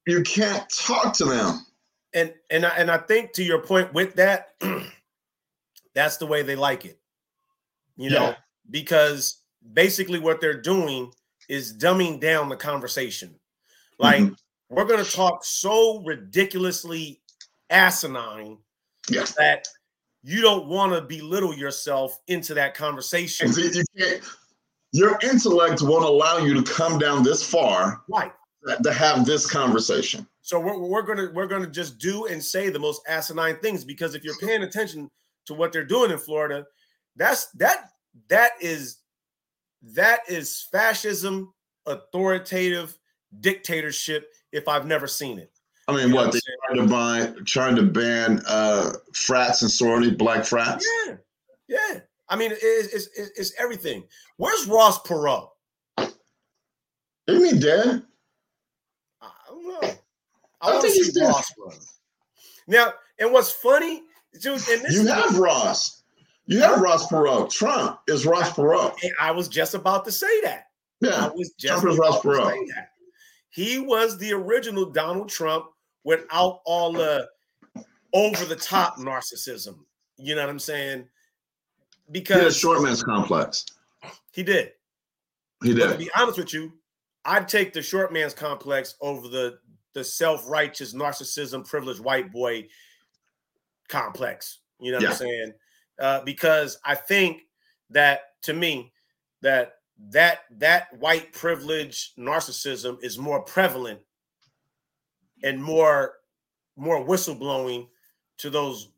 you 0.07 0.23
can't 0.23 0.69
talk 0.71 1.13
to 1.15 1.25
them. 1.25 1.67
And 2.15 2.33
and 2.51 2.65
I, 2.65 2.71
and 2.71 2.91
I 2.91 2.97
think 2.99 3.33
to 3.35 3.43
your 3.45 3.61
point 3.61 3.93
with 3.93 4.15
that, 4.15 4.55
that's 5.95 6.17
the 6.17 6.27
way 6.27 6.43
they 6.43 6.57
like 6.57 6.85
it. 6.85 6.99
You 7.97 8.11
know, 8.11 8.23
Yeah. 8.29 8.35
because 8.71 9.43
basically 9.73 10.19
what 10.19 10.41
they're 10.41 10.61
doing 10.61 11.13
is 11.49 11.77
dumbing 11.77 12.21
down 12.21 12.49
the 12.49 12.57
conversation. 12.57 13.39
Like 13.99 14.23
Mhm. 14.23 14.37
we're 14.69 14.85
going 14.85 15.05
to 15.05 15.11
talk 15.11 15.45
so 15.45 16.03
ridiculously 16.03 17.21
asinine 17.71 18.59
Yeah. 19.09 19.27
that 19.39 19.67
you 20.23 20.41
don't 20.43 20.67
want 20.67 20.93
to 20.93 21.01
belittle 21.03 21.55
yourself 21.55 22.19
into 22.27 22.55
that 22.55 22.75
conversation. 22.75 23.53
You 23.57 23.85
can't. 23.99 24.23
Your 24.93 25.19
intellect 25.23 25.83
won't 25.83 26.05
allow 26.05 26.39
you 26.39 26.55
to 26.55 26.63
come 26.73 26.99
down 26.99 27.23
this 27.23 27.43
far 27.49 28.03
Right. 28.09 28.33
To 28.83 28.93
have 28.93 29.25
this 29.25 29.51
conversation. 29.51 30.27
So 30.43 30.61
we're, 30.61 30.79
we're 30.79 31.03
gonna 31.03 31.31
we're 31.33 31.47
gonna 31.47 31.67
just 31.67 31.99
do 31.99 32.27
and 32.27 32.43
say 32.43 32.69
the 32.69 32.79
most 32.79 33.03
asinine 33.09 33.57
things 33.61 33.85
because 33.85 34.14
if 34.14 34.25
you're 34.25 34.39
paying 34.39 34.62
attention 34.62 35.11
to 35.47 35.55
what 35.55 35.73
they're 35.73 35.85
doing 35.85 36.11
in 36.11 36.19
Florida, 36.19 36.64
that's 37.17 37.47
that 37.53 37.91
that 38.29 38.53
is 38.61 38.99
that 39.83 40.21
is 40.29 40.69
fascism, 40.73 41.53
authoritative 41.87 42.97
dictatorship. 43.41 44.29
If 44.53 44.69
I've 44.69 44.87
never 44.87 45.07
seen 45.07 45.39
it, 45.39 45.53
I 45.89 45.95
mean, 45.95 46.09
You 46.09 46.14
what 46.14 46.35
what 46.35 46.43
trying 46.67 46.87
to 46.87 46.93
buy, 46.93 47.33
trying 47.45 47.77
to 47.77 47.83
ban 47.83 48.43
uh, 48.49 48.93
frats 49.12 49.62
and 49.62 49.71
sorority, 49.71 50.11
black 50.11 50.45
frats. 50.45 50.87
yeah, 51.07 51.17
yeah. 51.69 52.01
I 52.29 52.37
mean, 52.37 52.53
it's, 52.53 53.07
it's 53.07 53.31
it's 53.37 53.53
everything. 53.59 54.05
Where's 54.37 54.67
Ross 54.67 55.01
Perot? 55.03 55.49
Isn't 57.27 57.55
he 57.55 57.61
dead? 57.61 58.03
I. 59.83 59.99
I, 60.62 60.69
I 60.69 60.73
want 60.73 60.85
to 60.85 60.91
see 60.91 61.12
dead. 61.21 61.27
Ross 61.29 61.53
run. 61.59 61.77
Now, 62.67 62.93
and 63.19 63.33
what's 63.33 63.51
funny, 63.51 64.03
dude, 64.41 64.55
and 64.69 64.83
this 64.83 64.95
You 64.95 65.03
is- 65.03 65.11
have 65.11 65.39
Ross. 65.39 66.03
You 66.49 66.61
have 66.61 66.81
Ross 66.81 67.09
Perot. 67.09 67.51
Trump 67.51 67.99
is 68.07 68.25
Ross 68.25 68.51
Perot. 68.53 68.95
I 69.21 69.33
was 69.33 69.49
just 69.49 69.75
about 69.75 70.05
to 70.05 70.12
say 70.12 70.41
that. 70.43 70.67
Yeah, 71.01 71.27
I 71.27 71.29
was 71.29 71.51
just 71.59 71.81
Trump 71.83 71.93
is 71.93 71.99
Ross 71.99 72.21
Perot. 72.21 72.57
He 73.51 73.79
was 73.81 74.17
the 74.19 74.33
original 74.33 74.85
Donald 74.87 75.29
Trump 75.29 75.67
without 76.05 76.61
all 76.64 76.93
the 76.93 77.29
over 78.12 78.45
the 78.45 78.55
top 78.57 78.97
narcissism. 78.99 79.79
You 80.19 80.35
know 80.37 80.43
what 80.43 80.51
I'm 80.51 80.59
saying? 80.61 81.09
He 82.12 82.21
had 82.21 82.29
a 82.29 82.39
Because 82.39 82.57
short 82.57 82.81
man's 82.83 83.03
complex. 83.03 83.67
he 84.33 84.43
did. 84.45 84.71
He 85.64 85.75
But 85.75 85.81
to 85.83 85.89
did. 85.89 85.99
be 85.99 86.11
honest 86.17 86.39
with 86.39 86.55
you, 86.55 86.73
I'd 87.27 87.49
take 87.49 87.72
the 87.72 87.83
short 87.83 88.12
man's 88.12 88.35
complex 88.35 88.95
over 89.01 89.29
the 89.29 89.59
the 89.93 90.05
self-righteous 90.05 90.93
narcissism 90.95 91.66
privileged 91.66 92.01
white 92.01 92.31
boy 92.31 92.68
complex. 93.89 94.59
You 94.79 94.93
know 94.93 94.99
what 94.99 95.05
Yeah. 95.05 95.11
I'm 95.11 95.16
saying? 95.16 95.53
Uh, 95.99 96.20
because 96.22 96.79
I 96.85 96.95
think 96.95 97.43
that 97.91 98.41
to 98.43 98.53
me, 98.53 98.93
that 99.41 99.79
that 100.11 100.41
that 100.51 100.93
white 100.99 101.33
privilege 101.33 102.12
narcissism 102.18 103.03
is 103.03 103.18
more 103.18 103.41
prevalent 103.43 104.01
and 105.43 105.62
more 105.62 106.16
more 106.77 107.05
whistleblowing 107.05 107.89
to 108.39 108.51
those 108.51 108.91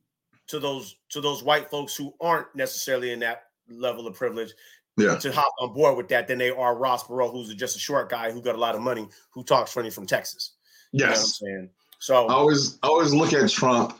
to 0.48 0.58
those 0.58 0.96
to 1.10 1.20
those 1.20 1.42
white 1.44 1.70
folks 1.70 1.94
who 1.94 2.12
aren't 2.20 2.52
necessarily 2.56 3.12
in 3.12 3.20
that 3.20 3.44
level 3.68 4.06
of 4.06 4.14
privilege 4.16 4.52
Yeah. 4.98 5.16
to 5.16 5.32
hop 5.32 5.52
on 5.60 5.72
board 5.72 5.96
with 5.96 6.08
that 6.08 6.26
than 6.26 6.38
they 6.38 6.50
are 6.50 6.76
Ross 6.76 7.04
Perot, 7.04 7.32
who's 7.32 7.54
just 7.54 7.76
a 7.76 7.78
short 7.78 8.10
guy 8.10 8.30
who 8.30 8.42
got 8.42 8.54
a 8.54 8.58
lot 8.58 8.74
of 8.74 8.80
money, 8.80 9.08
who 9.30 9.44
talks 9.44 9.72
funny 9.72 9.90
from 9.90 10.06
Texas. 10.06 10.54
You 10.92 11.04
know 11.04 11.10
what 11.10 11.18
I'm 11.18 11.24
saying? 11.24 11.70
So 12.00 12.26
I 12.26 12.32
always 12.32 12.78
I 12.82 12.88
always 12.88 13.12
look 13.12 13.32
at 13.32 13.50
Trump. 13.50 13.98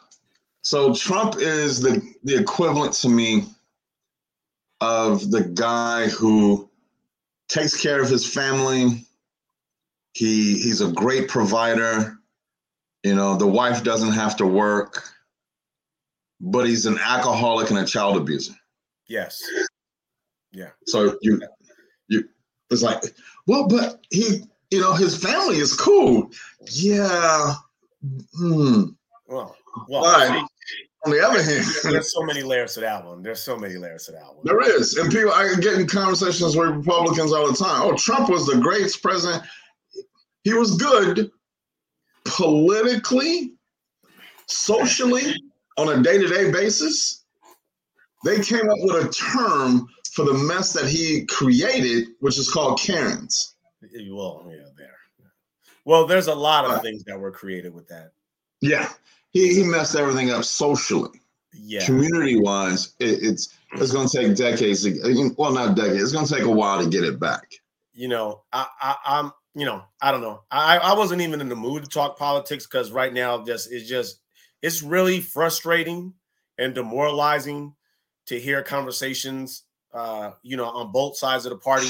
So 0.62 0.94
Trump 0.94 1.36
is 1.38 1.80
the 1.80 2.02
the 2.24 2.36
equivalent 2.36 2.92
to 2.94 3.08
me 3.08 3.44
of 4.80 5.30
the 5.30 5.42
guy 5.42 6.08
who 6.08 6.70
takes 7.48 7.80
care 7.80 8.00
of 8.00 8.08
his 8.08 8.26
family. 8.26 9.06
He 10.12 10.58
he's 10.58 10.80
a 10.80 10.92
great 10.92 11.28
provider. 11.28 12.18
You 13.02 13.14
know, 13.14 13.36
the 13.36 13.46
wife 13.46 13.84
doesn't 13.84 14.12
have 14.12 14.36
to 14.38 14.46
work, 14.46 15.04
but 16.40 16.66
he's 16.66 16.86
an 16.86 16.98
alcoholic 16.98 17.70
and 17.70 17.78
a 17.78 17.84
child 17.84 18.16
abuser. 18.16 18.54
yes, 19.06 19.40
So 20.86 21.16
you 21.22 21.40
you 22.08 22.28
it's 22.70 22.82
like, 22.82 23.02
well, 23.46 23.66
but 23.66 24.00
he, 24.10 24.42
you 24.70 24.80
know, 24.80 24.92
his 24.92 25.16
family 25.16 25.56
is 25.56 25.74
cool. 25.74 26.30
Yeah. 26.70 27.54
Hmm. 28.36 28.82
well, 29.26 29.56
well, 29.88 30.02
Right. 30.02 30.44
On 31.06 31.12
the 31.12 31.24
other 31.24 31.40
hand, 31.40 31.64
there's 31.84 32.12
so 32.12 32.22
many 32.22 32.42
layers 32.42 32.74
to 32.74 32.80
that 32.80 33.06
one. 33.06 33.22
There's 33.22 33.40
so 33.40 33.56
many 33.56 33.76
layers 33.76 34.06
to 34.06 34.12
that 34.12 34.34
one. 34.34 34.40
there 34.42 34.60
is, 34.60 34.96
and 34.96 35.10
people 35.12 35.32
I 35.32 35.54
get 35.60 35.74
in 35.74 35.86
conversations 35.86 36.56
with 36.56 36.68
Republicans 36.70 37.32
all 37.32 37.46
the 37.46 37.56
time. 37.56 37.82
Oh, 37.82 37.94
Trump 37.96 38.28
was 38.28 38.46
the 38.46 38.58
greatest 38.58 39.00
president. 39.00 39.44
He 40.42 40.54
was 40.54 40.76
good 40.76 41.30
politically, 42.24 43.54
socially, 44.46 45.34
on 45.76 45.98
a 45.98 46.02
day-to-day 46.02 46.50
basis. 46.50 47.24
They 48.24 48.40
came 48.40 48.68
up 48.68 48.76
with 48.80 49.06
a 49.06 49.08
term 49.12 49.86
for 50.18 50.24
the 50.24 50.34
mess 50.34 50.72
that 50.72 50.88
he 50.88 51.24
created, 51.26 52.08
which 52.18 52.38
is 52.38 52.50
called 52.50 52.80
Karens. 52.80 53.54
Well, 53.80 54.44
yeah, 54.50 54.64
there. 54.76 54.96
Well, 55.84 56.06
there's 56.06 56.26
a 56.26 56.34
lot 56.34 56.64
of 56.64 56.72
Right. 56.72 56.82
things 56.82 57.04
that 57.04 57.18
were 57.18 57.30
created 57.30 57.72
with 57.72 57.86
that. 57.88 58.10
Yeah, 58.60 58.90
he, 59.30 59.54
he 59.54 59.62
messed 59.62 59.94
everything 59.94 60.30
up 60.30 60.42
socially, 60.42 61.20
Yeah, 61.54 61.86
community-wise. 61.86 62.94
It, 62.98 63.22
it's 63.22 63.56
it's 63.74 63.92
going 63.92 64.08
to 64.08 64.16
take 64.18 64.36
decades. 64.36 64.82
To, 64.82 65.34
well, 65.38 65.52
not 65.52 65.76
decades. 65.76 66.02
It's 66.02 66.12
going 66.12 66.26
to 66.26 66.34
take 66.34 66.44
a 66.44 66.50
while 66.50 66.82
to 66.82 66.90
get 66.90 67.04
it 67.04 67.20
back. 67.20 67.44
you 67.92 68.08
know, 68.08 68.42
I, 68.52 68.66
I 68.80 68.96
I'm, 69.06 69.32
you 69.54 69.64
know, 69.66 69.84
I 70.02 70.10
don't 70.10 70.20
know. 70.20 70.42
I 70.50 70.78
I 70.78 70.94
wasn't 70.94 71.20
even 71.22 71.40
in 71.40 71.48
the 71.48 71.56
mood 71.56 71.84
to 71.84 71.88
talk 71.88 72.18
politics 72.18 72.66
because 72.66 72.90
right 72.90 73.12
now, 73.12 73.44
just 73.44 73.70
it's 73.70 73.88
just 73.88 74.18
it's 74.62 74.82
really 74.82 75.20
frustrating 75.20 76.14
and 76.58 76.74
demoralizing 76.74 77.74
to 78.26 78.38
hear 78.40 78.62
conversations, 78.62 79.62
uh, 79.92 80.32
you 80.42 80.56
know, 80.56 80.66
on 80.66 80.92
both 80.92 81.16
sides 81.16 81.46
of 81.46 81.50
the 81.50 81.58
party 81.58 81.88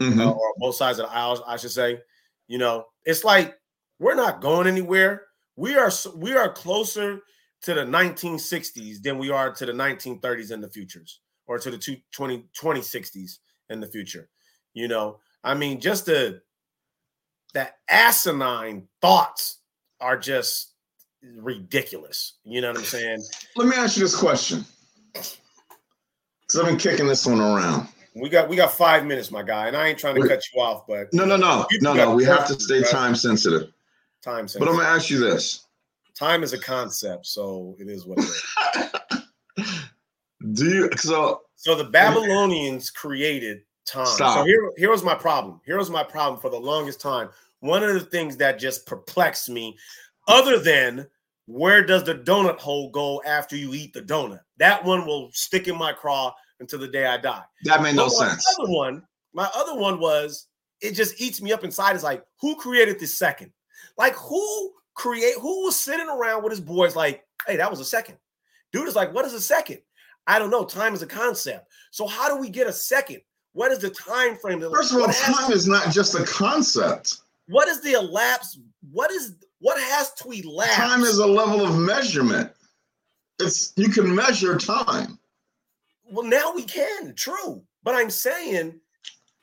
Mhm. 0.00 0.20
uh, 0.20 0.30
or 0.30 0.54
both 0.58 0.76
sides 0.76 0.98
of 0.98 1.06
the 1.06 1.12
aisles, 1.12 1.42
I 1.46 1.56
should 1.56 1.70
say. 1.72 2.00
You 2.48 2.58
know, 2.58 2.86
it's 3.04 3.24
like 3.24 3.58
we're 3.98 4.14
not 4.14 4.40
going 4.40 4.66
anywhere. 4.66 5.26
We 5.56 5.76
are 5.76 5.90
we 6.16 6.34
are 6.34 6.52
closer 6.52 7.20
to 7.62 7.74
the 7.74 7.84
1960s 7.84 9.02
than 9.02 9.18
we 9.18 9.30
are 9.30 9.52
to 9.52 9.66
the 9.66 9.72
1930s 9.72 10.50
in 10.50 10.60
the 10.60 10.68
futures 10.70 11.20
or 11.46 11.58
to 11.58 11.70
the 11.70 11.76
two, 11.76 11.96
20, 12.12 12.48
2060s 12.58 13.40
in 13.68 13.80
the 13.80 13.86
future. 13.86 14.30
You 14.72 14.88
know, 14.88 15.20
I 15.44 15.54
mean, 15.54 15.80
just 15.80 16.06
the 16.06 16.40
that 17.52 17.78
asinine 17.88 18.88
thoughts 19.02 19.58
are 20.00 20.16
just 20.16 20.72
ridiculous. 21.22 22.38
You 22.44 22.60
know 22.62 22.68
what 22.68 22.78
I'm 22.78 22.84
saying? 22.84 23.22
Let 23.56 23.68
me 23.68 23.76
ask 23.76 23.96
you 23.96 24.04
this 24.04 24.16
question. 24.16 24.64
Because 26.50 26.66
I've 26.66 26.66
been 26.66 26.78
kicking 26.78 27.06
this 27.06 27.24
one 27.24 27.40
around. 27.40 27.86
We 28.16 28.28
got 28.28 28.48
we 28.48 28.56
got 28.56 28.72
five 28.72 29.06
minutes, 29.06 29.30
my 29.30 29.44
guy, 29.44 29.68
and 29.68 29.76
I 29.76 29.86
ain't 29.86 30.00
trying 30.00 30.16
to 30.16 30.20
Wait. 30.20 30.30
cut 30.30 30.42
you 30.52 30.60
off, 30.60 30.84
but 30.84 31.06
No, 31.12 31.24
no, 31.24 31.36
no, 31.36 31.64
no, 31.80 31.94
no. 31.94 32.12
We 32.12 32.24
have 32.24 32.44
to 32.48 32.58
stay 32.58 32.82
time 32.82 33.14
sensitive. 33.14 33.70
time 34.20 34.48
sensitive. 34.48 34.66
But 34.66 34.68
I'm 34.68 34.76
gonna 34.76 34.88
ask 34.88 35.10
you 35.10 35.20
this: 35.20 35.68
time 36.12 36.42
is 36.42 36.52
a 36.52 36.58
concept, 36.58 37.26
so 37.26 37.76
it 37.78 37.88
is 37.88 38.04
what 38.04 38.18
it 38.18 38.24
is. 39.58 39.72
Do 40.52 40.64
you? 40.74 40.90
So 40.96 41.42
So 41.54 41.76
the 41.76 41.84
Babylonians 41.84 42.90
created 42.90 43.62
time. 43.86 44.06
So 44.06 44.44
here, 44.44 44.72
here 44.76 44.90
was 44.90 45.04
my 45.04 45.14
problem. 45.14 45.60
Here 45.64 45.78
was 45.78 45.88
my 45.88 46.02
problem 46.02 46.40
for 46.40 46.50
the 46.50 46.58
longest 46.58 47.00
time. 47.00 47.28
One 47.60 47.84
of 47.84 47.94
the 47.94 48.00
things 48.00 48.36
that 48.38 48.58
just 48.58 48.86
perplexed 48.86 49.48
me, 49.48 49.78
other 50.26 50.58
than 50.58 51.06
where 51.50 51.84
does 51.84 52.04
the 52.04 52.14
donut 52.14 52.58
hole 52.58 52.90
go 52.90 53.20
after 53.26 53.56
you 53.56 53.74
eat 53.74 53.92
the 53.92 54.02
donut? 54.02 54.40
That 54.58 54.84
one 54.84 55.04
will 55.06 55.30
stick 55.32 55.66
in 55.68 55.76
my 55.76 55.92
craw 55.92 56.32
until 56.60 56.78
the 56.78 56.88
day 56.88 57.06
I 57.06 57.16
die. 57.16 57.42
that 57.64 57.82
made 57.82 57.96
no 57.96 58.06
But 58.08 58.18
my 58.18 58.28
sense. 58.28 58.56
Other 58.60 58.70
one, 58.70 59.02
my 59.32 59.50
other 59.54 59.74
one 59.74 59.98
was 59.98 60.46
it 60.80 60.92
just 60.92 61.20
eats 61.20 61.42
me 61.42 61.52
up 61.52 61.64
inside. 61.64 61.96
Is 61.96 62.04
like, 62.04 62.22
who 62.40 62.54
created 62.56 62.98
this 63.00 63.18
second? 63.18 63.52
Like, 63.98 64.14
who 64.14 64.72
create? 64.94 65.34
Who 65.40 65.64
was 65.64 65.76
sitting 65.76 66.08
around 66.08 66.42
with 66.44 66.52
his 66.52 66.60
boys? 66.60 66.94
Like, 66.94 67.24
hey, 67.46 67.56
that 67.56 67.70
was 67.70 67.80
a 67.80 67.84
second. 67.84 68.16
Dude 68.72 68.86
is 68.88 68.94
like, 68.94 69.12
what 69.12 69.24
is 69.26 69.34
a 69.34 69.40
second? 69.40 69.78
I 70.26 70.38
don't 70.38 70.50
know. 70.50 70.64
Time 70.64 70.94
is 70.94 71.02
a 71.02 71.06
concept. 71.06 71.66
So 71.90 72.06
how 72.06 72.28
do 72.32 72.40
we 72.40 72.48
get 72.48 72.66
a 72.68 72.72
second? 72.72 73.20
What 73.52 73.72
is 73.72 73.78
the 73.80 73.90
time 73.90 74.36
frame? 74.36 74.60
that- 74.60 74.70
First 74.70 74.92
of 74.94 75.00
all, 75.00 75.08
time 75.08 75.50
is 75.50 75.66
not 75.66 75.90
just 75.92 76.14
a 76.14 76.24
concept. 76.24 77.16
what 77.48 77.66
is 77.66 77.80
the 77.82 77.92
elapsed? 77.94 78.60
What 78.92 79.10
is 79.10 79.34
what 79.60 79.80
has 79.80 80.12
to 80.14 80.30
elapse? 80.30 80.74
Time 80.74 81.02
is 81.02 81.18
a 81.18 81.26
level 81.26 81.64
of 81.64 81.78
measurement. 81.78 82.50
it's 83.40 83.72
you 83.76 83.88
can 83.88 84.14
measure 84.14 84.56
time. 84.58 85.18
Well, 86.10 86.26
now 86.26 86.52
we 86.54 86.62
can, 86.64 87.14
true. 87.14 87.62
But 87.82 87.94
I'm 87.94 88.10
saying 88.10 88.80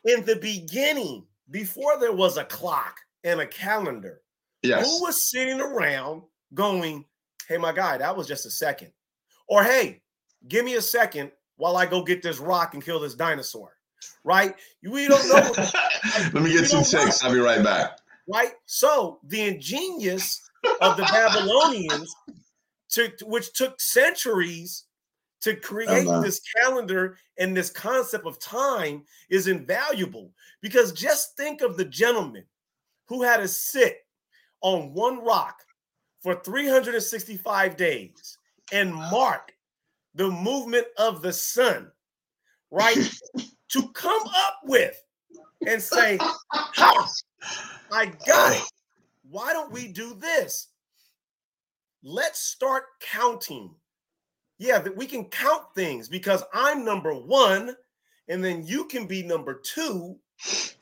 in 0.04 0.26
the 0.26 0.36
beginning, 0.36 1.26
before 1.50 1.98
there 2.00 2.14
was 2.14 2.38
a 2.38 2.44
clock 2.46 2.96
and 3.24 3.40
a 3.40 3.48
calendar, 3.48 4.22
Yes. 4.64 4.86
who 4.86 5.04
was 5.04 5.30
sitting 5.30 5.62
around 5.62 6.24
going, 6.54 7.06
Hey, 7.48 7.58
my 7.58 7.72
guy, 7.72 7.98
that 7.98 8.16
was 8.18 8.28
just 8.28 8.46
a 8.46 8.52
second. 8.52 8.92
Or 9.48 9.64
hey, 9.64 10.02
give 10.48 10.66
me 10.66 10.76
a 10.76 10.82
second 10.82 11.32
while 11.56 11.78
I 11.78 11.86
go 11.86 12.04
get 12.04 12.22
this 12.22 12.40
rock 12.40 12.74
and 12.74 12.84
kill 12.84 13.00
this 13.00 13.16
dinosaur. 13.16 13.74
Right? 14.24 14.54
We 14.84 15.08
don't 15.08 15.28
know, 15.30 15.52
Let 16.34 16.44
me 16.44 16.52
get 16.52 16.66
some 16.66 16.84
checks. 16.84 17.24
I'll 17.24 17.32
be 17.32 17.40
right 17.40 17.64
back. 17.64 17.98
Right? 18.28 18.54
So 18.66 19.20
the 19.24 19.42
ingenious 19.42 20.42
of 20.82 20.98
the 20.98 21.04
Babylonians, 21.04 22.14
to, 22.90 23.12
which 23.24 23.54
took 23.54 23.80
centuries 23.80 24.86
to 25.42 25.56
create 25.56 26.08
Uh-huh. 26.08 26.22
this 26.22 26.42
calendar 26.56 27.18
and 27.38 27.56
this 27.56 27.70
concept 27.70 28.26
of 28.26 28.40
time, 28.40 29.06
is 29.30 29.48
invaluable. 29.48 30.32
Because 30.62 30.92
just 30.92 31.38
think 31.38 31.62
of 31.62 31.78
the 31.78 31.86
gentleman 31.86 32.44
who 33.06 33.24
had 33.24 33.38
to 33.38 33.48
sit 33.48 34.06
on 34.62 34.94
one 34.94 35.24
rock 35.24 35.64
for 36.22 36.36
365 36.36 37.78
days 37.78 38.38
and 38.72 38.94
mark 38.94 39.54
the 40.16 40.30
movement 40.30 40.88
of 40.98 41.22
the 41.22 41.32
sun, 41.32 41.92
right? 42.72 42.98
to 43.70 43.90
come 43.90 44.24
up 44.36 44.60
with 44.64 45.00
and 45.68 45.82
say, 45.82 46.18
"Ha, 46.52 47.08
I 47.92 48.08
got 48.26 48.54
it. 48.54 48.72
Why 49.30 49.54
don't 49.54 49.72
we 49.72 49.88
do 49.88 50.14
this? 50.16 50.68
Let's 52.04 52.40
start 52.40 52.84
counting. 53.02 53.74
Yeah, 54.60 54.80
that 54.80 54.96
we 54.96 55.06
can 55.06 55.26
count 55.26 55.64
things 55.76 56.10
because 56.10 56.44
I'm 56.54 56.84
number 56.84 57.14
one, 57.14 57.76
and 58.28 58.44
then 58.44 58.66
you 58.66 58.86
can 58.86 59.06
be 59.06 59.22
number 59.22 59.54
two, 59.54 60.18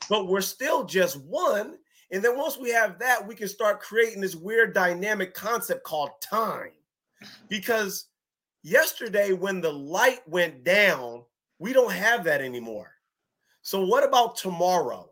but 0.08 0.28
we're 0.28 0.40
still 0.40 0.84
just 0.84 1.20
one. 1.20 1.76
And 2.10 2.22
then 2.22 2.38
once 2.38 2.56
we 2.56 2.70
have 2.70 2.98
that, 3.00 3.26
we 3.26 3.34
can 3.34 3.48
start 3.48 3.80
creating 3.80 4.20
this 4.20 4.36
weird 4.36 4.72
dynamic 4.72 5.34
concept 5.34 5.84
called 5.84 6.10
time. 6.22 6.70
Because 7.48 8.06
yesterday, 8.62 9.32
when 9.32 9.60
the 9.60 9.72
light 9.72 10.26
went 10.28 10.64
down, 10.64 11.24
we 11.58 11.72
don't 11.72 11.92
have 11.92 12.24
that 12.24 12.40
anymore. 12.40 12.92
So, 13.62 13.84
what 13.84 14.04
about 14.04 14.36
tomorrow? 14.36 15.10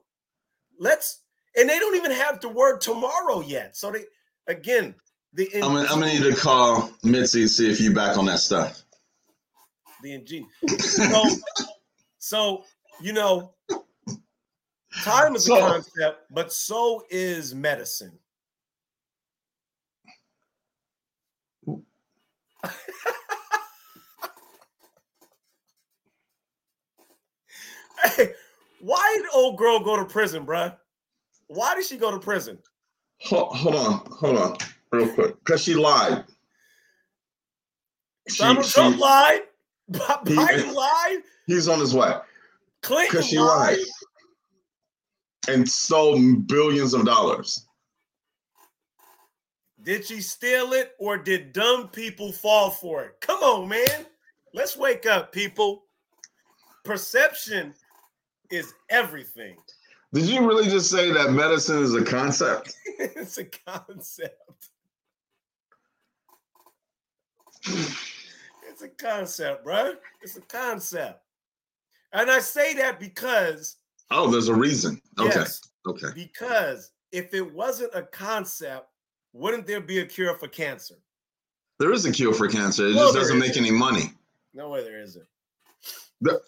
Let's, 0.78 1.22
and 1.56 1.68
they 1.68 1.78
don't 1.78 1.96
even 1.96 2.10
have 2.10 2.40
the 2.40 2.48
word 2.48 2.80
tomorrow 2.80 3.40
yet. 3.40 3.76
So, 3.76 3.92
they, 3.92 4.04
again, 4.46 4.94
the, 5.32 5.48
I'm 5.54 5.60
gonna, 5.74 5.80
I'm 5.90 6.00
gonna 6.00 6.12
need 6.12 6.22
to 6.22 6.34
call 6.34 6.90
Mitzi 7.02 7.42
and 7.42 7.50
see 7.50 7.70
if 7.70 7.80
you 7.80 7.92
back 7.92 8.16
on 8.16 8.26
that 8.26 8.38
stuff. 8.38 8.82
the 10.02 10.14
ingenious. 10.14 10.48
So, 10.96 11.22
so 12.18 12.64
you 13.00 13.12
know, 13.12 13.52
time 15.02 15.34
is 15.34 15.46
So- 15.46 15.56
a 15.56 15.60
concept, 15.60 16.26
but 16.30 16.52
so 16.52 17.04
is 17.10 17.54
medicine. 17.54 18.18
hey, 28.16 28.32
why 28.80 29.14
did 29.16 29.26
old 29.32 29.56
girl 29.58 29.80
go 29.80 29.96
to 29.96 30.04
prison, 30.04 30.44
bruh? 30.46 30.74
Why 31.54 31.74
did 31.74 31.84
she 31.86 31.96
go 31.96 32.10
to 32.10 32.18
prison? 32.18 32.58
Hold, 33.20 33.56
hold 33.56 33.74
on, 33.76 33.92
hold 34.10 34.36
on, 34.36 34.56
real 34.92 35.08
quick, 35.14 35.38
because 35.38 35.62
she 35.62 35.74
lied. 35.74 36.24
She- 38.28 38.42
Donald 38.42 38.64
she- 38.66 38.72
Trump 38.72 38.98
lied. 38.98 39.40
Bi- 39.88 40.18
He- 40.26 40.34
Biden 40.34 40.74
lied. 40.74 41.18
he's 41.46 41.68
on 41.68 41.78
his 41.78 41.94
way 41.94 42.12
Clinton 42.82 43.06
because 43.10 43.26
she 43.28 43.38
lied. 43.38 43.78
lied 43.78 43.86
and 45.48 45.68
stole 45.68 46.34
billions 46.36 46.94
of 46.94 47.04
dollars. 47.04 47.66
Did 49.82 50.06
she 50.06 50.22
steal 50.22 50.72
it 50.72 50.92
or 50.98 51.18
did 51.18 51.52
dumb 51.52 51.88
people 51.88 52.32
fall 52.32 52.70
for 52.70 53.04
it? 53.04 53.20
Come 53.20 53.42
on, 53.42 53.68
man. 53.68 54.06
Let's 54.54 54.76
wake 54.76 55.04
up, 55.04 55.30
people. 55.32 55.84
Perception 56.84 57.74
is 58.50 58.72
everything. 58.88 59.56
Did 60.14 60.26
you 60.26 60.46
really 60.46 60.68
just 60.70 60.88
say 60.92 61.10
that 61.10 61.32
medicine 61.32 61.82
is 61.82 61.92
a 61.92 62.04
concept? 62.04 62.76
it's 62.98 63.36
a 63.38 63.44
concept. 63.44 64.68
it's 67.66 68.82
a 68.82 68.88
concept, 68.88 69.64
bro. 69.64 69.94
It's 70.22 70.36
a 70.36 70.40
concept. 70.42 71.20
And 72.12 72.30
I 72.30 72.38
say 72.38 72.74
that 72.74 73.00
because, 73.00 73.76
Oh, 74.12 74.30
there's 74.30 74.46
a 74.46 74.54
reason. 74.54 75.00
Okay, 75.18 75.30
yes, 75.34 75.60
okay. 75.88 76.08
because 76.14 76.92
if 77.10 77.34
it 77.34 77.52
wasn't 77.52 77.90
a 77.92 78.02
concept, 78.02 78.86
wouldn't 79.32 79.66
there 79.66 79.80
be 79.80 79.98
a 79.98 80.06
cure 80.06 80.36
for 80.36 80.46
cancer? 80.46 80.94
There 81.80 81.92
is 81.92 82.06
a 82.06 82.12
cure 82.12 82.32
for 82.32 82.46
cancer. 82.46 82.86
It 82.86 82.92
just 82.92 83.14
doesn't 83.14 83.38
make 83.40 83.56
any 83.56 83.72
money. 83.72 84.12
No 84.52 84.68
way 84.68 84.84
there 84.84 85.00
isn't. 85.00 85.26
The- 86.20 86.40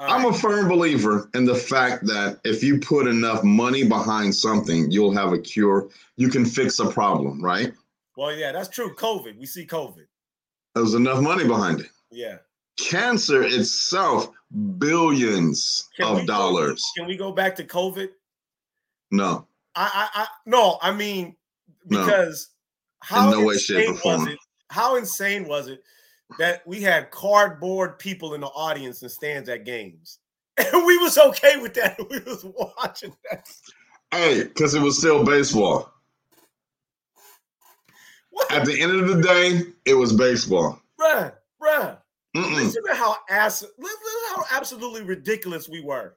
All 0.00 0.10
I'm 0.10 0.24
a 0.26 0.32
firm 0.32 0.68
believer 0.68 1.28
in 1.34 1.44
the 1.44 1.54
fact 1.54 2.06
that 2.06 2.38
if 2.44 2.62
you 2.62 2.78
put 2.78 3.06
enough 3.08 3.42
money 3.42 3.82
behind 3.84 4.34
something, 4.34 4.90
you'll 4.90 5.12
have 5.14 5.32
a 5.32 5.38
cure. 5.38 5.88
You 6.16 6.28
can 6.28 6.44
fix 6.44 6.78
a 6.78 6.88
problem, 6.88 7.42
right? 7.42 7.72
Well, 8.16 8.34
yeah, 8.34 8.52
that's 8.52 8.68
true. 8.68 8.94
COVID. 8.94 9.38
We 9.38 9.46
see 9.46 9.66
COVID. 9.66 10.06
There's 10.74 10.94
enough 10.94 11.20
money 11.20 11.46
behind 11.46 11.80
it. 11.80 11.88
Yeah. 12.10 12.36
Cancer 12.78 13.42
itself, 13.42 14.30
billions 14.78 15.88
Can 15.96 16.06
of 16.06 16.14
we 16.16 16.20
go- 16.20 16.26
dollars. 16.26 16.84
Can 16.96 17.06
we 17.06 17.16
go 17.16 17.32
back 17.32 17.56
to 17.56 17.64
COVID? 17.64 18.08
No, 19.10 19.46
I, 19.74 20.08
I, 20.14 20.22
I 20.22 20.26
no, 20.46 20.78
I 20.82 20.92
mean 20.92 21.34
No. 21.86 22.04
because 22.04 22.50
how 23.00 23.30
no 23.30 23.44
way, 23.44 23.56
shape, 23.56 23.76
or 23.78 23.80
insane 23.90 23.96
form. 23.96 24.20
was 24.20 24.28
it? 24.28 24.38
How 24.70 24.96
insane 24.96 25.48
was 25.48 25.68
it 25.68 25.82
that 26.38 26.66
we 26.66 26.80
had 26.82 27.10
cardboard 27.10 27.98
people 27.98 28.34
in 28.34 28.40
the 28.40 28.48
audience 28.48 29.02
and 29.02 29.10
stands 29.10 29.48
at 29.48 29.64
games, 29.64 30.18
and 30.58 30.86
we 30.86 30.98
was 30.98 31.16
okay 31.18 31.56
with 31.58 31.74
that? 31.74 31.98
We 32.10 32.18
was 32.20 32.44
watching 32.76 33.14
that. 33.30 33.48
hey, 34.12 34.44
because 34.44 34.74
it 34.74 34.82
was 34.82 34.98
still 34.98 35.24
baseball. 35.24 35.92
What, 38.30 38.52
At 38.52 38.66
the 38.66 38.80
end 38.80 38.92
of 38.92 39.08
the 39.08 39.22
day, 39.22 39.62
it 39.84 39.94
was 39.94 40.12
baseball. 40.12 40.80
bruh, 41.00 41.32
bruh? 41.62 41.98
Mm-mm. 42.36 42.56
Listen 42.56 42.84
to 42.84 42.94
how 42.94 43.16
ass, 43.30 43.62
listen 43.62 43.98
to 43.98 44.34
how 44.36 44.44
absolutely 44.56 45.02
ridiculous 45.02 45.68
we 45.68 45.80
were. 45.80 46.16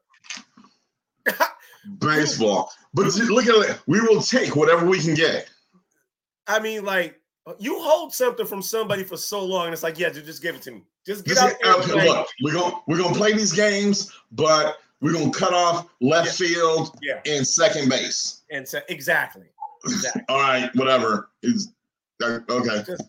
Baseball. 2.00 2.70
But 2.94 3.16
look 3.16 3.48
at 3.48 3.70
it. 3.70 3.80
We 3.88 4.02
will 4.02 4.22
take 4.22 4.56
whatever 4.56 4.86
we 4.86 5.00
can 5.00 5.16
get. 5.16 5.50
I 6.48 6.60
mean, 6.60 6.84
like 6.84 7.20
you 7.60 7.82
hold 7.82 8.14
something 8.14 8.46
from 8.46 8.62
somebody 8.62 9.04
for 9.04 9.18
so 9.18 9.44
long, 9.44 9.66
and 9.66 9.74
it's 9.74 9.84
like, 9.84 9.98
yeah, 9.98 10.10
dude, 10.10 10.26
just 10.26 10.42
give 10.42 10.56
it 10.56 10.62
to 10.64 10.72
me. 10.72 10.84
Just 11.06 11.26
get 11.26 11.36
Just 11.36 11.44
out 11.48 11.54
there. 11.64 11.74
and 11.74 11.84
okay, 11.84 11.92
play. 11.94 12.08
look, 12.08 12.28
we're 12.44 12.54
gonna 12.54 12.76
we're 12.88 12.98
gonna 13.00 13.16
play 13.16 13.34
these 13.34 13.54
games, 13.54 14.12
but 14.32 14.78
we're 15.02 15.14
gonna 15.14 15.32
cut 15.32 15.54
off 15.54 15.88
left 16.02 16.36
field 16.38 16.96
Yeah, 17.02 17.20
and 17.26 17.48
second 17.48 17.90
base. 17.90 18.42
and 18.52 18.68
so 18.68 18.80
exactly, 18.90 19.48
exactly. 19.86 20.22
All 20.30 20.40
right, 20.40 20.70
whatever. 20.76 21.30
Is 21.42 21.72
okay. 22.22 22.84
Just- 22.86 23.04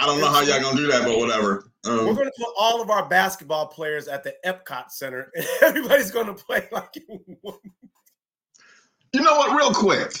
I 0.00 0.06
don't 0.06 0.20
know 0.20 0.28
how 0.30 0.42
y'all 0.42 0.60
gonna 0.60 0.76
do 0.76 0.86
that, 0.88 1.04
but 1.04 1.18
whatever. 1.18 1.64
We're 1.84 1.92
Um, 1.92 2.14
going 2.14 2.26
to 2.26 2.32
put 2.38 2.48
all 2.58 2.82
of 2.82 2.90
our 2.90 3.08
basketball 3.08 3.66
players 3.68 4.08
at 4.08 4.22
the 4.22 4.34
Epcot 4.44 4.90
Center, 4.90 5.30
and 5.34 5.46
everybody's 5.62 6.10
going 6.10 6.26
to 6.26 6.34
play 6.34 6.68
like 6.70 6.94
you 7.08 7.20
know 9.22 9.36
what? 9.36 9.56
Real 9.56 9.72
quick, 9.72 10.12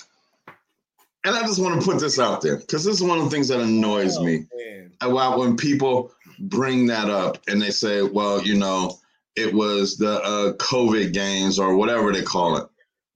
and 1.28 1.36
I 1.36 1.42
just 1.46 1.60
want 1.60 1.80
to 1.80 1.86
put 1.86 2.00
this 2.00 2.18
out 2.18 2.40
there 2.40 2.56
because 2.56 2.84
this 2.84 2.94
is 2.96 3.02
one 3.02 3.18
of 3.18 3.24
the 3.24 3.30
things 3.30 3.48
that 3.48 3.60
annoys 3.60 4.16
Oh, 4.16 4.24
me 4.24 4.46
man. 4.56 4.92
about 5.02 5.38
when 5.38 5.56
people 5.56 6.12
bring 6.40 6.86
that 6.86 7.10
up 7.10 7.38
and 7.48 7.60
they 7.60 7.70
say, 7.70 8.02
"Well, 8.02 8.42
you 8.42 8.56
know, 8.56 8.98
it 9.36 9.52
was 9.52 9.96
the 9.98 10.22
uh, 10.22 10.52
COVID 10.54 11.12
games 11.12 11.58
or 11.58 11.76
whatever 11.76 12.12
they 12.12 12.22
call 12.22 12.56
it." 12.56 12.66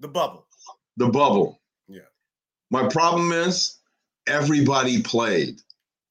The 0.00 0.08
bubble. 0.08 0.46
the 0.96 1.08
bubble. 1.08 1.60
Yeah. 1.88 2.00
My 2.70 2.86
problem 2.88 3.32
is 3.32 3.78
everybody 4.26 5.02
played 5.02 5.60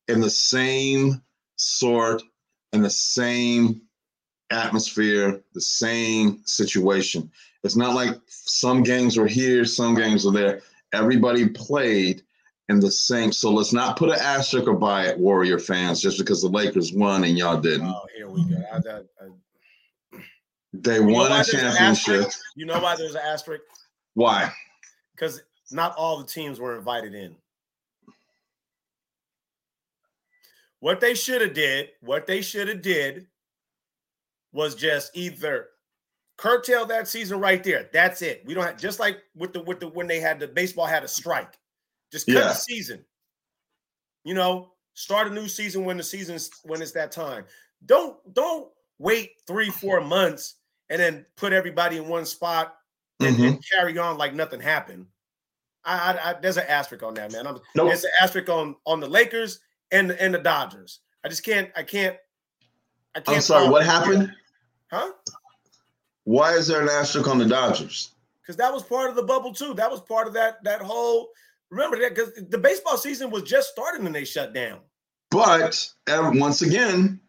in 0.07 0.21
the 0.21 0.29
same 0.29 1.21
sort 1.57 2.23
and 2.73 2.83
the 2.83 2.89
same 2.89 3.81
atmosphere, 4.49 5.41
the 5.53 5.61
same 5.61 6.41
situation. 6.45 7.29
It's 7.63 7.75
not 7.75 7.93
like 7.95 8.15
some 8.27 8.81
games 8.83 9.17
were 9.17 9.27
here, 9.27 9.65
some 9.65 9.93
games 9.93 10.25
were 10.25 10.31
there. 10.31 10.61
Everybody 10.93 11.49
played 11.49 12.23
in 12.69 12.79
the 12.79 12.91
same. 12.91 13.31
So 13.31 13.51
let's 13.51 13.73
not 13.73 13.97
put 13.97 14.09
an 14.09 14.19
asterisk 14.19 14.67
by 14.79 15.07
it, 15.07 15.17
Warrior 15.17 15.59
fans, 15.59 16.01
just 16.01 16.17
because 16.17 16.41
the 16.41 16.49
Lakers 16.49 16.93
won 16.93 17.23
and 17.23 17.37
y'all 17.37 17.59
didn't. 17.59 17.87
Oh, 17.87 18.05
here 18.15 18.29
we 18.29 18.43
go. 18.45 18.63
I, 18.71 18.77
I, 18.77 19.01
I, 19.21 20.19
They 20.73 20.95
you 20.95 21.05
won 21.05 21.31
a 21.31 21.43
championship. 21.43 22.31
You 22.55 22.65
know 22.65 22.79
why 22.79 22.95
there's 22.95 23.15
an 23.15 23.21
asterisk? 23.23 23.63
Why? 24.13 24.51
Because 25.15 25.41
not 25.71 25.95
all 25.95 26.17
the 26.17 26.25
teams 26.25 26.59
were 26.59 26.77
invited 26.77 27.13
in. 27.13 27.35
What 30.79 30.99
they 30.99 31.13
should 31.13 31.41
have 31.41 31.53
did, 31.53 31.89
what 32.01 32.25
they 32.25 32.41
should 32.41 32.67
have 32.67 32.81
did 32.81 33.27
was 34.51 34.75
just 34.75 35.11
either 35.15 35.67
curtail 36.41 36.87
that 36.87 37.07
season 37.07 37.39
right 37.39 37.63
there. 37.63 37.87
That's 37.93 38.23
it. 38.23 38.41
We 38.47 38.55
don't 38.55 38.63
have 38.65 38.77
just 38.77 38.99
like 38.99 39.19
with 39.35 39.53
the 39.53 39.61
with 39.61 39.79
the 39.79 39.87
when 39.87 40.07
they 40.07 40.19
had 40.19 40.39
the 40.39 40.47
baseball 40.47 40.87
had 40.87 41.03
a 41.03 41.07
strike. 41.07 41.59
Just 42.11 42.25
cut 42.25 42.33
Yeah. 42.35 42.47
the 42.47 42.53
season. 42.53 43.05
You 44.23 44.33
know, 44.33 44.73
start 44.95 45.27
a 45.27 45.29
new 45.29 45.47
season 45.47 45.85
when 45.85 45.97
the 45.97 46.03
season's 46.03 46.49
when 46.63 46.81
it's 46.81 46.93
that 46.93 47.11
time. 47.11 47.45
Don't 47.85 48.17
don't 48.33 48.69
wait 48.97 49.33
three, 49.45 49.69
four 49.69 50.01
months 50.01 50.55
and 50.89 50.99
then 50.99 51.25
put 51.35 51.53
everybody 51.53 51.97
in 51.97 52.07
one 52.07 52.25
spot 52.25 52.75
and, 53.19 53.35
Mhm. 53.35 53.47
and 53.47 53.65
carry 53.71 53.97
on 53.99 54.17
like 54.17 54.33
nothing 54.33 54.59
happened. 54.59 55.05
I, 55.85 56.13
I, 56.13 56.29
I 56.31 56.33
there's 56.41 56.57
an 56.57 56.65
asterisk 56.67 57.03
on 57.03 57.13
that, 57.15 57.31
man. 57.31 57.45
I'm, 57.45 57.59
Nope. 57.75 57.89
There's 57.89 58.03
an 58.03 58.11
asterisk 58.19 58.49
on 58.49 58.75
on 58.87 58.99
the 58.99 59.07
Lakers 59.07 59.59
and 59.91 60.09
and 60.11 60.33
the 60.33 60.39
Dodgers. 60.39 61.01
I 61.23 61.29
just 61.29 61.43
can't. 61.45 61.69
I 61.75 61.83
can't. 61.83 62.17
I 63.13 63.19
can't. 63.19 63.37
I'm 63.37 63.41
sorry, 63.41 63.69
what 63.69 63.85
happened? 63.85 64.33
Huh? 64.91 65.11
Why 66.31 66.53
is 66.53 66.65
there 66.65 66.81
an 66.81 66.87
asterisk 66.87 67.27
on 67.27 67.39
the 67.39 67.45
Dodgers? 67.45 68.11
Because 68.41 68.55
that 68.55 68.71
was 68.71 68.83
part 68.83 69.09
of 69.09 69.17
the 69.17 69.23
bubble 69.23 69.53
too. 69.53 69.73
That 69.73 69.91
was 69.91 69.99
part 69.99 70.27
of 70.27 70.33
that 70.35 70.63
that 70.63 70.81
whole. 70.81 71.27
Remember 71.69 71.99
that 71.99 72.15
because 72.15 72.31
the 72.49 72.57
baseball 72.57 72.95
season 72.97 73.29
was 73.31 73.43
just 73.43 73.69
starting 73.71 74.05
and 74.05 74.15
they 74.15 74.23
shut 74.23 74.53
down. 74.53 74.79
But 75.29 75.89
once 76.07 76.61
again, 76.61 77.19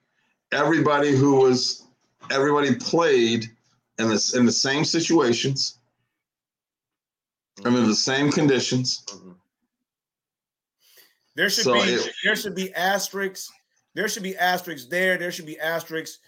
everybody 0.52 1.16
who 1.16 1.34
was 1.34 1.84
everybody 2.30 2.76
played 2.76 3.50
in 3.98 4.08
this 4.08 4.34
in 4.34 4.46
the 4.46 4.52
same 4.52 4.84
situations. 4.84 5.80
I 7.64 7.70
mean, 7.70 7.88
the 7.88 7.96
same 7.96 8.30
conditions. 8.30 9.02
Mm-hmm. 9.08 9.32
There 11.34 11.50
should 11.50 11.64
So 11.64 11.72
be 11.74 11.80
it- 11.80 12.12
there 12.22 12.36
should 12.36 12.54
be 12.54 12.72
asterisks. 12.74 13.50
There 13.94 14.06
should 14.06 14.22
be 14.22 14.36
asterisks 14.36 14.88
there. 14.88 15.18
There 15.18 15.32
should 15.32 15.46
be 15.46 15.58
asterisks 15.58 16.20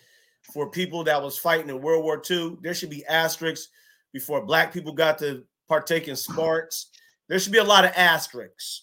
for 0.53 0.71
people 0.71 1.05
that 1.05 1.23
was 1.23 1.39
fighting 1.39 1.69
in 1.69 1.81
World 1.81 2.05
War 2.05 2.23
II. 2.29 2.59
There 2.63 2.75
should 2.75 2.91
be 2.91 3.05
asterisks 3.07 3.69
before 4.13 4.45
black 4.45 4.73
people 4.73 4.93
got 4.93 5.19
to 5.19 5.45
partake 5.69 6.09
in 6.09 6.17
sports. 6.17 6.91
There 7.29 7.39
should 7.39 7.53
be 7.53 7.59
a 7.59 7.65
lot 7.65 7.85
of 7.85 7.93
asterisks. 7.97 8.83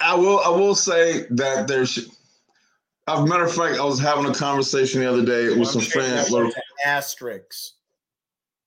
I 0.00 0.14
will. 0.14 0.40
I 0.40 0.50
will 0.50 0.74
say 0.74 1.26
that 1.30 1.68
there's. 1.68 1.98
As 3.08 3.20
a 3.20 3.26
matter 3.26 3.44
of 3.44 3.54
fact, 3.54 3.78
I 3.78 3.84
was 3.84 4.00
having 4.00 4.26
a 4.26 4.34
conversation 4.34 5.00
the 5.00 5.08
other 5.08 5.24
day 5.24 5.48
with 5.50 5.58
I'm 5.58 5.64
some 5.64 5.80
changing 5.80 6.24
friends, 6.24 6.30
with, 6.30 6.54
asterisks. 6.84 7.74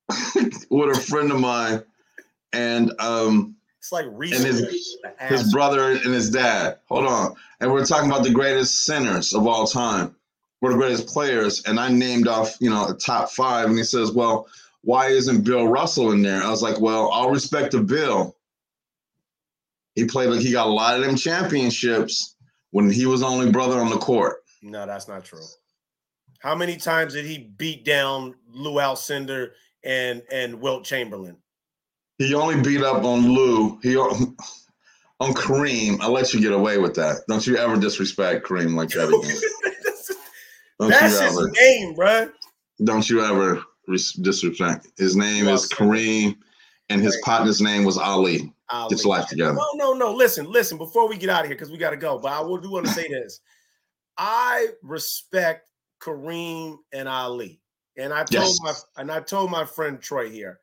with 0.70 0.98
a 0.98 1.00
friend 1.00 1.32
of 1.32 1.40
mine, 1.40 1.84
and 2.54 2.94
um, 3.00 3.58
It's 3.80 3.92
like 3.92 4.06
and 4.06 4.24
his 4.24 4.98
his 5.20 5.52
brother 5.52 5.92
and 5.92 6.14
his 6.14 6.30
dad. 6.30 6.80
Hold 6.88 7.06
on, 7.06 7.36
and 7.60 7.72
we're 7.72 7.86
talking 7.86 8.10
about 8.10 8.24
the 8.24 8.32
greatest 8.32 8.86
sinners 8.86 9.34
of 9.34 9.46
all 9.46 9.68
time. 9.68 10.16
We're 10.62 10.72
the 10.72 10.78
greatest 10.78 11.08
players, 11.08 11.64
and 11.64 11.80
I 11.80 11.90
named 11.90 12.28
off, 12.28 12.58
you 12.60 12.70
know, 12.70 12.88
a 12.88 12.94
top 12.94 13.32
five, 13.32 13.70
and 13.70 13.78
he 13.78 13.84
says, 13.84 14.12
"Well, 14.12 14.48
why 14.82 15.08
isn't 15.08 15.44
Bill 15.44 15.68
Russell 15.68 16.12
in 16.12 16.22
there?" 16.22 16.44
I 16.44 16.50
was 16.50 16.62
like, 16.62 16.80
"Well, 16.80 17.08
all 17.08 17.32
respect 17.32 17.72
to 17.72 17.82
Bill. 17.82 18.36
He 19.96 20.06
played 20.06 20.30
like 20.30 20.42
he 20.42 20.52
got 20.52 20.68
a 20.68 20.70
lot 20.70 20.98
of 20.98 21.06
them 21.06 21.16
championships 21.16 22.36
when 22.72 22.90
he 22.90 23.06
was 23.06 23.22
the 23.22 23.28
only 23.28 23.52
brother 23.52 23.80
on 23.80 23.90
the 23.90 23.98
court." 23.98 24.44
No, 24.62 24.86
that's 24.86 25.08
not 25.08 25.24
true. 25.24 25.46
How 26.40 26.56
many 26.56 26.78
times 26.78 27.14
did 27.14 27.26
he 27.26 27.38
beat 27.38 27.86
down 27.86 28.36
Lew 28.50 28.76
Alcindor 28.76 29.52
and 29.84 30.22
and 30.32 30.60
Wilt 30.60 30.84
Chamberlain? 30.84 31.38
He 32.18 32.34
only 32.34 32.62
beat 32.62 32.82
up 32.82 33.06
on 33.06 33.34
Lew. 33.34 33.80
He 33.82 33.96
on 35.20 35.34
Kareem. 35.34 36.00
I 36.02 36.08
let 36.08 36.34
you 36.34 36.42
get 36.42 36.54
away 36.54 36.78
with 36.78 36.96
that. 36.96 37.24
Don't 37.28 37.46
you 37.46 37.58
ever 37.58 37.78
disrespect 37.78 38.46
Kareem 38.46 38.76
like 38.76 38.90
that 38.90 39.08
again. 39.08 39.69
Don't 40.80 40.90
That's 40.90 41.20
his 41.20 41.38
ever. 41.38 41.50
name, 41.52 41.96
bruh. 41.96 42.32
Don't 42.84 43.10
you 43.10 43.22
ever 43.24 43.62
disrespect. 44.22 44.88
His 44.98 45.16
name 45.16 45.46
Well 45.46 45.56
is. 45.56 45.68
Kareem, 45.68 46.38
and 46.90 47.02
his 47.02 47.18
partner's 47.24 47.60
name 47.62 47.84
was 47.84 47.98
Ali. 47.98 48.54
Ali. 48.70 48.90
Get 48.96 49.04
your 49.04 49.10
life 49.18 49.28
together. 49.28 49.54
No, 49.54 49.66
no, 49.76 49.94
no. 49.94 50.14
Listen, 50.14 50.46
listen. 50.50 50.78
Before 50.78 51.10
we 51.10 51.18
get 51.18 51.30
out 51.30 51.42
of 51.42 51.48
here, 51.48 51.56
because 51.56 51.72
we 51.72 51.78
got 51.78 51.90
to 51.90 51.98
go, 51.98 52.18
but 52.20 52.32
I 52.32 52.40
will 52.40 52.58
do 52.58 52.72
want 52.72 52.86
to 52.86 52.92
say 52.94 53.08
this. 53.10 53.42
I 54.18 54.68
respect 54.84 55.70
Kareem 56.02 56.78
and 56.94 57.10
Ali, 57.10 57.60
and 57.98 58.14
I 58.14 58.24
told 58.24 58.32
Yes. 58.32 58.60
my 58.62 58.74
and 59.02 59.12
I 59.12 59.20
told 59.20 59.52
my 59.52 59.66
friend 59.66 60.00
Troy 60.00 60.30
here, 60.30 60.60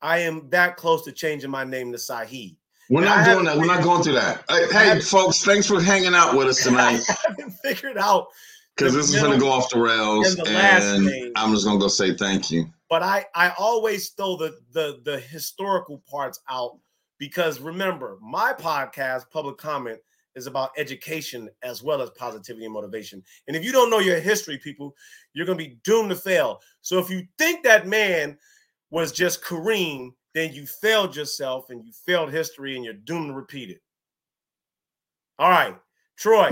I 0.00 0.18
am 0.18 0.48
that 0.50 0.76
close 0.76 1.02
to 1.04 1.12
changing 1.12 1.50
my 1.50 1.64
name 1.64 1.90
to 1.92 1.98
Saheed. 1.98 2.56
We're 2.88 3.00
And 3.00 3.06
not 3.06 3.24
doing 3.26 3.44
that. 3.46 3.56
We're 3.58 3.66
not 3.66 3.82
going 3.82 4.02
through 4.04 4.12
that. 4.12 4.44
Hey, 4.48 4.66
hey, 4.94 5.00
folks, 5.00 5.42
thanks 5.44 5.66
for 5.66 5.80
hanging 5.80 6.14
out 6.14 6.36
with 6.36 6.46
us 6.46 6.62
tonight 6.62 7.00
I 7.08 7.16
haven't 7.26 7.50
figured 7.64 7.98
out, 7.98 8.28
because 8.76 8.94
this 8.94 9.12
is 9.14 9.20
going 9.20 9.32
to 9.32 9.38
go 9.38 9.50
off 9.50 9.70
the 9.70 9.78
rails. 9.80 10.34
and 10.34 10.46
the 10.46 10.50
And 10.50 11.06
name. 11.06 11.32
I'm 11.36 11.52
just 11.52 11.64
going 11.64 11.78
to 11.78 11.82
go 11.84 11.88
say 11.88 12.14
thank 12.14 12.50
you. 12.50 12.66
but 12.90 13.02
I 13.02 13.24
I 13.34 13.52
always 13.58 14.10
throw 14.10 14.36
the 14.36 14.58
the 14.72 15.00
the 15.04 15.18
historical 15.18 16.02
parts 16.08 16.40
out 16.50 16.78
because 17.18 17.60
remember, 17.60 18.18
my 18.20 18.52
podcast, 18.52 19.30
Public 19.30 19.56
Comment, 19.56 19.98
is 20.34 20.46
about 20.46 20.70
education 20.76 21.48
as 21.62 21.82
well 21.82 22.02
as 22.02 22.10
positivity 22.10 22.66
and 22.66 22.74
motivation. 22.74 23.22
And 23.48 23.56
if 23.56 23.64
you 23.64 23.72
don't 23.72 23.88
know 23.90 24.00
your 24.00 24.20
history, 24.20 24.58
people, 24.58 24.94
you're 25.32 25.46
gonna 25.46 25.56
be 25.56 25.78
doomed 25.82 26.10
to 26.10 26.16
fail. 26.16 26.60
So 26.82 26.98
if 26.98 27.08
you 27.08 27.26
think 27.38 27.64
that 27.64 27.86
man 27.86 28.36
was 28.90 29.12
just 29.12 29.42
Kareem, 29.42 30.10
then 30.34 30.52
you 30.52 30.66
failed 30.66 31.16
yourself 31.16 31.70
and 31.70 31.82
you 31.84 31.92
failed 32.04 32.30
history 32.30 32.76
and 32.76 32.84
you're 32.84 32.92
doomed 32.94 33.28
to 33.30 33.34
repeat 33.34 33.70
it. 33.70 33.80
All 35.38 35.50
right, 35.50 35.74
Troy, 36.16 36.50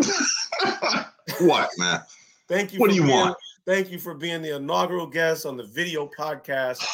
what, 1.41 1.71
man? 1.79 2.01
thank 2.49 2.73
you. 2.73 2.81
What 2.81 2.89
for 2.91 2.95
do 2.95 2.97
you 2.97 3.07
being- 3.07 3.15
want? 3.17 3.37
Thank 3.67 3.91
you 3.91 3.99
for 3.99 4.13
being 4.13 4.43
the 4.43 4.57
inaugural 4.57 5.07
guest 5.07 5.47
on 5.47 5.57
the 5.57 5.65
video 5.65 6.07
podcast. 6.19 6.85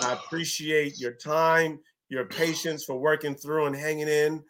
I 0.00 0.14
appreciate 0.24 0.98
your 0.98 1.12
time, 1.12 1.78
your 2.08 2.24
patience 2.24 2.82
for 2.84 2.98
working 2.98 3.34
through 3.34 3.66
and 3.66 3.76
hanging 3.76 4.08
in. 4.08 4.42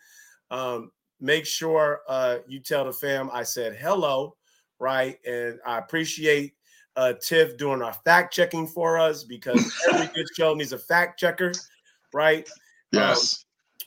Um, 0.53 0.93
make 1.20 1.47
sure 1.47 2.03
uh, 2.09 2.39
you 2.47 2.61
tell 2.61 2.85
the 2.85 2.93
fam 2.93 3.28
I 3.32 3.43
said 3.43 3.74
hello, 3.74 4.37
right? 4.78 5.18
And 5.26 5.59
I 5.66 5.78
appreciate 5.78 6.55
uh, 6.95 7.14
Tiff 7.20 7.57
doing 7.57 7.82
our 7.82 7.93
fact 7.93 8.32
checking 8.32 8.68
for 8.68 8.97
us 8.97 9.24
because 9.24 9.74
every 9.93 10.07
good 10.14 10.26
show 10.37 10.55
needs 10.55 10.72
a 10.72 10.78
fact 10.78 11.18
checker, 11.18 11.51
right? 12.12 12.49
Yes. 12.93 13.47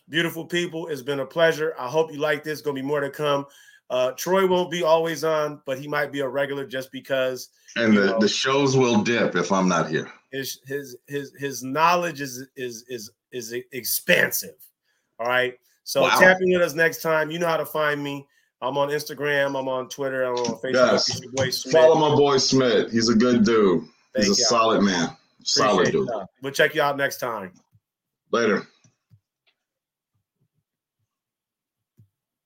Beautiful 0.10 0.46
people, 0.46 0.88
it's 0.88 1.02
been 1.02 1.22
a 1.22 1.26
pleasure. 1.26 1.74
I 1.80 1.88
hope 1.88 2.12
you 2.12 2.20
like 2.20 2.44
this. 2.44 2.60
Going 2.60 2.76
to 2.76 2.82
be 2.82 2.88
more 2.88 3.00
to 3.00 3.10
come. 3.10 3.46
Uh, 3.90 4.12
Troy 4.12 4.46
won't 4.46 4.70
be 4.70 4.84
always 4.84 5.24
on, 5.24 5.62
but 5.66 5.80
he 5.80 5.88
might 5.88 6.12
be 6.12 6.20
a 6.20 6.28
regular 6.28 6.66
just 6.66 6.92
because 6.92 7.50
and 7.78 7.96
the, 7.96 8.06
know. 8.08 8.20
the 8.20 8.28
shows 8.28 8.76
will 8.76 9.02
dip 9.02 9.36
if 9.36 9.52
I'm 9.52 9.68
not 9.70 9.90
here. 9.90 10.12
his 10.32 10.60
his 10.66 10.98
his 11.08 11.32
his 11.38 11.64
knowledge 11.64 12.20
is 12.22 12.46
is 12.58 12.84
is 12.90 13.12
is 13.32 13.54
expansive. 13.72 14.56
All 15.20 15.28
right. 15.28 15.56
So 15.84 16.02
Wow. 16.02 16.20
tap 16.20 16.38
in 16.42 16.52
with 16.52 16.62
us 16.62 16.74
next 16.74 17.02
time. 17.02 17.32
You 17.32 17.40
know 17.40 17.48
how 17.48 17.58
to 17.58 17.66
find 17.66 18.04
me. 18.04 18.28
I'm 18.62 18.78
on 18.78 18.90
Instagram. 18.90 19.58
I'm 19.58 19.68
on 19.70 19.88
Twitter. 19.88 20.24
I'm 20.24 20.36
on 20.36 20.60
Facebook. 20.60 20.74
Yes. 20.74 21.22
Your 21.22 21.32
boy 21.34 21.50
Smith. 21.52 21.74
Follow 21.74 21.96
my 22.10 22.16
boy 22.16 22.38
Smith. 22.38 22.92
He's 22.92 23.08
a 23.10 23.16
good 23.16 23.46
dude. 23.46 23.84
Thank 24.16 24.28
He's 24.28 24.38
a 24.40 24.42
y'all. 24.42 24.50
solid 24.50 24.82
man. 24.82 25.16
Solid 25.44 25.74
Appreciate 25.88 25.92
dude. 25.94 26.08
y'all. 26.10 26.26
We'll 26.42 26.52
check 26.52 26.76
you 26.76 26.82
out 26.82 26.98
next 26.98 27.20
time. 27.20 27.54
Later. 28.32 28.68